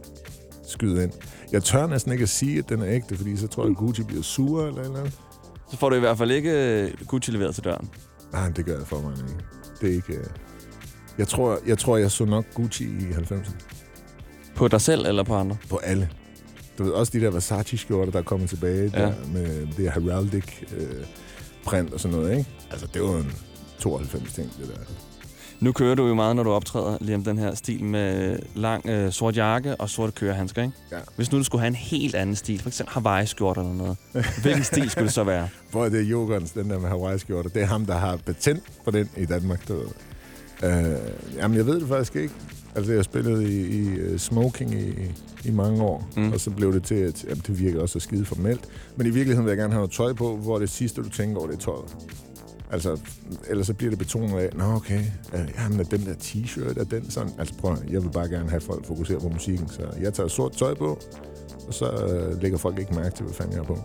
skyde 0.66 1.03
ind. 1.03 1.12
Jeg 1.53 1.62
tør 1.62 1.87
næsten 1.87 2.12
ikke 2.12 2.22
at 2.22 2.29
sige, 2.29 2.59
at 2.59 2.68
den 2.68 2.81
er 2.81 2.88
ægte, 2.88 3.16
fordi 3.16 3.37
så 3.37 3.46
tror 3.46 3.62
jeg, 3.62 3.70
at 3.70 3.77
Gucci 3.77 4.03
bliver 4.03 4.22
sur 4.22 4.66
eller 4.66 4.83
eller 4.83 4.98
andet. 4.98 5.18
Så 5.74 5.78
får 5.80 5.90
du 5.90 5.96
i 5.96 6.00
hvert 6.00 6.18
fald 6.18 6.30
ikke 6.30 6.50
øh, 6.50 6.90
Gucci 7.06 7.30
leveret 7.30 7.54
til 7.54 7.64
døren. 7.64 7.90
Nej, 8.32 8.48
det 8.48 8.64
gør 8.64 8.78
jeg 8.78 8.87
for 8.87 9.00
mig 9.00 9.12
ikke. 9.18 9.44
Det 9.80 9.90
er 9.90 9.94
ikke... 9.94 10.12
Øh... 10.14 10.24
Jeg 11.18 11.28
tror, 11.28 11.58
jeg 11.66 11.78
tror, 11.78 11.96
jeg 11.96 12.10
så 12.10 12.24
nok 12.24 12.44
Gucci 12.54 12.84
i 12.84 13.10
90'erne. 13.12 13.50
På 14.54 14.68
dig 14.68 14.80
selv 14.80 15.06
eller 15.06 15.22
på 15.22 15.34
andre? 15.34 15.56
På 15.70 15.76
alle. 15.76 16.10
Du 16.78 16.84
ved, 16.84 16.92
også 16.92 17.12
de 17.12 17.20
der 17.20 17.30
Versace-skjorter, 17.30 18.12
der 18.12 18.18
er 18.18 18.22
kommet 18.22 18.48
tilbage 18.48 18.90
Ja. 18.94 19.00
ja. 19.00 19.06
der, 19.06 19.14
med 19.32 19.66
det 19.76 19.92
heraldic 19.92 20.62
øh, 20.76 21.04
print 21.64 21.92
og 21.92 22.00
sådan 22.00 22.16
noget, 22.18 22.38
ikke? 22.38 22.50
Altså, 22.70 22.87
det 22.94 23.02
var 23.02 23.16
en 23.16 23.32
92 23.78 24.32
ting, 24.34 24.52
det 24.60 24.68
der. 24.68 24.80
Nu 25.60 25.72
kører 25.72 25.94
du 25.94 26.06
jo 26.06 26.14
meget, 26.14 26.36
når 26.36 26.42
du 26.42 26.50
optræder, 26.50 26.98
lige 27.00 27.14
om 27.14 27.24
den 27.24 27.38
her 27.38 27.54
stil 27.54 27.84
med 27.84 28.38
lang 28.54 28.86
øh, 28.86 29.12
sort 29.12 29.36
jakke 29.36 29.76
og 29.76 29.90
sorte 29.90 30.12
kørehandsker, 30.12 30.62
ikke? 30.62 30.74
Ja. 30.92 30.96
Hvis 31.16 31.32
nu 31.32 31.38
du 31.38 31.44
skulle 31.44 31.60
have 31.60 31.68
en 31.68 31.74
helt 31.74 32.14
anden 32.14 32.36
stil, 32.36 32.60
for 32.60 32.68
eksempel 32.68 32.92
Hawaii-skjorter 32.92 33.62
eller 33.62 33.74
noget, 33.74 33.96
hvilken 34.42 34.64
stil 34.64 34.90
skulle 34.90 35.04
det 35.04 35.14
så 35.14 35.24
være? 35.24 35.48
Hvor 35.70 35.84
er 35.84 35.88
det 35.88 36.02
Jokers, 36.02 36.50
den 36.50 36.70
der 36.70 36.78
med 36.78 36.88
Hawaii-skjorter? 36.88 37.50
Det 37.50 37.62
er 37.62 37.66
ham, 37.66 37.86
der 37.86 37.98
har 37.98 38.16
patent 38.16 38.62
på 38.84 38.90
den 38.90 39.10
i 39.16 39.24
Danmark, 39.24 39.68
du 39.68 39.74
ved. 39.74 39.86
Øh, 40.62 40.98
jamen, 41.36 41.56
jeg 41.56 41.66
ved 41.66 41.80
det 41.80 41.88
faktisk 41.88 42.16
ikke. 42.16 42.34
Altså, 42.74 42.92
jeg 42.92 43.04
spillede 43.04 43.44
i, 43.52 43.78
i 43.78 44.12
uh, 44.12 44.18
smoking 44.18 44.74
i, 44.74 45.12
i 45.44 45.50
mange 45.50 45.82
år, 45.82 46.08
mm. 46.16 46.32
og 46.32 46.40
så 46.40 46.50
blev 46.50 46.72
det 46.72 46.82
til, 46.82 46.94
at 46.94 47.24
jamen, 47.24 47.42
det 47.46 47.60
virker 47.60 47.80
også 47.80 47.92
så 47.92 48.00
skide 48.00 48.24
formelt. 48.24 48.60
Men 48.96 49.06
i 49.06 49.10
virkeligheden 49.10 49.44
vil 49.44 49.50
jeg 49.50 49.58
gerne 49.58 49.72
have 49.72 49.80
noget 49.80 49.90
tøj 49.92 50.12
på, 50.12 50.36
hvor 50.36 50.58
det 50.58 50.70
sidste, 50.70 51.02
du 51.02 51.08
tænker 51.08 51.38
over, 51.38 51.46
det 51.46 51.56
er 51.56 51.60
tøjet. 51.60 51.96
Altså, 52.70 53.00
ellers 53.48 53.66
så 53.66 53.74
bliver 53.74 53.90
det 53.90 53.98
betonet 53.98 54.40
af, 54.40 54.50
nå 54.55 54.64
okay, 54.64 55.00
øh, 55.35 55.48
jamen 55.59 55.81
er 55.81 55.85
den 55.85 56.07
der 56.07 56.14
t-shirt, 56.14 56.81
er 56.81 56.85
den 56.85 57.11
sådan? 57.11 57.33
Altså 57.38 57.55
prøv, 57.55 57.77
jeg 57.90 58.03
vil 58.03 58.11
bare 58.11 58.29
gerne 58.29 58.50
have 58.50 58.61
folk 58.61 58.87
fokusere 58.87 59.20
på 59.20 59.29
musikken, 59.29 59.68
så 59.68 59.83
jeg 60.00 60.14
tager 60.14 60.29
sort 60.29 60.53
tøj 60.53 60.74
på, 60.74 60.98
og 61.68 61.74
så 61.74 61.90
øh, 61.90 62.42
lægger 62.42 62.59
folk 62.59 62.79
ikke 62.79 62.94
mærke 62.94 63.16
til, 63.16 63.24
hvad 63.24 63.35
fanden 63.35 63.53
jeg 63.53 63.61
er 63.61 63.64
på. 63.64 63.79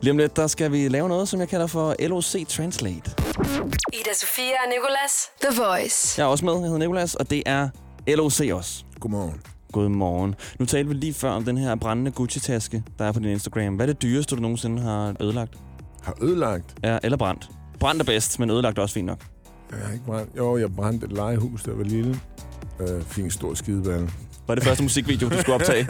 Lige 0.00 0.10
om 0.10 0.18
lidt, 0.18 0.36
der 0.36 0.46
skal 0.46 0.72
vi 0.72 0.88
lave 0.88 1.08
noget, 1.08 1.28
som 1.28 1.40
jeg 1.40 1.48
kalder 1.48 1.66
for 1.66 2.08
LOC 2.08 2.46
Translate. 2.48 3.10
Ida 3.92 4.14
Sofia 4.14 4.44
og 4.44 4.68
Nicolas. 4.68 5.30
The 5.42 5.62
Voice. 5.62 6.20
Jeg 6.20 6.24
er 6.24 6.30
også 6.30 6.44
med, 6.44 6.52
jeg 6.52 6.62
hedder 6.62 6.78
Nikolas, 6.78 7.14
og 7.14 7.30
det 7.30 7.42
er 7.46 7.68
LOC 8.08 8.40
også. 8.52 8.84
Godmorgen. 9.00 9.40
Godmorgen. 9.72 10.34
Nu 10.58 10.66
talte 10.66 10.88
vi 10.88 10.94
lige 10.94 11.14
før 11.14 11.30
om 11.30 11.44
den 11.44 11.58
her 11.58 11.74
brændende 11.74 12.10
Gucci-taske, 12.10 12.82
der 12.98 13.04
er 13.04 13.12
på 13.12 13.18
din 13.20 13.28
Instagram. 13.28 13.74
Hvad 13.74 13.88
er 13.88 13.92
det 13.92 14.02
dyreste, 14.02 14.36
du 14.36 14.40
nogensinde 14.40 14.82
har 14.82 15.16
ødelagt? 15.20 15.54
Har 16.04 16.14
ødelagt? 16.22 16.74
Ja, 16.82 16.98
eller 17.02 17.16
brændt. 17.16 17.50
Brændt 17.80 18.00
er 18.00 18.04
bedst, 18.04 18.38
men 18.40 18.50
ødelagt 18.50 18.78
er 18.78 18.82
også 18.82 18.94
fint 18.94 19.06
nok. 19.06 19.24
Jeg 19.70 19.78
har 19.78 19.92
ikke 19.92 20.04
brændt. 20.04 20.30
Jo, 20.36 20.56
jeg 20.58 20.74
brændte 20.74 21.06
et 21.06 21.12
legehus, 21.12 21.62
der 21.62 21.74
var 21.74 21.84
lille. 21.84 22.20
Øh, 22.80 23.18
en 23.18 23.30
stor 23.30 23.54
skideball. 23.54 24.10
Var 24.46 24.54
det 24.54 24.64
første 24.64 24.82
musikvideo, 24.82 25.28
du 25.28 25.38
skulle 25.40 25.54
optage? 25.54 25.86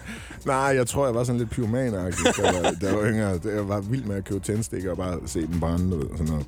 Nej, 0.46 0.56
jeg 0.56 0.86
tror, 0.86 1.06
jeg 1.06 1.14
var 1.14 1.24
sådan 1.24 1.38
lidt 1.38 1.50
pyroman 1.50 1.92
da 1.92 1.98
jeg 1.98 2.12
var, 2.38 2.70
da 2.80 2.86
jeg 2.86 2.96
var 2.96 3.04
yngre. 3.04 3.40
Jeg 3.44 3.68
var 3.68 3.80
vild 3.80 4.04
med 4.04 4.16
at 4.16 4.24
købe 4.24 4.40
tændstikker 4.40 4.90
og 4.90 4.96
bare 4.96 5.18
se 5.26 5.40
dem 5.40 5.60
brænde 5.60 5.96
og 5.96 6.18
sådan 6.18 6.32
noget. 6.32 6.46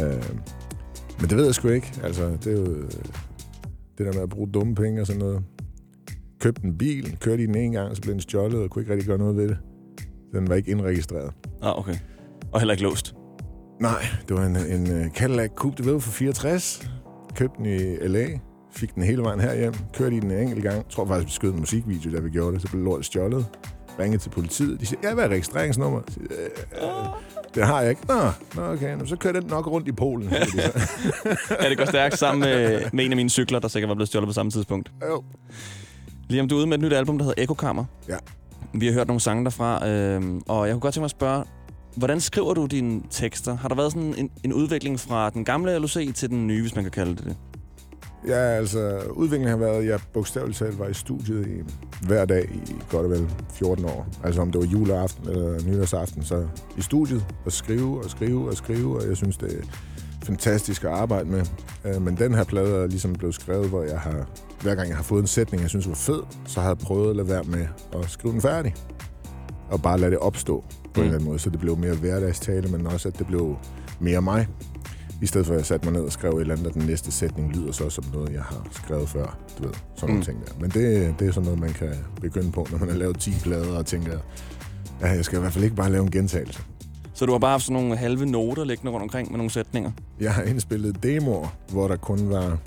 Øh, 0.00 0.22
men 1.20 1.30
det 1.30 1.36
ved 1.36 1.44
jeg 1.44 1.54
sgu 1.54 1.68
ikke. 1.68 1.92
Altså, 2.02 2.30
det 2.44 2.46
er 2.46 2.60
jo 2.60 2.74
øh, 2.74 2.90
det 3.98 4.06
der 4.06 4.12
med 4.12 4.22
at 4.22 4.28
bruge 4.28 4.48
dumme 4.54 4.74
penge 4.74 5.00
og 5.00 5.06
sådan 5.06 5.20
noget. 5.20 5.42
Købte 6.40 6.64
en 6.64 6.78
bil, 6.78 7.16
kørte 7.20 7.42
i 7.42 7.46
den 7.46 7.54
en 7.54 7.72
gang, 7.72 7.96
så 7.96 8.02
blev 8.02 8.12
den 8.12 8.20
stjålet 8.20 8.62
og 8.62 8.70
kunne 8.70 8.82
ikke 8.82 8.92
rigtig 8.92 9.08
gøre 9.08 9.18
noget 9.18 9.36
ved 9.36 9.48
det. 9.48 9.58
Den 10.32 10.48
var 10.48 10.54
ikke 10.54 10.70
indregistreret. 10.70 11.32
Ah, 11.62 11.78
okay. 11.78 11.96
Og 12.52 12.60
heller 12.60 12.72
ikke 12.72 12.82
låst. 12.82 13.14
Nej, 13.80 14.06
det 14.28 14.36
var 14.36 14.44
en, 14.46 14.56
en 14.56 14.90
øh, 14.90 15.10
Cadillac 15.10 15.50
Coupe 15.54 15.76
de 15.78 15.84
Ville 15.84 16.00
for 16.00 16.10
64. 16.10 16.90
Købte 17.36 17.56
den 17.58 17.66
i 17.66 17.78
L.A., 18.08 18.26
fik 18.74 18.94
den 18.94 19.02
hele 19.02 19.22
vejen 19.22 19.40
herhjem, 19.40 19.74
kørte 19.94 20.16
i 20.16 20.20
den 20.20 20.30
en 20.30 20.38
enkelt 20.38 20.62
gang. 20.62 20.76
Jeg 20.76 20.84
tror 20.90 21.06
faktisk, 21.06 21.26
vi 21.26 21.32
skød 21.32 21.52
en 21.52 21.58
musikvideo, 21.60 22.12
da 22.12 22.20
vi 22.20 22.30
gjorde 22.30 22.52
det. 22.52 22.62
Så 22.62 22.68
blev 22.68 22.82
lortet 22.84 23.06
stjålet. 23.06 23.46
Ringede 23.98 24.22
til 24.22 24.30
politiet. 24.30 24.80
De 24.80 24.86
siger, 24.86 25.00
ja, 25.08 25.14
hvad 25.14 25.24
er 25.24 25.28
registreringsnummer? 25.28 26.00
Jeg 26.06 26.14
siger, 26.14 26.26
"Øh, 26.30 26.88
øh, 26.88 27.06
det 27.54 27.66
har 27.66 27.80
jeg 27.80 27.90
ikke. 27.90 28.02
Nå, 28.08 28.14
nå 28.54 28.72
okay. 28.72 28.96
Nå, 28.96 29.06
så 29.06 29.16
kører 29.16 29.40
den 29.40 29.50
nok 29.50 29.66
rundt 29.66 29.88
i 29.88 29.92
Polen. 29.92 30.30
så. 30.30 30.72
ja, 31.62 31.68
det 31.68 31.78
går 31.78 31.84
stærkt 31.84 32.18
sammen 32.18 32.40
med, 32.40 32.80
med 32.92 33.04
en 33.04 33.10
af 33.12 33.16
mine 33.16 33.30
cykler, 33.30 33.58
der 33.58 33.68
sikkert 33.68 33.88
var 33.88 33.94
blevet 33.94 34.08
stjålet 34.08 34.28
på 34.28 34.32
samme 34.32 34.50
tidspunkt. 34.50 34.92
Jo. 35.10 35.22
Liam, 36.28 36.48
du 36.48 36.54
er 36.54 36.58
ude 36.58 36.66
med 36.66 36.78
et 36.78 36.84
nyt 36.84 36.92
album, 36.92 37.18
der 37.18 37.24
hedder 37.24 37.42
Ekokammer. 37.42 37.84
Ja. 38.08 38.16
Vi 38.74 38.86
har 38.86 38.92
hørt 38.92 39.06
nogle 39.06 39.20
sange 39.20 39.44
derfra, 39.44 39.88
øh, 39.88 40.22
og 40.48 40.66
jeg 40.66 40.74
kunne 40.74 40.80
godt 40.80 40.94
tænke 40.94 41.02
mig 41.02 41.04
at 41.06 41.10
spørge, 41.10 41.44
hvordan 41.96 42.20
skriver 42.20 42.54
du 42.54 42.66
dine 42.66 43.02
tekster? 43.10 43.56
Har 43.56 43.68
der 43.68 43.74
været 43.74 43.92
sådan 43.92 44.14
en, 44.18 44.30
en 44.44 44.52
udvikling 44.52 45.00
fra 45.00 45.30
den 45.30 45.44
gamle 45.44 45.78
LOC 45.78 46.14
til 46.14 46.30
den 46.30 46.46
nye, 46.46 46.60
hvis 46.60 46.74
man 46.74 46.84
kan 46.84 46.90
kalde 46.90 47.16
det 47.16 47.24
det? 47.24 47.36
Ja, 48.26 48.34
altså, 48.34 48.98
udviklingen 49.10 49.50
har 49.50 49.56
været, 49.56 49.78
at 49.82 49.86
jeg 49.86 50.00
bogstaveligt 50.12 50.58
talt 50.58 50.78
var 50.78 50.88
i 50.88 50.94
studiet 50.94 51.46
i, 51.46 51.62
hver 52.06 52.24
dag 52.24 52.48
i 52.54 52.74
godt 52.90 53.04
og 53.04 53.10
vel 53.10 53.28
14 53.54 53.84
år. 53.84 54.06
Altså 54.24 54.42
om 54.42 54.52
det 54.52 54.60
var 54.60 54.66
juleaften 54.66 55.28
eller 55.28 55.64
nytårsaften, 55.66 56.22
så 56.22 56.46
i 56.76 56.82
studiet 56.82 57.24
og 57.44 57.52
skrive 57.52 58.04
og 58.04 58.10
skrive 58.10 58.48
og 58.48 58.56
skrive, 58.56 58.96
og 58.96 59.08
jeg 59.08 59.16
synes, 59.16 59.36
det 59.36 59.58
er 59.58 59.62
fantastisk 60.24 60.84
at 60.84 60.90
arbejde 60.90 61.28
med. 61.28 61.46
Øh, 61.84 62.02
men 62.02 62.16
den 62.16 62.34
her 62.34 62.44
plade 62.44 62.82
er 62.82 62.86
ligesom 62.86 63.12
blevet 63.12 63.34
skrevet, 63.34 63.68
hvor 63.68 63.82
jeg 63.82 64.00
har, 64.00 64.28
hver 64.60 64.74
gang 64.74 64.88
jeg 64.88 64.96
har 64.96 65.04
fået 65.04 65.20
en 65.20 65.26
sætning, 65.26 65.62
jeg 65.62 65.70
synes 65.70 65.88
var 65.88 65.94
fed, 65.94 66.22
så 66.46 66.60
har 66.60 66.68
jeg 66.68 66.78
prøvet 66.78 67.10
at 67.10 67.16
lade 67.16 67.28
være 67.28 67.44
med 67.44 67.66
at 67.92 68.10
skrive 68.10 68.32
den 68.32 68.42
færdig. 68.42 68.74
Og 69.68 69.82
bare 69.82 70.00
lade 70.00 70.10
det 70.10 70.18
opstå 70.18 70.64
på 70.94 71.00
mm. 71.00 71.02
en 71.02 71.04
eller 71.06 71.14
anden 71.18 71.28
måde, 71.28 71.38
så 71.38 71.50
det 71.50 71.60
blev 71.60 71.76
mere 71.78 71.94
hverdagstale, 71.94 72.68
men 72.68 72.86
også 72.86 73.08
at 73.08 73.18
det 73.18 73.26
blev 73.26 73.56
mere 74.00 74.22
mig. 74.22 74.46
I 75.22 75.26
stedet 75.26 75.46
for 75.46 75.54
at 75.54 75.58
jeg 75.58 75.66
satte 75.66 75.86
mig 75.86 75.92
ned 75.92 76.02
og 76.02 76.12
skrev 76.12 76.30
et 76.30 76.40
eller 76.40 76.54
andet, 76.54 76.66
og 76.66 76.74
den 76.74 76.82
næste 76.82 77.12
sætning 77.12 77.52
lyder 77.56 77.72
så 77.72 77.90
som 77.90 78.04
noget, 78.12 78.32
jeg 78.32 78.42
har 78.42 78.66
skrevet 78.70 79.08
før. 79.08 79.38
Du 79.58 79.62
ved, 79.62 79.72
sådan 79.96 80.08
nogle 80.08 80.14
Mm. 80.16 80.22
ting 80.22 80.46
der. 80.46 80.52
Men 80.60 80.70
det, 80.70 81.14
det 81.18 81.28
er 81.28 81.32
sådan 81.32 81.44
noget, 81.44 81.60
man 81.60 81.70
kan 81.72 81.94
begynde 82.20 82.52
på, 82.52 82.66
når 82.70 82.78
man 82.78 82.88
har 82.88 82.96
lavet 82.96 83.18
10 83.20 83.30
plader 83.42 83.76
og 83.78 83.86
tænker, 83.86 84.18
ja, 85.00 85.06
jeg 85.06 85.24
skal 85.24 85.38
i 85.38 85.40
hvert 85.40 85.52
fald 85.52 85.64
ikke 85.64 85.76
bare 85.76 85.92
lave 85.92 86.04
en 86.04 86.10
gentagelse. 86.10 86.62
Så 87.14 87.26
du 87.26 87.32
har 87.32 87.38
bare 87.38 87.50
haft 87.50 87.62
sådan 87.64 87.82
nogle 87.82 87.96
halve 87.96 88.26
noter 88.26 88.64
liggende 88.64 88.92
rundt 88.92 89.02
omkring 89.02 89.30
med 89.30 89.36
nogle 89.38 89.50
sætninger? 89.50 89.90
Jeg 90.20 90.34
har 90.34 90.42
indspillet 90.42 91.02
demoer, 91.02 91.54
hvor 91.70 91.88
der 91.88 91.96
kun 91.96 92.30
var 92.30 92.58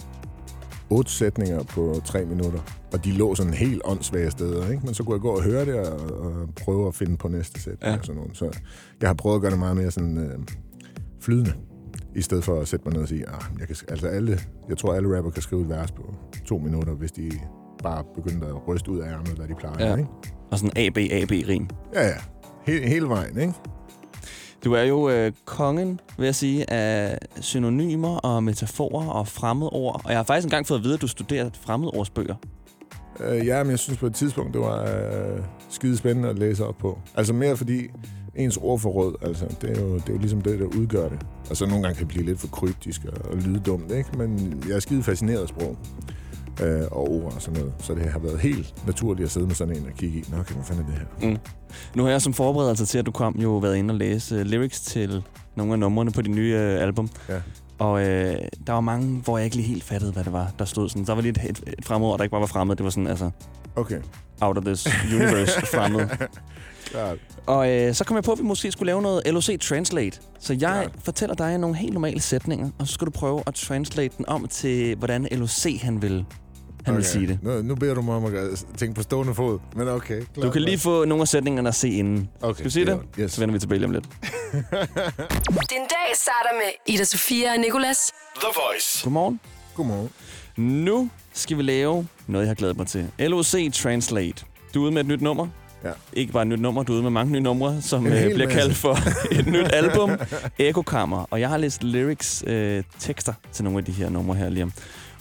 otte 0.89 1.11
sætninger 1.11 1.63
på 1.63 2.01
tre 2.05 2.25
minutter. 2.25 2.59
Og 2.93 3.05
de 3.05 3.11
lå 3.11 3.35
sådan 3.35 3.53
helt 3.53 3.81
åndssvage 3.85 4.31
steder, 4.31 4.69
ikke? 4.71 4.85
Men 4.85 4.93
så 4.93 5.03
kunne 5.03 5.13
jeg 5.13 5.21
gå 5.21 5.29
og 5.29 5.43
høre 5.43 5.65
det 5.65 5.75
og, 5.75 6.19
og 6.19 6.49
prøve 6.63 6.87
at 6.87 6.95
finde 6.95 7.17
på 7.17 7.27
næste 7.27 7.61
sætning 7.61 7.93
Ja. 7.93 7.97
og 7.99 8.05
sådan 8.05 8.21
noget. 8.21 8.37
Så 8.37 8.59
jeg 9.01 9.09
har 9.09 9.13
prøvet 9.13 9.35
at 9.35 9.41
gøre 9.41 9.51
det 9.51 9.59
meget 9.59 9.77
mere 9.77 9.91
sådan 9.91 10.17
øh, 10.17 10.39
flydende. 11.21 11.53
I 12.15 12.21
stedet 12.21 12.43
for 12.43 12.59
at 12.61 12.67
sætte 12.67 12.85
mig 12.85 12.93
ned 12.93 13.01
og 13.01 13.07
sige, 13.07 13.29
ah, 13.29 13.41
jeg, 13.59 13.67
kan, 13.67 13.75
altså 13.89 14.07
alle, 14.07 14.39
jeg 14.69 14.77
tror, 14.77 14.93
alle 14.93 15.17
rapper 15.17 15.31
kan 15.31 15.41
skrive 15.41 15.61
et 15.61 15.69
vers 15.69 15.91
på 15.91 16.15
to 16.45 16.57
minutter, 16.57 16.93
hvis 16.93 17.11
de 17.11 17.31
bare 17.83 18.03
begynder 18.15 18.47
at 18.47 18.67
ryste 18.67 18.91
ud 18.91 18.99
af 18.99 19.11
ærmet, 19.11 19.27
hvad 19.29 19.47
de 19.47 19.53
plejer. 19.55 19.89
Ja. 19.89 19.95
Ikke? 19.95 20.09
Og 20.51 20.59
sådan 20.59 20.77
AB-AB-rim. 20.87 21.67
Ja, 21.93 22.07
ja. 22.07 22.15
He, 22.65 22.87
hele 22.87 23.07
vejen, 23.07 23.37
ikke? 23.39 23.53
Du 24.65 24.73
er 24.73 24.83
jo 24.83 25.09
øh, 25.09 25.31
kongen, 25.45 25.99
vil 26.17 26.25
jeg 26.25 26.35
sige, 26.35 26.71
af 26.71 27.17
synonymer 27.41 28.17
og 28.17 28.43
metaforer 28.43 29.09
og 29.09 29.27
fremmedord. 29.27 30.01
Og 30.03 30.09
jeg 30.09 30.17
har 30.17 30.23
faktisk 30.23 30.45
engang 30.45 30.67
fået 30.67 30.77
at 30.77 30.83
vide, 30.83 30.93
at 30.93 31.01
du 31.01 31.07
studerer 31.07 31.49
fremmedordsbøger. 31.61 32.35
Øh, 33.19 33.47
ja, 33.47 33.63
men 33.63 33.71
jeg 33.71 33.79
synes 33.79 33.99
på 33.99 34.05
et 34.05 34.15
tidspunkt, 34.15 34.53
det 34.53 34.61
var 34.61 34.81
øh, 34.83 35.39
skide 35.69 35.97
spændende 35.97 36.29
at 36.29 36.39
læse 36.39 36.65
op 36.65 36.77
på. 36.77 36.99
Altså 37.15 37.33
mere 37.33 37.57
fordi 37.57 37.87
ens 38.35 38.57
ordforråd, 38.57 39.15
altså, 39.21 39.45
det 39.61 39.77
er, 39.77 39.81
jo, 39.81 39.95
det 39.95 40.09
er 40.09 40.13
jo 40.13 40.19
ligesom 40.19 40.41
det, 40.41 40.59
der 40.59 40.65
udgør 40.65 41.09
det. 41.09 41.19
Altså 41.49 41.65
nogle 41.65 41.83
gange 41.83 41.95
kan 41.97 42.07
det 42.07 42.13
blive 42.13 42.25
lidt 42.25 42.39
for 42.39 42.47
kryptisk 42.47 43.01
og, 43.05 43.31
og 43.31 43.37
lyde 43.37 43.59
dumt, 43.59 43.91
ikke? 43.91 44.17
Men 44.17 44.63
jeg 44.67 44.75
er 44.75 44.79
skide 44.79 45.03
fascineret 45.03 45.41
af 45.41 45.47
sprog 45.47 45.77
øh, 46.63 46.81
og 46.91 47.11
ord 47.11 47.33
og 47.35 47.41
sådan 47.41 47.59
noget. 47.59 47.73
Så 47.79 47.93
det 47.93 48.05
har 48.11 48.19
været 48.19 48.39
helt 48.39 48.73
naturligt 48.87 49.25
at 49.25 49.31
sidde 49.31 49.47
med 49.47 49.55
sådan 49.55 49.75
en 49.77 49.85
og 49.85 49.97
kigge 49.97 50.19
i. 50.19 50.23
Nå, 50.31 50.37
okay, 50.37 50.53
hvad 50.53 50.63
fanden 50.63 50.85
er 50.85 50.89
det 50.89 51.07
her? 51.21 51.29
Mm. 51.29 51.37
Nu 51.95 52.03
har 52.03 52.09
jeg 52.09 52.21
som 52.21 52.33
forberedelse 52.33 52.85
til, 52.85 52.97
at 52.97 53.05
du 53.05 53.11
kom, 53.11 53.35
jo 53.39 53.57
været 53.57 53.75
inde 53.75 53.91
og 53.91 53.97
læse 53.97 54.35
uh, 54.35 54.41
lyrics 54.41 54.81
til 54.81 55.23
nogle 55.55 55.73
af 55.73 55.79
numrene 55.79 56.11
på 56.11 56.21
de 56.21 56.29
nye 56.29 56.55
uh, 56.55 56.81
album. 56.81 57.09
Ja. 57.29 57.41
Og 57.79 58.01
øh, 58.07 58.35
der 58.67 58.73
var 58.73 58.81
mange, 58.81 59.21
hvor 59.23 59.37
jeg 59.37 59.45
ikke 59.45 59.55
lige 59.55 59.67
helt 59.67 59.83
fattede, 59.83 60.11
hvad 60.11 60.23
det 60.23 60.33
var, 60.33 60.51
der 60.59 60.65
stod 60.65 60.89
sådan. 60.89 61.05
Der 61.05 61.15
var 61.15 61.21
lige 61.21 61.31
et, 61.31 61.49
et, 61.49 61.73
et 61.77 61.85
fremmedord, 61.85 62.17
der 62.17 62.23
ikke 62.23 62.31
bare 62.31 62.41
var 62.41 62.47
fremmed. 62.47 62.75
Det 62.75 62.83
var 62.83 62.89
sådan, 62.89 63.07
altså, 63.07 63.29
Okay. 63.75 63.99
out 64.41 64.57
of 64.57 64.63
this 64.63 64.87
universe 65.13 65.61
fremmed. 65.75 66.07
Klart. 66.85 67.17
Og 67.45 67.71
øh, 67.71 67.93
så 67.93 68.03
kom 68.03 68.15
jeg 68.15 68.23
på, 68.23 68.31
at 68.31 68.37
vi 68.39 68.43
måske 68.43 68.71
skulle 68.71 68.87
lave 68.87 69.01
noget 69.01 69.21
LOC 69.33 69.59
Translate. 69.59 70.19
Så 70.39 70.53
jeg 70.53 70.81
ja. 70.83 70.99
fortæller 71.03 71.35
dig 71.35 71.57
nogle 71.57 71.75
helt 71.75 71.93
normale 71.93 72.21
sætninger, 72.21 72.69
og 72.79 72.87
så 72.87 72.93
skal 72.93 73.05
du 73.05 73.11
prøve 73.11 73.43
at 73.47 73.53
translate 73.53 74.17
den 74.17 74.29
om 74.29 74.47
til, 74.47 74.95
hvordan 74.95 75.27
LOC 75.31 75.81
han 75.81 76.01
vil, 76.01 76.25
han 76.85 76.93
okay. 76.93 76.95
vil 76.95 77.05
sige 77.05 77.27
det. 77.27 77.39
Nu, 77.41 77.61
nu 77.61 77.75
beder 77.75 77.93
du 77.93 78.01
mig 78.01 78.15
om 78.15 78.25
at 78.25 78.65
tænke 78.77 78.95
på 78.95 79.03
stående 79.03 79.35
fod, 79.35 79.59
men 79.75 79.87
okay. 79.87 80.21
Klar, 80.33 80.43
Du 80.43 80.51
kan 80.51 80.61
lige 80.61 80.79
få 80.79 81.05
nogle 81.05 81.21
af 81.21 81.27
sætningerne 81.27 81.69
at 81.69 81.75
se 81.75 81.89
inden. 81.89 82.29
Okay, 82.41 82.53
Skal 82.53 82.65
vi 82.65 82.69
sige 82.69 82.85
det 82.85 82.99
det? 83.15 83.23
Yes. 83.23 83.31
Så 83.31 83.41
vender 83.41 83.53
vi 83.53 83.59
tilbage 83.59 83.85
om 83.85 83.91
lidt. 83.91 84.05
Din 85.73 85.85
dag 85.95 86.15
starter 86.15 86.53
med 86.53 86.93
Ida 86.93 87.03
Sofia 87.03 87.51
og 87.53 87.59
Nicolas. 87.59 88.11
The 88.35 88.47
Voice. 88.55 89.03
Godmorgen. 89.03 89.39
Godmorgen. 89.75 90.09
Nu 90.57 91.09
skal 91.33 91.57
vi 91.57 91.61
lave 91.63 92.07
noget, 92.27 92.45
jeg 92.45 92.49
har 92.49 92.55
glædet 92.55 92.77
mig 92.77 92.87
til. 92.87 93.07
LOC 93.19 93.55
Translate. 93.73 94.45
Du 94.73 94.79
er 94.79 94.83
ude 94.83 94.91
med 94.91 95.01
et 95.01 95.07
nyt 95.07 95.21
nummer. 95.21 95.47
Ja. 95.83 95.91
Ikke 96.13 96.33
bare 96.33 96.41
et 96.43 96.47
nyt 96.47 96.59
nummer, 96.59 96.83
du 96.83 96.91
er 96.91 96.95
ude 96.95 97.03
med 97.03 97.11
mange 97.11 97.31
nye 97.31 97.39
numre, 97.41 97.81
som 97.81 98.05
øh, 98.07 98.11
bliver 98.11 98.37
masse. 98.37 98.59
kaldt 98.59 98.75
for 98.75 98.97
et 99.39 99.47
nyt 99.47 99.67
album, 99.73 100.11
Ekokammer. 100.59 101.25
Og 101.31 101.39
jeg 101.39 101.49
har 101.49 101.57
læst 101.57 101.83
lyrics, 101.83 102.43
øh, 102.47 102.83
tekster 102.99 103.33
til 103.51 103.63
nogle 103.63 103.79
af 103.79 103.85
de 103.85 103.91
her 103.91 104.09
numre 104.09 104.35
her 104.35 104.49
lige 104.49 104.63
om. 104.63 104.71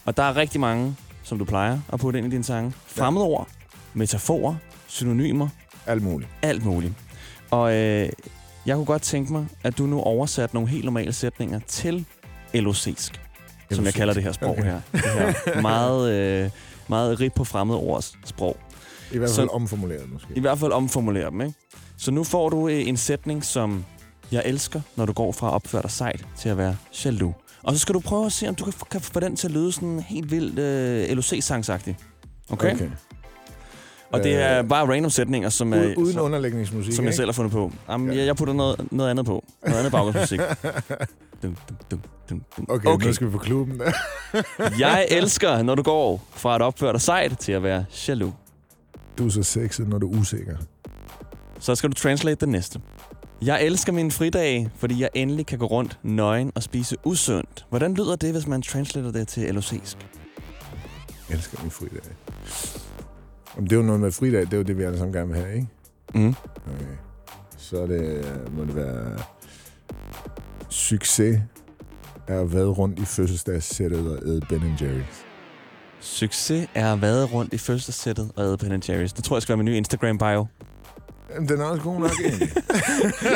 Og 0.05 0.17
der 0.17 0.23
er 0.23 0.37
rigtig 0.37 0.61
mange, 0.61 0.97
som 1.25 1.39
du 1.39 1.45
plejer 1.45 1.79
at 1.93 2.01
putte 2.01 2.19
ind 2.19 2.29
i 2.29 2.31
dine 2.31 2.45
sange. 2.45 2.73
Fremmedord, 2.87 3.49
metaforer, 3.95 4.55
synonymer, 4.87 5.49
Alt 5.87 6.03
muligt. 6.03 6.31
alt 6.43 6.65
muligt. 6.65 6.93
Og 7.51 7.75
øh, 7.75 8.09
jeg 8.67 8.77
kunne 8.77 8.85
godt 8.87 9.03
tænke 9.03 9.33
mig, 9.33 9.47
at 9.65 9.79
du 9.79 9.87
nu 9.87 10.01
oversatte 10.01 10.55
nogle 10.57 10.69
helt 10.71 10.85
normale 10.85 11.13
sætninger 11.13 11.61
til 11.69 12.05
LOC'sk, 12.55 13.13
som 13.71 13.85
jeg 13.85 13.95
kalder 13.95 14.15
det 14.15 14.23
her 14.23 14.33
sprog 14.33 14.51
Okay. 14.51 14.65
her. 14.65 14.81
Det 14.93 15.01
her 15.01 15.61
meget, 15.61 16.13
øh, 16.13 16.51
meget 16.89 17.21
rigt 17.21 17.35
på 17.35 17.45
fremmede 17.45 17.79
ords 17.79 18.15
sprog. 18.25 18.57
I 19.13 19.19
hvert 19.19 19.31
Så- 19.31 19.37
fald 19.37 19.49
omformuleret 19.53 20.13
måske. 20.13 20.29
I 20.37 20.41
hvert 20.41 20.59
fald 20.59 20.73
omformulere 20.73 21.31
dem, 21.31 21.41
ikke? 21.41 21.55
Så 21.97 22.11
nu 22.11 22.25
får 22.25 22.49
du 22.49 22.69
øh, 22.69 22.89
en 22.89 22.97
sætning, 22.97 23.45
som 23.45 23.85
jeg 24.33 24.43
elsker, 24.45 24.81
når 24.97 25.07
du 25.07 25.13
går 25.13 25.33
fra 25.33 25.47
at 25.49 25.53
opføre 25.53 25.83
dig 25.83 25.91
sejt 25.91 26.27
til 26.39 26.49
at 26.49 26.59
være 26.59 26.77
jaloux. 27.05 27.35
Og 27.65 27.73
så 27.75 27.79
skal 27.79 27.95
du 27.95 28.01
prøve 28.01 28.27
at 28.27 28.33
se, 28.33 28.49
om 28.49 28.55
du 28.55 28.65
kan, 28.65 28.73
kan 28.91 29.01
få 29.01 29.21
den 29.21 29.37
til 29.37 29.47
at 29.49 29.53
lyde 29.53 29.73
sådan 29.73 30.01
helt 30.01 30.31
vildt 30.31 30.59
øh, 30.59 31.17
LOC-sangsagtigt. 31.17 31.97
Okay? 32.51 32.75
okay? 32.75 32.91
Og 34.13 34.23
det 34.25 34.35
er 34.35 34.59
Øh, 34.63 34.69
bare 34.69 34.87
random 34.93 35.11
sætninger, 35.11 35.49
som, 35.49 35.73
er, 35.73 35.95
Uden, 35.97 36.13
som, 36.13 36.23
underlægningsmusik, 36.25 36.93
som 36.93 37.05
jeg 37.05 37.09
ikke? 37.09 37.17
selv 37.17 37.29
har 37.29 37.33
fundet 37.33 37.53
på. 37.53 37.73
Jamen, 37.91 38.17
jeg, 38.17 38.27
jeg 38.27 38.37
putter 38.37 38.55
noget, 38.55 38.93
noget 38.93 39.11
andet 39.11 39.27
på. 39.27 39.45
Noget 39.67 39.79
andet 39.79 39.93
baggrundsmusik. 39.93 40.41
Dum, 41.43 41.57
dum, 41.69 41.77
dum, 41.91 42.01
dum, 42.31 42.43
dum. 42.57 42.67
Okay, 42.69 42.89
okay, 42.89 43.07
nu 43.07 43.13
skal 43.13 43.27
vi 43.27 43.33
på 43.33 43.39
klubben. 43.39 43.81
Jeg 44.79 45.07
elsker, 45.19 45.63
når 45.63 45.75
du 45.75 45.83
går 45.83 46.25
fra 46.31 46.55
at 46.55 46.63
opføre 46.63 46.93
dig 46.93 47.01
sejt 47.01 47.39
til 47.39 47.53
at 47.53 47.63
være 47.63 47.85
jaloux. 48.09 48.33
du 49.19 49.27
er 49.27 49.31
så 49.31 49.43
sexet, 49.43 49.89
når 49.89 49.99
du 49.99 50.13
er 50.13 50.19
usikker. 50.19 50.57
Så 51.61 51.75
skal 51.75 51.91
du 51.91 51.95
translate 51.95 52.47
den 52.47 52.53
næste. 52.53 52.81
Jeg 53.43 53.63
elsker 53.63 53.93
mine 53.93 54.11
fridage, 54.11 54.71
fordi 54.77 55.01
jeg 55.01 55.09
endelig 55.15 55.47
kan 55.47 55.59
gå 55.59 55.67
rundt 55.67 55.99
nøgen 56.03 56.53
og 56.55 56.63
spise 56.63 56.97
usundt. 57.05 57.67
Hvordan 57.69 57.95
lyder 57.95 58.17
det, 58.17 58.33
hvis 58.33 58.47
man 58.47 58.63
translater 58.63 59.13
det 59.13 59.29
til 59.29 59.41
LOC'sk? 59.41 59.97
Jeg 61.29 61.37
elsker 61.37 61.59
min 61.63 61.71
fridag. 61.71 62.01
Jamen, 63.57 63.71
det 63.71 63.73
er 63.73 63.77
jo 63.77 63.83
noget 63.83 64.01
med 64.01 64.13
fridag, 64.13 64.41
det 64.41 64.53
er 64.53 64.57
jo 64.57 64.63
det, 64.63 64.79
vi 64.79 64.83
alle 64.83 64.99
sammen 64.99 65.13
gerne 65.13 65.29
vil 65.29 65.37
have, 65.37 65.55
ikke? 65.55 65.69
Mm. 66.15 66.35
Okay. 66.67 66.95
Så 67.57 67.83
er 67.83 67.87
det, 67.87 68.25
må 68.53 68.65
det 68.65 68.77
være 68.77 69.19
succes 70.69 71.41
er 72.27 72.41
at 72.41 72.53
være 72.53 72.67
rundt 72.67 72.99
i 72.99 73.05
fødselsdagssættet 73.05 74.19
og 74.19 74.29
æde 74.29 74.41
Ben 74.49 74.75
Jerry's. 74.81 75.25
Succes 76.01 76.69
er 76.75 76.93
at 76.93 77.01
vade 77.01 77.27
rundt 77.27 77.53
i 77.53 77.59
første 77.59 77.93
sættet 77.93 78.33
og 78.37 78.45
æde 78.45 78.57
Ben 78.59 78.73
Jerry's. 78.73 79.13
Det 79.17 79.25
tror 79.25 79.37
jeg 79.37 79.43
skal 79.43 79.53
være 79.53 79.57
min 79.57 79.65
nye 79.65 79.77
Instagram-bio. 79.77 80.47
Den 81.49 81.61
er 81.61 81.65
også 81.65 81.83
god 81.83 82.01
nok, 82.01 82.11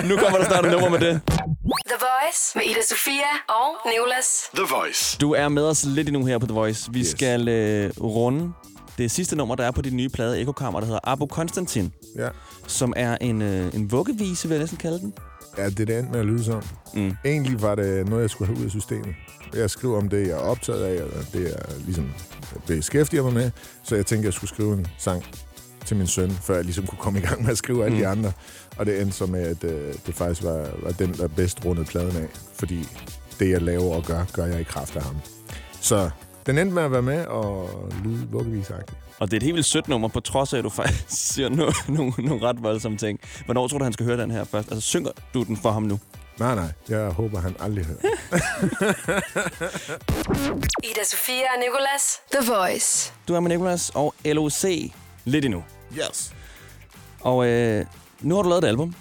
nu 0.08 0.16
kommer 0.16 0.38
der 0.38 0.44
snart 0.44 0.66
et 0.66 0.72
nummer 0.72 0.88
med 0.88 0.98
det. 0.98 1.20
The 1.86 1.96
Voice 2.00 2.52
med 2.54 2.62
Ida 2.64 2.82
Sofia 2.88 3.30
og 3.48 3.90
Nicolas. 3.90 4.26
The 4.54 4.64
Voice. 4.76 5.18
Du 5.20 5.32
er 5.32 5.48
med 5.48 5.64
os 5.64 5.84
lidt 5.84 6.08
endnu 6.08 6.24
her 6.24 6.38
på 6.38 6.46
The 6.46 6.54
Voice. 6.54 6.92
Vi 6.92 6.98
yes. 6.98 7.06
skal 7.06 7.48
øh, 7.48 7.90
runde 8.00 8.52
det 8.98 9.10
sidste 9.10 9.36
nummer, 9.36 9.54
der 9.54 9.64
er 9.64 9.70
på 9.70 9.82
din 9.82 9.96
nye 9.96 10.08
plade 10.08 10.40
Ekokammer, 10.40 10.80
der 10.80 10.86
hedder 10.86 11.00
Abo 11.04 11.26
Konstantin. 11.26 11.92
Ja. 12.16 12.28
Som 12.66 12.92
er 12.96 13.16
en, 13.20 13.42
øh, 13.42 13.74
en 13.74 13.92
vuggevise, 13.92 14.48
vil 14.48 14.54
jeg 14.54 14.60
næsten 14.60 14.78
kalde 14.78 14.98
den. 14.98 15.14
Ja, 15.58 15.64
det 15.66 15.80
er 15.80 15.84
det 15.84 15.98
endte 15.98 16.12
med 16.12 16.20
at 16.20 16.26
lyde 16.26 16.44
som. 16.44 16.62
Mm. 16.94 17.16
Egentlig 17.24 17.62
var 17.62 17.74
det 17.74 18.08
noget, 18.08 18.22
jeg 18.22 18.30
skulle 18.30 18.48
have 18.48 18.60
ud 18.60 18.64
af 18.64 18.70
systemet. 18.70 19.14
Jeg 19.54 19.70
skriver 19.70 19.98
om 19.98 20.08
det, 20.08 20.28
jeg 20.28 20.30
er 20.36 20.40
optaget 20.40 20.84
af, 20.84 20.92
eller 20.92 21.22
det, 21.32 21.44
jeg 21.44 21.56
ligesom 21.84 22.12
beskæftiger 22.66 23.22
mig 23.22 23.32
med. 23.32 23.50
Så 23.82 23.96
jeg 23.96 24.06
tænkte, 24.06 24.26
jeg 24.26 24.32
skulle 24.32 24.50
skrive 24.50 24.72
en 24.74 24.86
sang 24.98 25.24
til 25.86 25.96
min 25.96 26.06
søn, 26.06 26.30
før 26.30 26.54
jeg 26.54 26.64
ligesom 26.64 26.86
kunne 26.86 26.98
komme 26.98 27.18
i 27.18 27.22
gang 27.22 27.42
med 27.42 27.50
at 27.50 27.58
skrive 27.58 27.84
alle 27.84 27.96
Mm. 27.96 28.02
de 28.02 28.06
andre. 28.08 28.32
Og 28.76 28.86
det 28.86 29.00
endte 29.00 29.16
så 29.16 29.26
med, 29.26 29.42
at 29.42 29.64
øh, 29.64 29.94
det 30.06 30.14
faktisk 30.14 30.42
var, 30.44 30.68
var 30.82 30.90
den, 30.92 31.12
der 31.14 31.28
bedst 31.28 31.64
rundede 31.64 31.86
pladen 31.86 32.16
af. 32.16 32.26
Fordi 32.54 32.88
det, 33.38 33.50
jeg 33.50 33.62
laver 33.62 33.94
og 33.94 34.04
gør, 34.04 34.24
gør 34.32 34.46
jeg 34.46 34.60
i 34.60 34.64
kraft 34.64 34.96
af 34.96 35.02
ham. 35.02 35.16
Så 35.80 36.10
den 36.46 36.58
endte 36.58 36.74
med 36.74 36.82
at 36.82 36.92
være 36.92 37.02
med 37.02 37.26
og 37.26 37.70
lyde 38.04 38.26
vuggevisagtigt. 38.30 38.98
Og 39.18 39.30
det 39.30 39.32
er 39.32 39.36
et 39.36 39.42
helt 39.42 39.54
vildt 39.54 39.66
sødt 39.66 39.88
nummer, 39.88 40.08
på 40.08 40.20
trods 40.20 40.52
af, 40.54 40.58
at 40.58 40.64
du 40.64 40.70
faktisk 40.70 41.04
siger 41.34 41.48
nogle, 41.48 41.72
nogle, 41.88 42.12
nogle 42.18 42.42
ret 42.46 42.62
voldsomme 42.62 42.98
ting. 42.98 43.20
Hvornår 43.44 43.68
tror 43.68 43.78
du, 43.78 43.84
han 43.84 43.92
skal 43.92 44.06
høre 44.06 44.20
den 44.22 44.30
her 44.30 44.44
først? 44.44 44.68
Altså, 44.72 44.88
synger 44.88 45.10
du 45.34 45.42
den 45.42 45.56
for 45.56 45.70
ham 45.70 45.82
nu? 45.82 45.98
Nej, 46.38 46.54
nej. 46.54 46.72
Jeg 46.88 47.08
håber, 47.08 47.40
han 47.40 47.56
aldrig 47.60 47.84
hører. 47.84 47.98
Ida 50.90 51.04
Sofia 51.04 51.44
og 51.54 51.58
Nicolas. 51.60 52.20
The 52.32 52.52
Voice. 52.52 53.12
Du 53.28 53.34
er 53.34 53.40
med 53.40 53.50
Nicolas 53.50 53.90
og 53.94 54.14
LOC 54.24 54.64
lidt 55.28 55.44
endnu. 55.44 55.64
Yes. 55.98 56.34
Og 57.20 57.46
øh, 57.46 57.84
nu 58.20 58.34
har 58.34 58.42
du 58.42 58.48
lavet 58.48 58.64
et 58.64 58.68
album. 58.68 58.94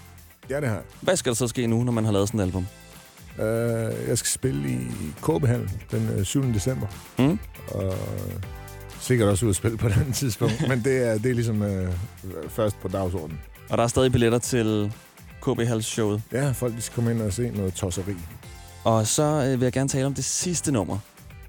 Ja, 0.50 0.62
det 0.62 0.68
har 0.68 0.76
jeg. 0.76 0.84
Hvad 1.02 1.16
skal 1.16 1.30
der 1.30 1.36
så 1.36 1.48
ske 1.48 1.68
nu, 1.68 1.84
når 1.84 1.92
man 1.92 2.06
har 2.06 2.12
lavet 2.12 2.28
sådan 2.28 2.40
et 2.40 2.44
album? 2.44 2.68
Uh, 3.40 3.44
jeg 4.08 4.18
skal 4.18 4.30
spille 4.30 4.70
i 4.70 4.78
KB-hallen 5.22 5.82
den 5.92 6.10
øh, 6.18 6.26
7. 6.26 6.44
december. 6.44 6.88
Mm. 7.20 7.40
Og 7.68 7.94
sikkert 9.00 9.30
også 9.30 9.46
ud 9.46 9.50
at 9.50 9.56
spille 9.56 9.78
på 9.78 9.90
den 9.90 10.14
tidspunkt. 10.14 10.68
Men 10.70 10.84
det 10.84 11.08
er, 11.08 11.18
det 11.18 11.30
er 11.30 11.34
ligesom 11.34 11.62
uh, 11.62 12.50
først 12.50 12.80
på 12.80 12.88
dagsordenen. 12.88 13.40
Og 13.70 13.78
der 13.78 13.84
er 13.84 13.88
stadig 13.88 14.12
billetter 14.12 14.40
til 14.40 14.94
KB 15.42 15.60
Hals 15.68 15.86
showet. 15.86 16.22
Ja, 16.32 16.52
folk 16.52 16.76
de 16.76 16.82
skal 16.82 16.96
komme 16.96 17.12
ind 17.12 17.22
og 17.22 17.34
se 17.34 17.50
noget 17.50 17.74
tosseri. 17.74 18.16
Og 18.84 19.08
så 19.08 19.24
øh, 19.24 19.60
vil 19.60 19.66
jeg 19.66 19.74
gerne 19.74 19.90
tale 19.90 20.06
om 20.06 20.14
det 20.14 20.26
sidste 20.26 20.72
nummer 20.72 20.98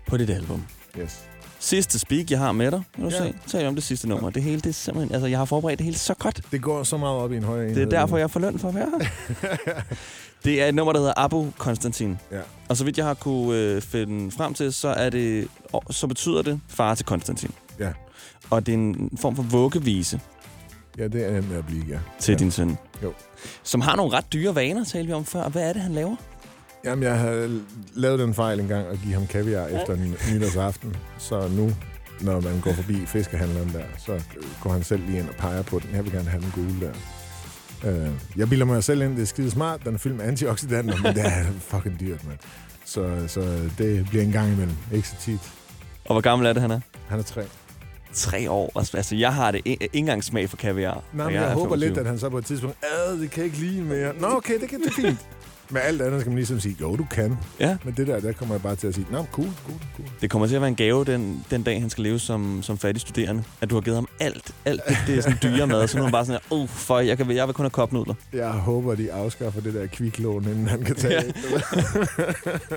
på 0.07 0.17
dit 0.17 0.31
album. 0.31 0.65
Yes. 0.99 1.28
Sidste 1.61 1.99
speak, 1.99 2.31
jeg 2.31 2.39
har 2.39 2.53
med 2.53 2.71
dig. 2.71 2.83
Du 2.97 3.03
Ja. 3.03 3.09
ja. 3.09 3.11
se? 3.11 3.35
Tal 3.47 3.67
om 3.67 3.75
det 3.75 3.85
sidste 3.85 4.09
nummer. 4.09 4.31
Det 4.31 4.43
hele, 4.43 4.57
det 4.61 4.67
er 4.67 4.73
simpelthen... 4.73 5.15
Altså, 5.15 5.27
jeg 5.27 5.39
har 5.39 5.45
forberedt 5.45 5.79
det 5.79 5.85
hele 5.85 5.99
så 5.99 6.15
godt. 6.15 6.41
Det 6.53 6.63
går 6.63 6.83
så 6.83 6.97
meget 6.97 7.17
op 7.17 7.33
i 7.33 7.37
en 7.37 7.43
højere 7.45 7.69
enhed. 7.69 7.87
Det 7.87 7.95
er 7.95 8.01
derfor, 8.01 8.17
jeg 8.19 8.31
får 8.31 8.41
løn 8.41 8.59
for 8.59 8.69
at 8.69 8.75
være 8.75 8.89
her. 9.01 9.81
det 10.45 10.63
er 10.63 10.67
et 10.67 10.75
nummer, 10.75 10.93
der 10.93 11.01
hedder 11.01 11.15
Abu 11.17 11.47
Konstantin. 11.59 12.19
Ja. 12.33 12.41
Og 12.69 12.77
så 12.77 12.85
vidt 12.85 12.99
jeg 12.99 13.07
har 13.07 13.15
kunne 13.15 13.59
øh, 13.59 13.83
finde 13.83 14.31
frem 14.31 14.55
til, 14.55 14.73
så, 14.73 14.89
er 14.89 15.11
det, 15.11 15.49
så 15.91 16.07
betyder 16.07 16.43
det 16.43 16.61
far 16.69 16.95
til 16.95 17.07
Konstantin. 17.07 17.51
Ja. 17.79 17.91
Og 18.51 18.67
det 18.67 18.73
er 18.75 18.79
en 18.79 19.19
form 19.21 19.37
for 19.37 19.43
vuggevise 19.43 20.21
Ja, 20.99 21.09
det 21.09 21.27
er 21.27 21.31
nemt 21.33 21.53
at 21.53 21.67
blive, 21.67 21.85
ja. 21.89 21.99
til 22.19 22.33
ja. 22.33 22.39
din 22.39 22.51
søn. 22.51 22.79
Jo. 23.03 23.13
Som 23.63 23.81
har 23.81 23.97
nogle 23.97 24.17
ret 24.17 24.33
dyre 24.33 24.55
vaner, 24.55 24.85
talte 24.85 25.07
vi 25.07 25.13
om 25.13 25.25
før. 25.25 25.49
Hvad 25.49 25.63
er 25.69 25.73
det, 25.73 25.83
han 25.83 25.93
laver? 25.93 26.17
Jamen, 26.89 27.05
jeg 27.05 27.19
havde 27.19 27.61
lavet 27.95 28.19
den 28.19 28.35
fejl 28.35 28.61
engang 28.61 28.87
at 28.87 28.99
give 29.03 29.15
ham 29.15 29.27
kaviar 29.27 29.67
efter 29.67 29.95
en 29.95 30.17
nytårsaften. 30.35 30.97
Så 31.19 31.49
nu, 31.49 31.71
når 32.21 32.41
man 32.41 32.61
går 32.61 32.73
forbi 32.73 33.07
fiskehandleren 33.07 33.73
der, 33.73 33.85
så 33.99 34.23
går 34.63 34.71
han 34.71 34.83
selv 34.83 35.03
lige 35.07 35.19
ind 35.19 35.29
og 35.29 35.35
peger 35.35 35.63
på 35.63 35.79
den. 35.79 35.89
Jeg 35.95 36.05
vil 36.05 36.13
gerne 36.13 36.29
have 36.29 36.43
den 36.43 36.51
gule 36.55 36.81
der. 36.81 36.93
Uh, 37.91 38.11
jeg 38.37 38.49
bilder 38.49 38.67
mig 38.67 38.85
selv 38.85 39.03
ind, 39.03 39.17
det 39.17 39.23
er 39.23 39.27
skide 39.27 39.51
smart. 39.51 39.81
Den 39.85 39.95
er 39.95 39.99
fyldt 39.99 40.17
med 40.17 40.25
antioxidanter, 40.25 40.97
men 41.03 41.15
det 41.15 41.27
er 41.27 41.45
fucking 41.71 42.01
dyrt, 42.01 42.27
mand. 42.27 42.39
Så, 42.85 43.25
så 43.27 43.41
det 43.79 44.07
bliver 44.09 44.25
en 44.25 44.33
gang 44.33 44.53
imellem. 44.53 44.77
Ikke 44.93 45.09
så 45.09 45.17
tit. 45.21 45.53
Og 46.05 46.15
hvor 46.15 46.21
gammel 46.21 46.47
er 46.49 46.53
det, 46.53 46.63
han 46.63 46.71
er? 46.71 46.81
Han 47.09 47.19
er 47.19 47.23
tre. 47.23 47.43
Tre 48.13 48.51
år. 48.51 48.73
Altså, 48.97 49.17
jeg 49.17 49.35
har 49.35 49.51
det 49.51 49.61
ikke 49.65 49.89
engang 49.93 50.25
smag 50.25 50.51
for 50.51 50.57
kaviar. 50.57 51.05
Nej, 51.13 51.27
men 51.27 51.35
jeg, 51.35 51.43
jeg 51.43 51.53
håber 51.53 51.75
25. 51.75 51.89
lidt, 51.89 51.99
at 51.99 52.07
han 52.07 52.19
så 52.19 52.29
på 52.29 52.39
et 52.39 52.45
tidspunkt, 52.45 52.77
ad, 52.83 53.19
det 53.19 53.31
kan 53.31 53.39
jeg 53.39 53.47
ikke 53.47 53.59
lide 53.59 53.83
mere. 53.83 54.13
Nå, 54.21 54.27
okay, 54.27 54.61
det, 54.61 54.69
kan, 54.69 54.81
det 54.81 54.87
er 54.87 54.93
fint. 54.93 55.19
Med 55.71 55.81
alt 55.81 56.03
andet 56.03 56.21
skal 56.21 56.31
man 56.31 56.37
ligesom 56.37 56.61
sige, 56.61 56.77
jo, 56.81 56.97
du 56.97 57.05
kan. 57.11 57.39
Ja. 57.61 57.77
Men 57.85 57.95
det 57.97 58.07
der, 58.07 58.21
der 58.21 58.33
kommer 58.33 58.55
jeg 58.55 58.63
bare 58.63 58.77
til 58.77 58.87
at 58.87 58.95
sige, 58.95 59.07
nå, 59.11 59.25
cool, 59.33 59.49
cool, 59.67 59.79
cool. 59.97 60.09
Det 60.21 60.31
kommer 60.31 60.47
til 60.49 60.55
at 60.55 60.61
være 60.61 60.69
en 60.69 60.77
gave 60.77 61.05
den, 61.05 61.45
den 61.51 61.63
dag, 61.63 61.81
han 61.81 61.91
skal 61.91 62.05
leve 62.05 62.19
som, 62.19 62.63
som 62.63 62.79
fattig 62.79 63.01
studerende. 63.01 63.45
At 63.61 63.71
du 63.71 63.75
har 63.75 63.81
givet 63.83 63.97
ham 63.97 64.09
alt. 64.21 64.55
Alt 64.65 64.81
det, 64.89 64.97
det 65.07 65.19
er 65.19 65.23
sådan 65.23 65.39
dyre 65.43 65.67
mad. 65.67 65.89
Så 65.89 65.97
nu 65.97 66.03
er 66.03 66.07
han 66.07 66.13
bare 66.13 66.27
sådan, 66.27 66.41
oh, 66.51 66.69
for 66.69 66.99
jeg, 67.01 67.17
kan, 67.17 67.31
jeg 67.31 67.47
vil 67.47 67.55
kun 67.55 67.65
have 67.65 67.71
kopnudler. 67.71 68.15
Jeg 68.33 68.51
håber, 68.51 68.95
de 68.95 69.13
afskaffer 69.13 69.61
det 69.61 69.75
der 69.75 69.87
kviklån, 69.87 70.45
inden 70.45 70.69
han 70.69 70.85
kan 70.85 70.95
tage 70.97 71.15
Ja. 71.15 71.21
det. 71.21 71.35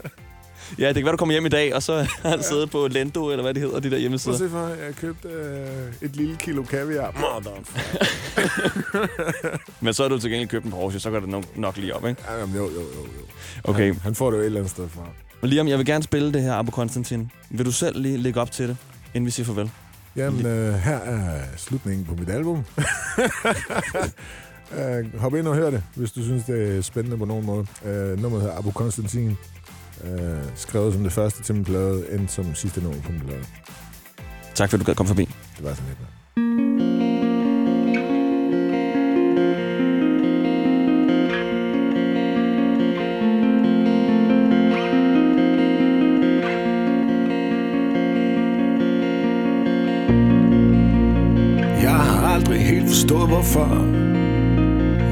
Ja, 0.79 0.87
det 0.87 0.95
kan 0.95 1.03
være, 1.05 1.11
du 1.11 1.17
kommer 1.17 1.33
hjem 1.33 1.45
i 1.45 1.49
dag, 1.49 1.75
og 1.75 1.83
så 1.83 1.93
har 2.23 2.29
han 2.29 2.43
siddet 2.43 2.71
på 2.71 2.87
Lendo, 2.87 3.29
eller 3.29 3.43
hvad 3.43 3.53
det 3.53 3.61
hedder, 3.61 3.79
de 3.79 3.83
der 3.83 3.89
Prøv 3.89 3.99
hjemmesider. 3.99 4.33
at 4.33 4.39
se 4.39 4.49
for, 4.49 4.67
jeg 4.67 4.95
købte 4.95 5.27
øh, 5.27 5.93
et 6.01 6.15
lille 6.15 6.35
kilo 6.35 6.63
kaviar. 6.63 7.11
Men 9.81 9.93
så 9.93 10.03
har 10.03 10.09
du 10.09 10.19
til 10.19 10.31
gengæld 10.31 10.49
købt 10.49 10.65
en 10.65 10.71
Porsche, 10.71 10.99
så 10.99 11.09
går 11.09 11.19
det 11.19 11.29
nok, 11.29 11.57
nok 11.57 11.77
lige 11.77 11.95
op, 11.95 12.05
ikke? 12.07 12.21
Ja, 12.29 12.39
jamen, 12.39 12.55
jo, 12.55 12.63
jo, 12.63 12.69
jo, 12.69 12.79
jo. 13.03 13.09
Okay. 13.63 13.85
Han, 13.85 13.99
han 14.03 14.15
får 14.15 14.31
det 14.31 14.37
jo 14.37 14.41
et 14.41 14.45
eller 14.45 14.59
andet 14.59 14.71
sted 14.71 14.89
fra. 14.89 15.01
Og 15.41 15.47
Liam, 15.47 15.67
jeg 15.67 15.77
vil 15.77 15.85
gerne 15.85 16.03
spille 16.03 16.33
det 16.33 16.41
her, 16.41 16.53
Abu 16.53 16.71
Konstantin. 16.71 17.31
Vil 17.49 17.65
du 17.65 17.71
selv 17.71 18.01
lige 18.01 18.17
lægge 18.17 18.41
op 18.41 18.51
til 18.51 18.67
det, 18.67 18.77
inden 19.13 19.25
vi 19.25 19.31
siger 19.31 19.45
farvel? 19.45 19.71
Jamen, 20.15 20.45
øh, 20.45 20.73
her 20.73 20.97
er 20.97 21.39
slutningen 21.57 22.05
på 22.05 22.15
mit 22.19 22.29
album. 22.29 22.57
øh, 24.77 25.19
hop 25.19 25.35
ind 25.35 25.47
og 25.47 25.55
hør 25.55 25.69
det, 25.69 25.83
hvis 25.95 26.11
du 26.11 26.23
synes, 26.23 26.43
det 26.43 26.77
er 26.77 26.81
spændende 26.81 27.17
på 27.17 27.25
nogen 27.25 27.45
måde. 27.45 27.65
Øh, 27.85 28.21
nummeret 28.21 28.43
hedder 28.43 28.57
Abu 28.57 28.71
Konstantin. 28.71 29.37
Øh, 30.03 30.43
skrevet 30.55 30.93
som 30.93 31.03
det 31.03 31.11
første 31.11 31.43
til 31.43 31.55
min 31.55 31.65
plade, 31.65 32.03
endte 32.11 32.33
som 32.33 32.55
sidste 32.55 32.81
nummer 32.81 33.01
på 33.01 33.11
min 33.11 33.21
plade. 33.21 33.43
Tak 34.55 34.69
for, 34.69 34.77
at 34.77 34.81
du 34.81 34.85
gad 34.85 34.95
komme 34.95 35.07
forbi. 35.07 35.25
Det 35.57 35.63
var 35.65 35.73
sådan 35.73 35.89
lidt. 35.89 35.97
Jeg 51.81 51.91
har 51.91 52.35
aldrig 52.35 52.65
helt 52.65 52.87
forstået 52.87 53.27
hvorfor 53.27 53.67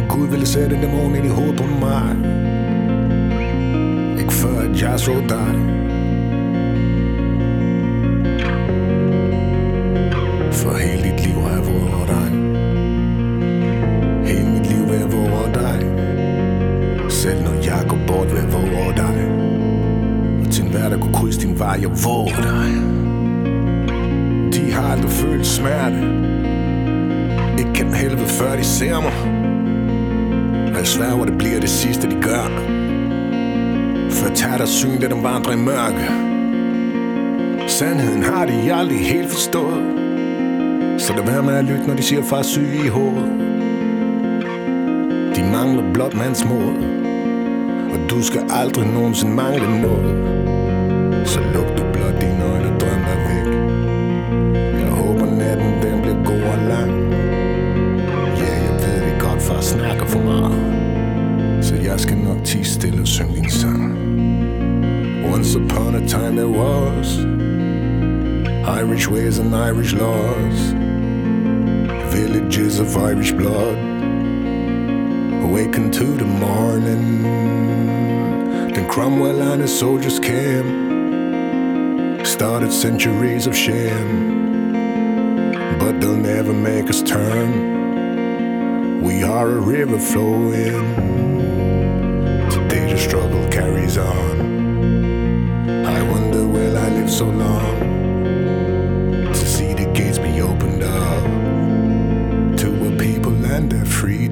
Gud 0.09 0.27
ville 0.27 0.45
sætte 0.45 0.75
en 0.75 0.81
dæmon 0.81 1.15
ind 1.15 1.25
i 1.25 1.29
hovedet 1.29 1.57
på 1.57 1.65
mig 1.65 2.15
ikke 4.75 5.29
før 5.29 5.55
For 10.51 10.77
hele 10.77 11.03
dit 11.03 11.25
liv 11.25 11.41
har 11.41 11.49
jeg 11.49 11.65
været 11.67 12.07
dig 12.07 12.29
Hele 14.27 14.49
mit 14.49 14.67
liv 14.71 14.83
vil 14.89 14.99
jeg 14.99 15.11
være 15.13 15.53
dig 15.53 15.79
Selv 17.11 17.43
når 17.43 17.53
jeg 17.65 17.85
går 17.87 17.99
bort 18.07 18.27
vil 18.31 18.41
jeg 18.43 18.53
være 18.53 18.93
dig 18.95 19.17
Og 20.39 20.51
til 20.51 20.63
enhver 20.63 20.89
der 20.89 20.97
kunne 20.97 21.13
krydse 21.13 21.41
din 21.41 21.59
vej, 21.59 21.77
jeg 21.81 21.89
våger 22.05 22.41
dig 22.41 22.99
De 24.53 24.71
har 24.73 24.91
aldrig 24.91 25.11
følt 25.11 25.45
smerte. 25.45 26.19
Ikke 27.59 27.73
kan 27.73 27.93
helvede 27.93 28.27
før 28.27 28.55
de 28.55 28.63
ser 28.63 29.01
mig. 29.01 29.13
Og 30.71 30.77
jeg 30.77 30.87
sværger 30.87 31.25
det 31.25 31.37
bliver 31.37 31.59
det 31.59 31.69
sidste 31.69 32.09
de 32.09 32.21
gør. 32.21 32.78
For 34.19 34.27
jeg 34.27 34.35
tager 34.35 34.57
deres 34.57 34.69
syn, 34.69 34.99
da 35.01 35.07
de 35.07 35.23
vandrer 35.23 35.53
i 35.53 35.57
mørke. 35.57 36.05
Sandheden 37.67 38.23
har 38.23 38.45
de 38.45 38.73
aldrig 38.73 38.99
helt 38.99 39.29
forstået. 39.29 39.83
Så 40.97 41.13
lad 41.13 41.25
være 41.25 41.43
med 41.43 41.53
at 41.53 41.65
lytte, 41.65 41.87
når 41.87 41.95
de 41.95 42.03
siger 42.03 42.23
far 42.23 42.41
syg 42.41 42.69
i 42.85 42.87
hovedet. 42.87 43.31
De 45.35 45.41
mangler 45.51 45.93
blot 45.93 46.13
mands 46.13 46.45
mod. 46.45 46.73
Og 47.93 48.09
du 48.09 48.23
skal 48.23 48.41
aldrig 48.49 48.87
nogensinde 48.87 49.33
mangle 49.33 49.81
noget. 49.81 50.15
Så 51.25 51.39
luk 51.53 51.77
du 51.77 51.83
blot 51.93 52.21
dine 52.21 52.28
stille 62.69 63.01
og 63.01 63.07
synge 63.07 63.35
din 63.35 63.49
sang 63.49 63.97
Once 65.33 65.55
upon 65.55 65.95
a 65.95 66.07
time 66.07 66.35
there 66.35 66.47
was 66.47 67.17
Irish 68.81 69.09
ways 69.09 69.39
and 69.39 69.55
Irish 69.55 69.93
laws 69.93 70.59
Villages 72.13 72.79
of 72.79 72.97
Irish 72.97 73.31
blood 73.31 73.77
Awakened 75.43 75.93
to 75.93 76.05
the 76.21 76.25
morning 76.25 77.23
Then 78.73 78.87
Cromwell 78.87 79.41
and 79.41 79.61
his 79.61 79.79
soldiers 79.79 80.19
came 80.19 80.69
Started 82.23 82.71
centuries 82.71 83.47
of 83.47 83.55
shame 83.55 84.39
but 85.79 86.01
they'll 86.01 86.15
never 86.15 86.53
make 86.53 86.89
us 86.89 87.01
turn. 87.01 89.01
We 89.01 89.23
are 89.23 89.49
a 89.49 89.59
river 89.59 89.97
flowing. 89.97 91.28
Carries 93.89 94.07
on. 94.07 95.85
I 95.85 96.03
wonder 96.11 96.45
will 96.45 96.77
I 96.77 96.89
live 96.89 97.09
so 97.09 97.25
long 97.25 97.79
to 99.33 99.45
see 99.47 99.73
the 99.73 99.91
gates 99.95 100.19
be 100.19 100.41
opened 100.41 100.83
up 100.83 101.23
to 102.59 102.87
a 102.87 102.91
people 102.99 103.33
and 103.45 103.71
their 103.71 103.85
freedom. 103.85 104.28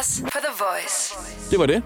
Nicolas 0.00 0.22
på 0.32 0.38
The 0.38 0.64
Voice. 0.64 1.14
Det 1.50 1.58
var 1.58 1.66
det. 1.66 1.82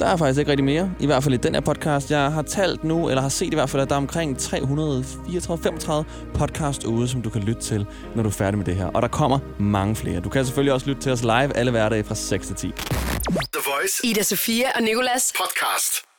Der 0.00 0.06
er 0.06 0.16
faktisk 0.16 0.38
ikke 0.38 0.50
rigtig 0.50 0.64
mere, 0.64 0.90
i 1.00 1.06
hvert 1.06 1.24
fald 1.24 1.34
i 1.34 1.36
den 1.36 1.54
her 1.54 1.60
podcast. 1.60 2.10
Jeg 2.10 2.32
har 2.32 2.42
talt 2.42 2.84
nu, 2.84 3.08
eller 3.08 3.22
har 3.22 3.28
set 3.28 3.52
i 3.52 3.54
hvert 3.54 3.70
fald, 3.70 3.82
at 3.82 3.88
der 3.88 3.94
er 3.94 3.98
omkring 3.98 4.36
334-35 4.36 5.92
podcast 6.34 6.84
ude, 6.84 7.08
som 7.08 7.22
du 7.22 7.30
kan 7.30 7.42
lytte 7.42 7.62
til, 7.62 7.86
når 8.14 8.22
du 8.22 8.28
er 8.28 8.32
færdig 8.32 8.58
med 8.58 8.66
det 8.66 8.76
her. 8.76 8.86
Og 8.86 9.02
der 9.02 9.08
kommer 9.08 9.38
mange 9.58 9.96
flere. 9.96 10.20
Du 10.20 10.28
kan 10.28 10.44
selvfølgelig 10.44 10.72
også 10.72 10.86
lytte 10.86 11.02
til 11.02 11.12
os 11.12 11.22
live 11.22 11.56
alle 11.56 11.70
hverdage 11.70 12.04
fra 12.04 12.14
6 12.14 12.46
til 12.46 12.56
10. 12.56 12.66
The 12.66 13.62
Voice. 13.66 14.06
Ida 14.06 14.22
Sofia 14.22 14.66
og 14.76 14.82
Nicolas. 14.82 15.32
Podcast. 15.38 16.09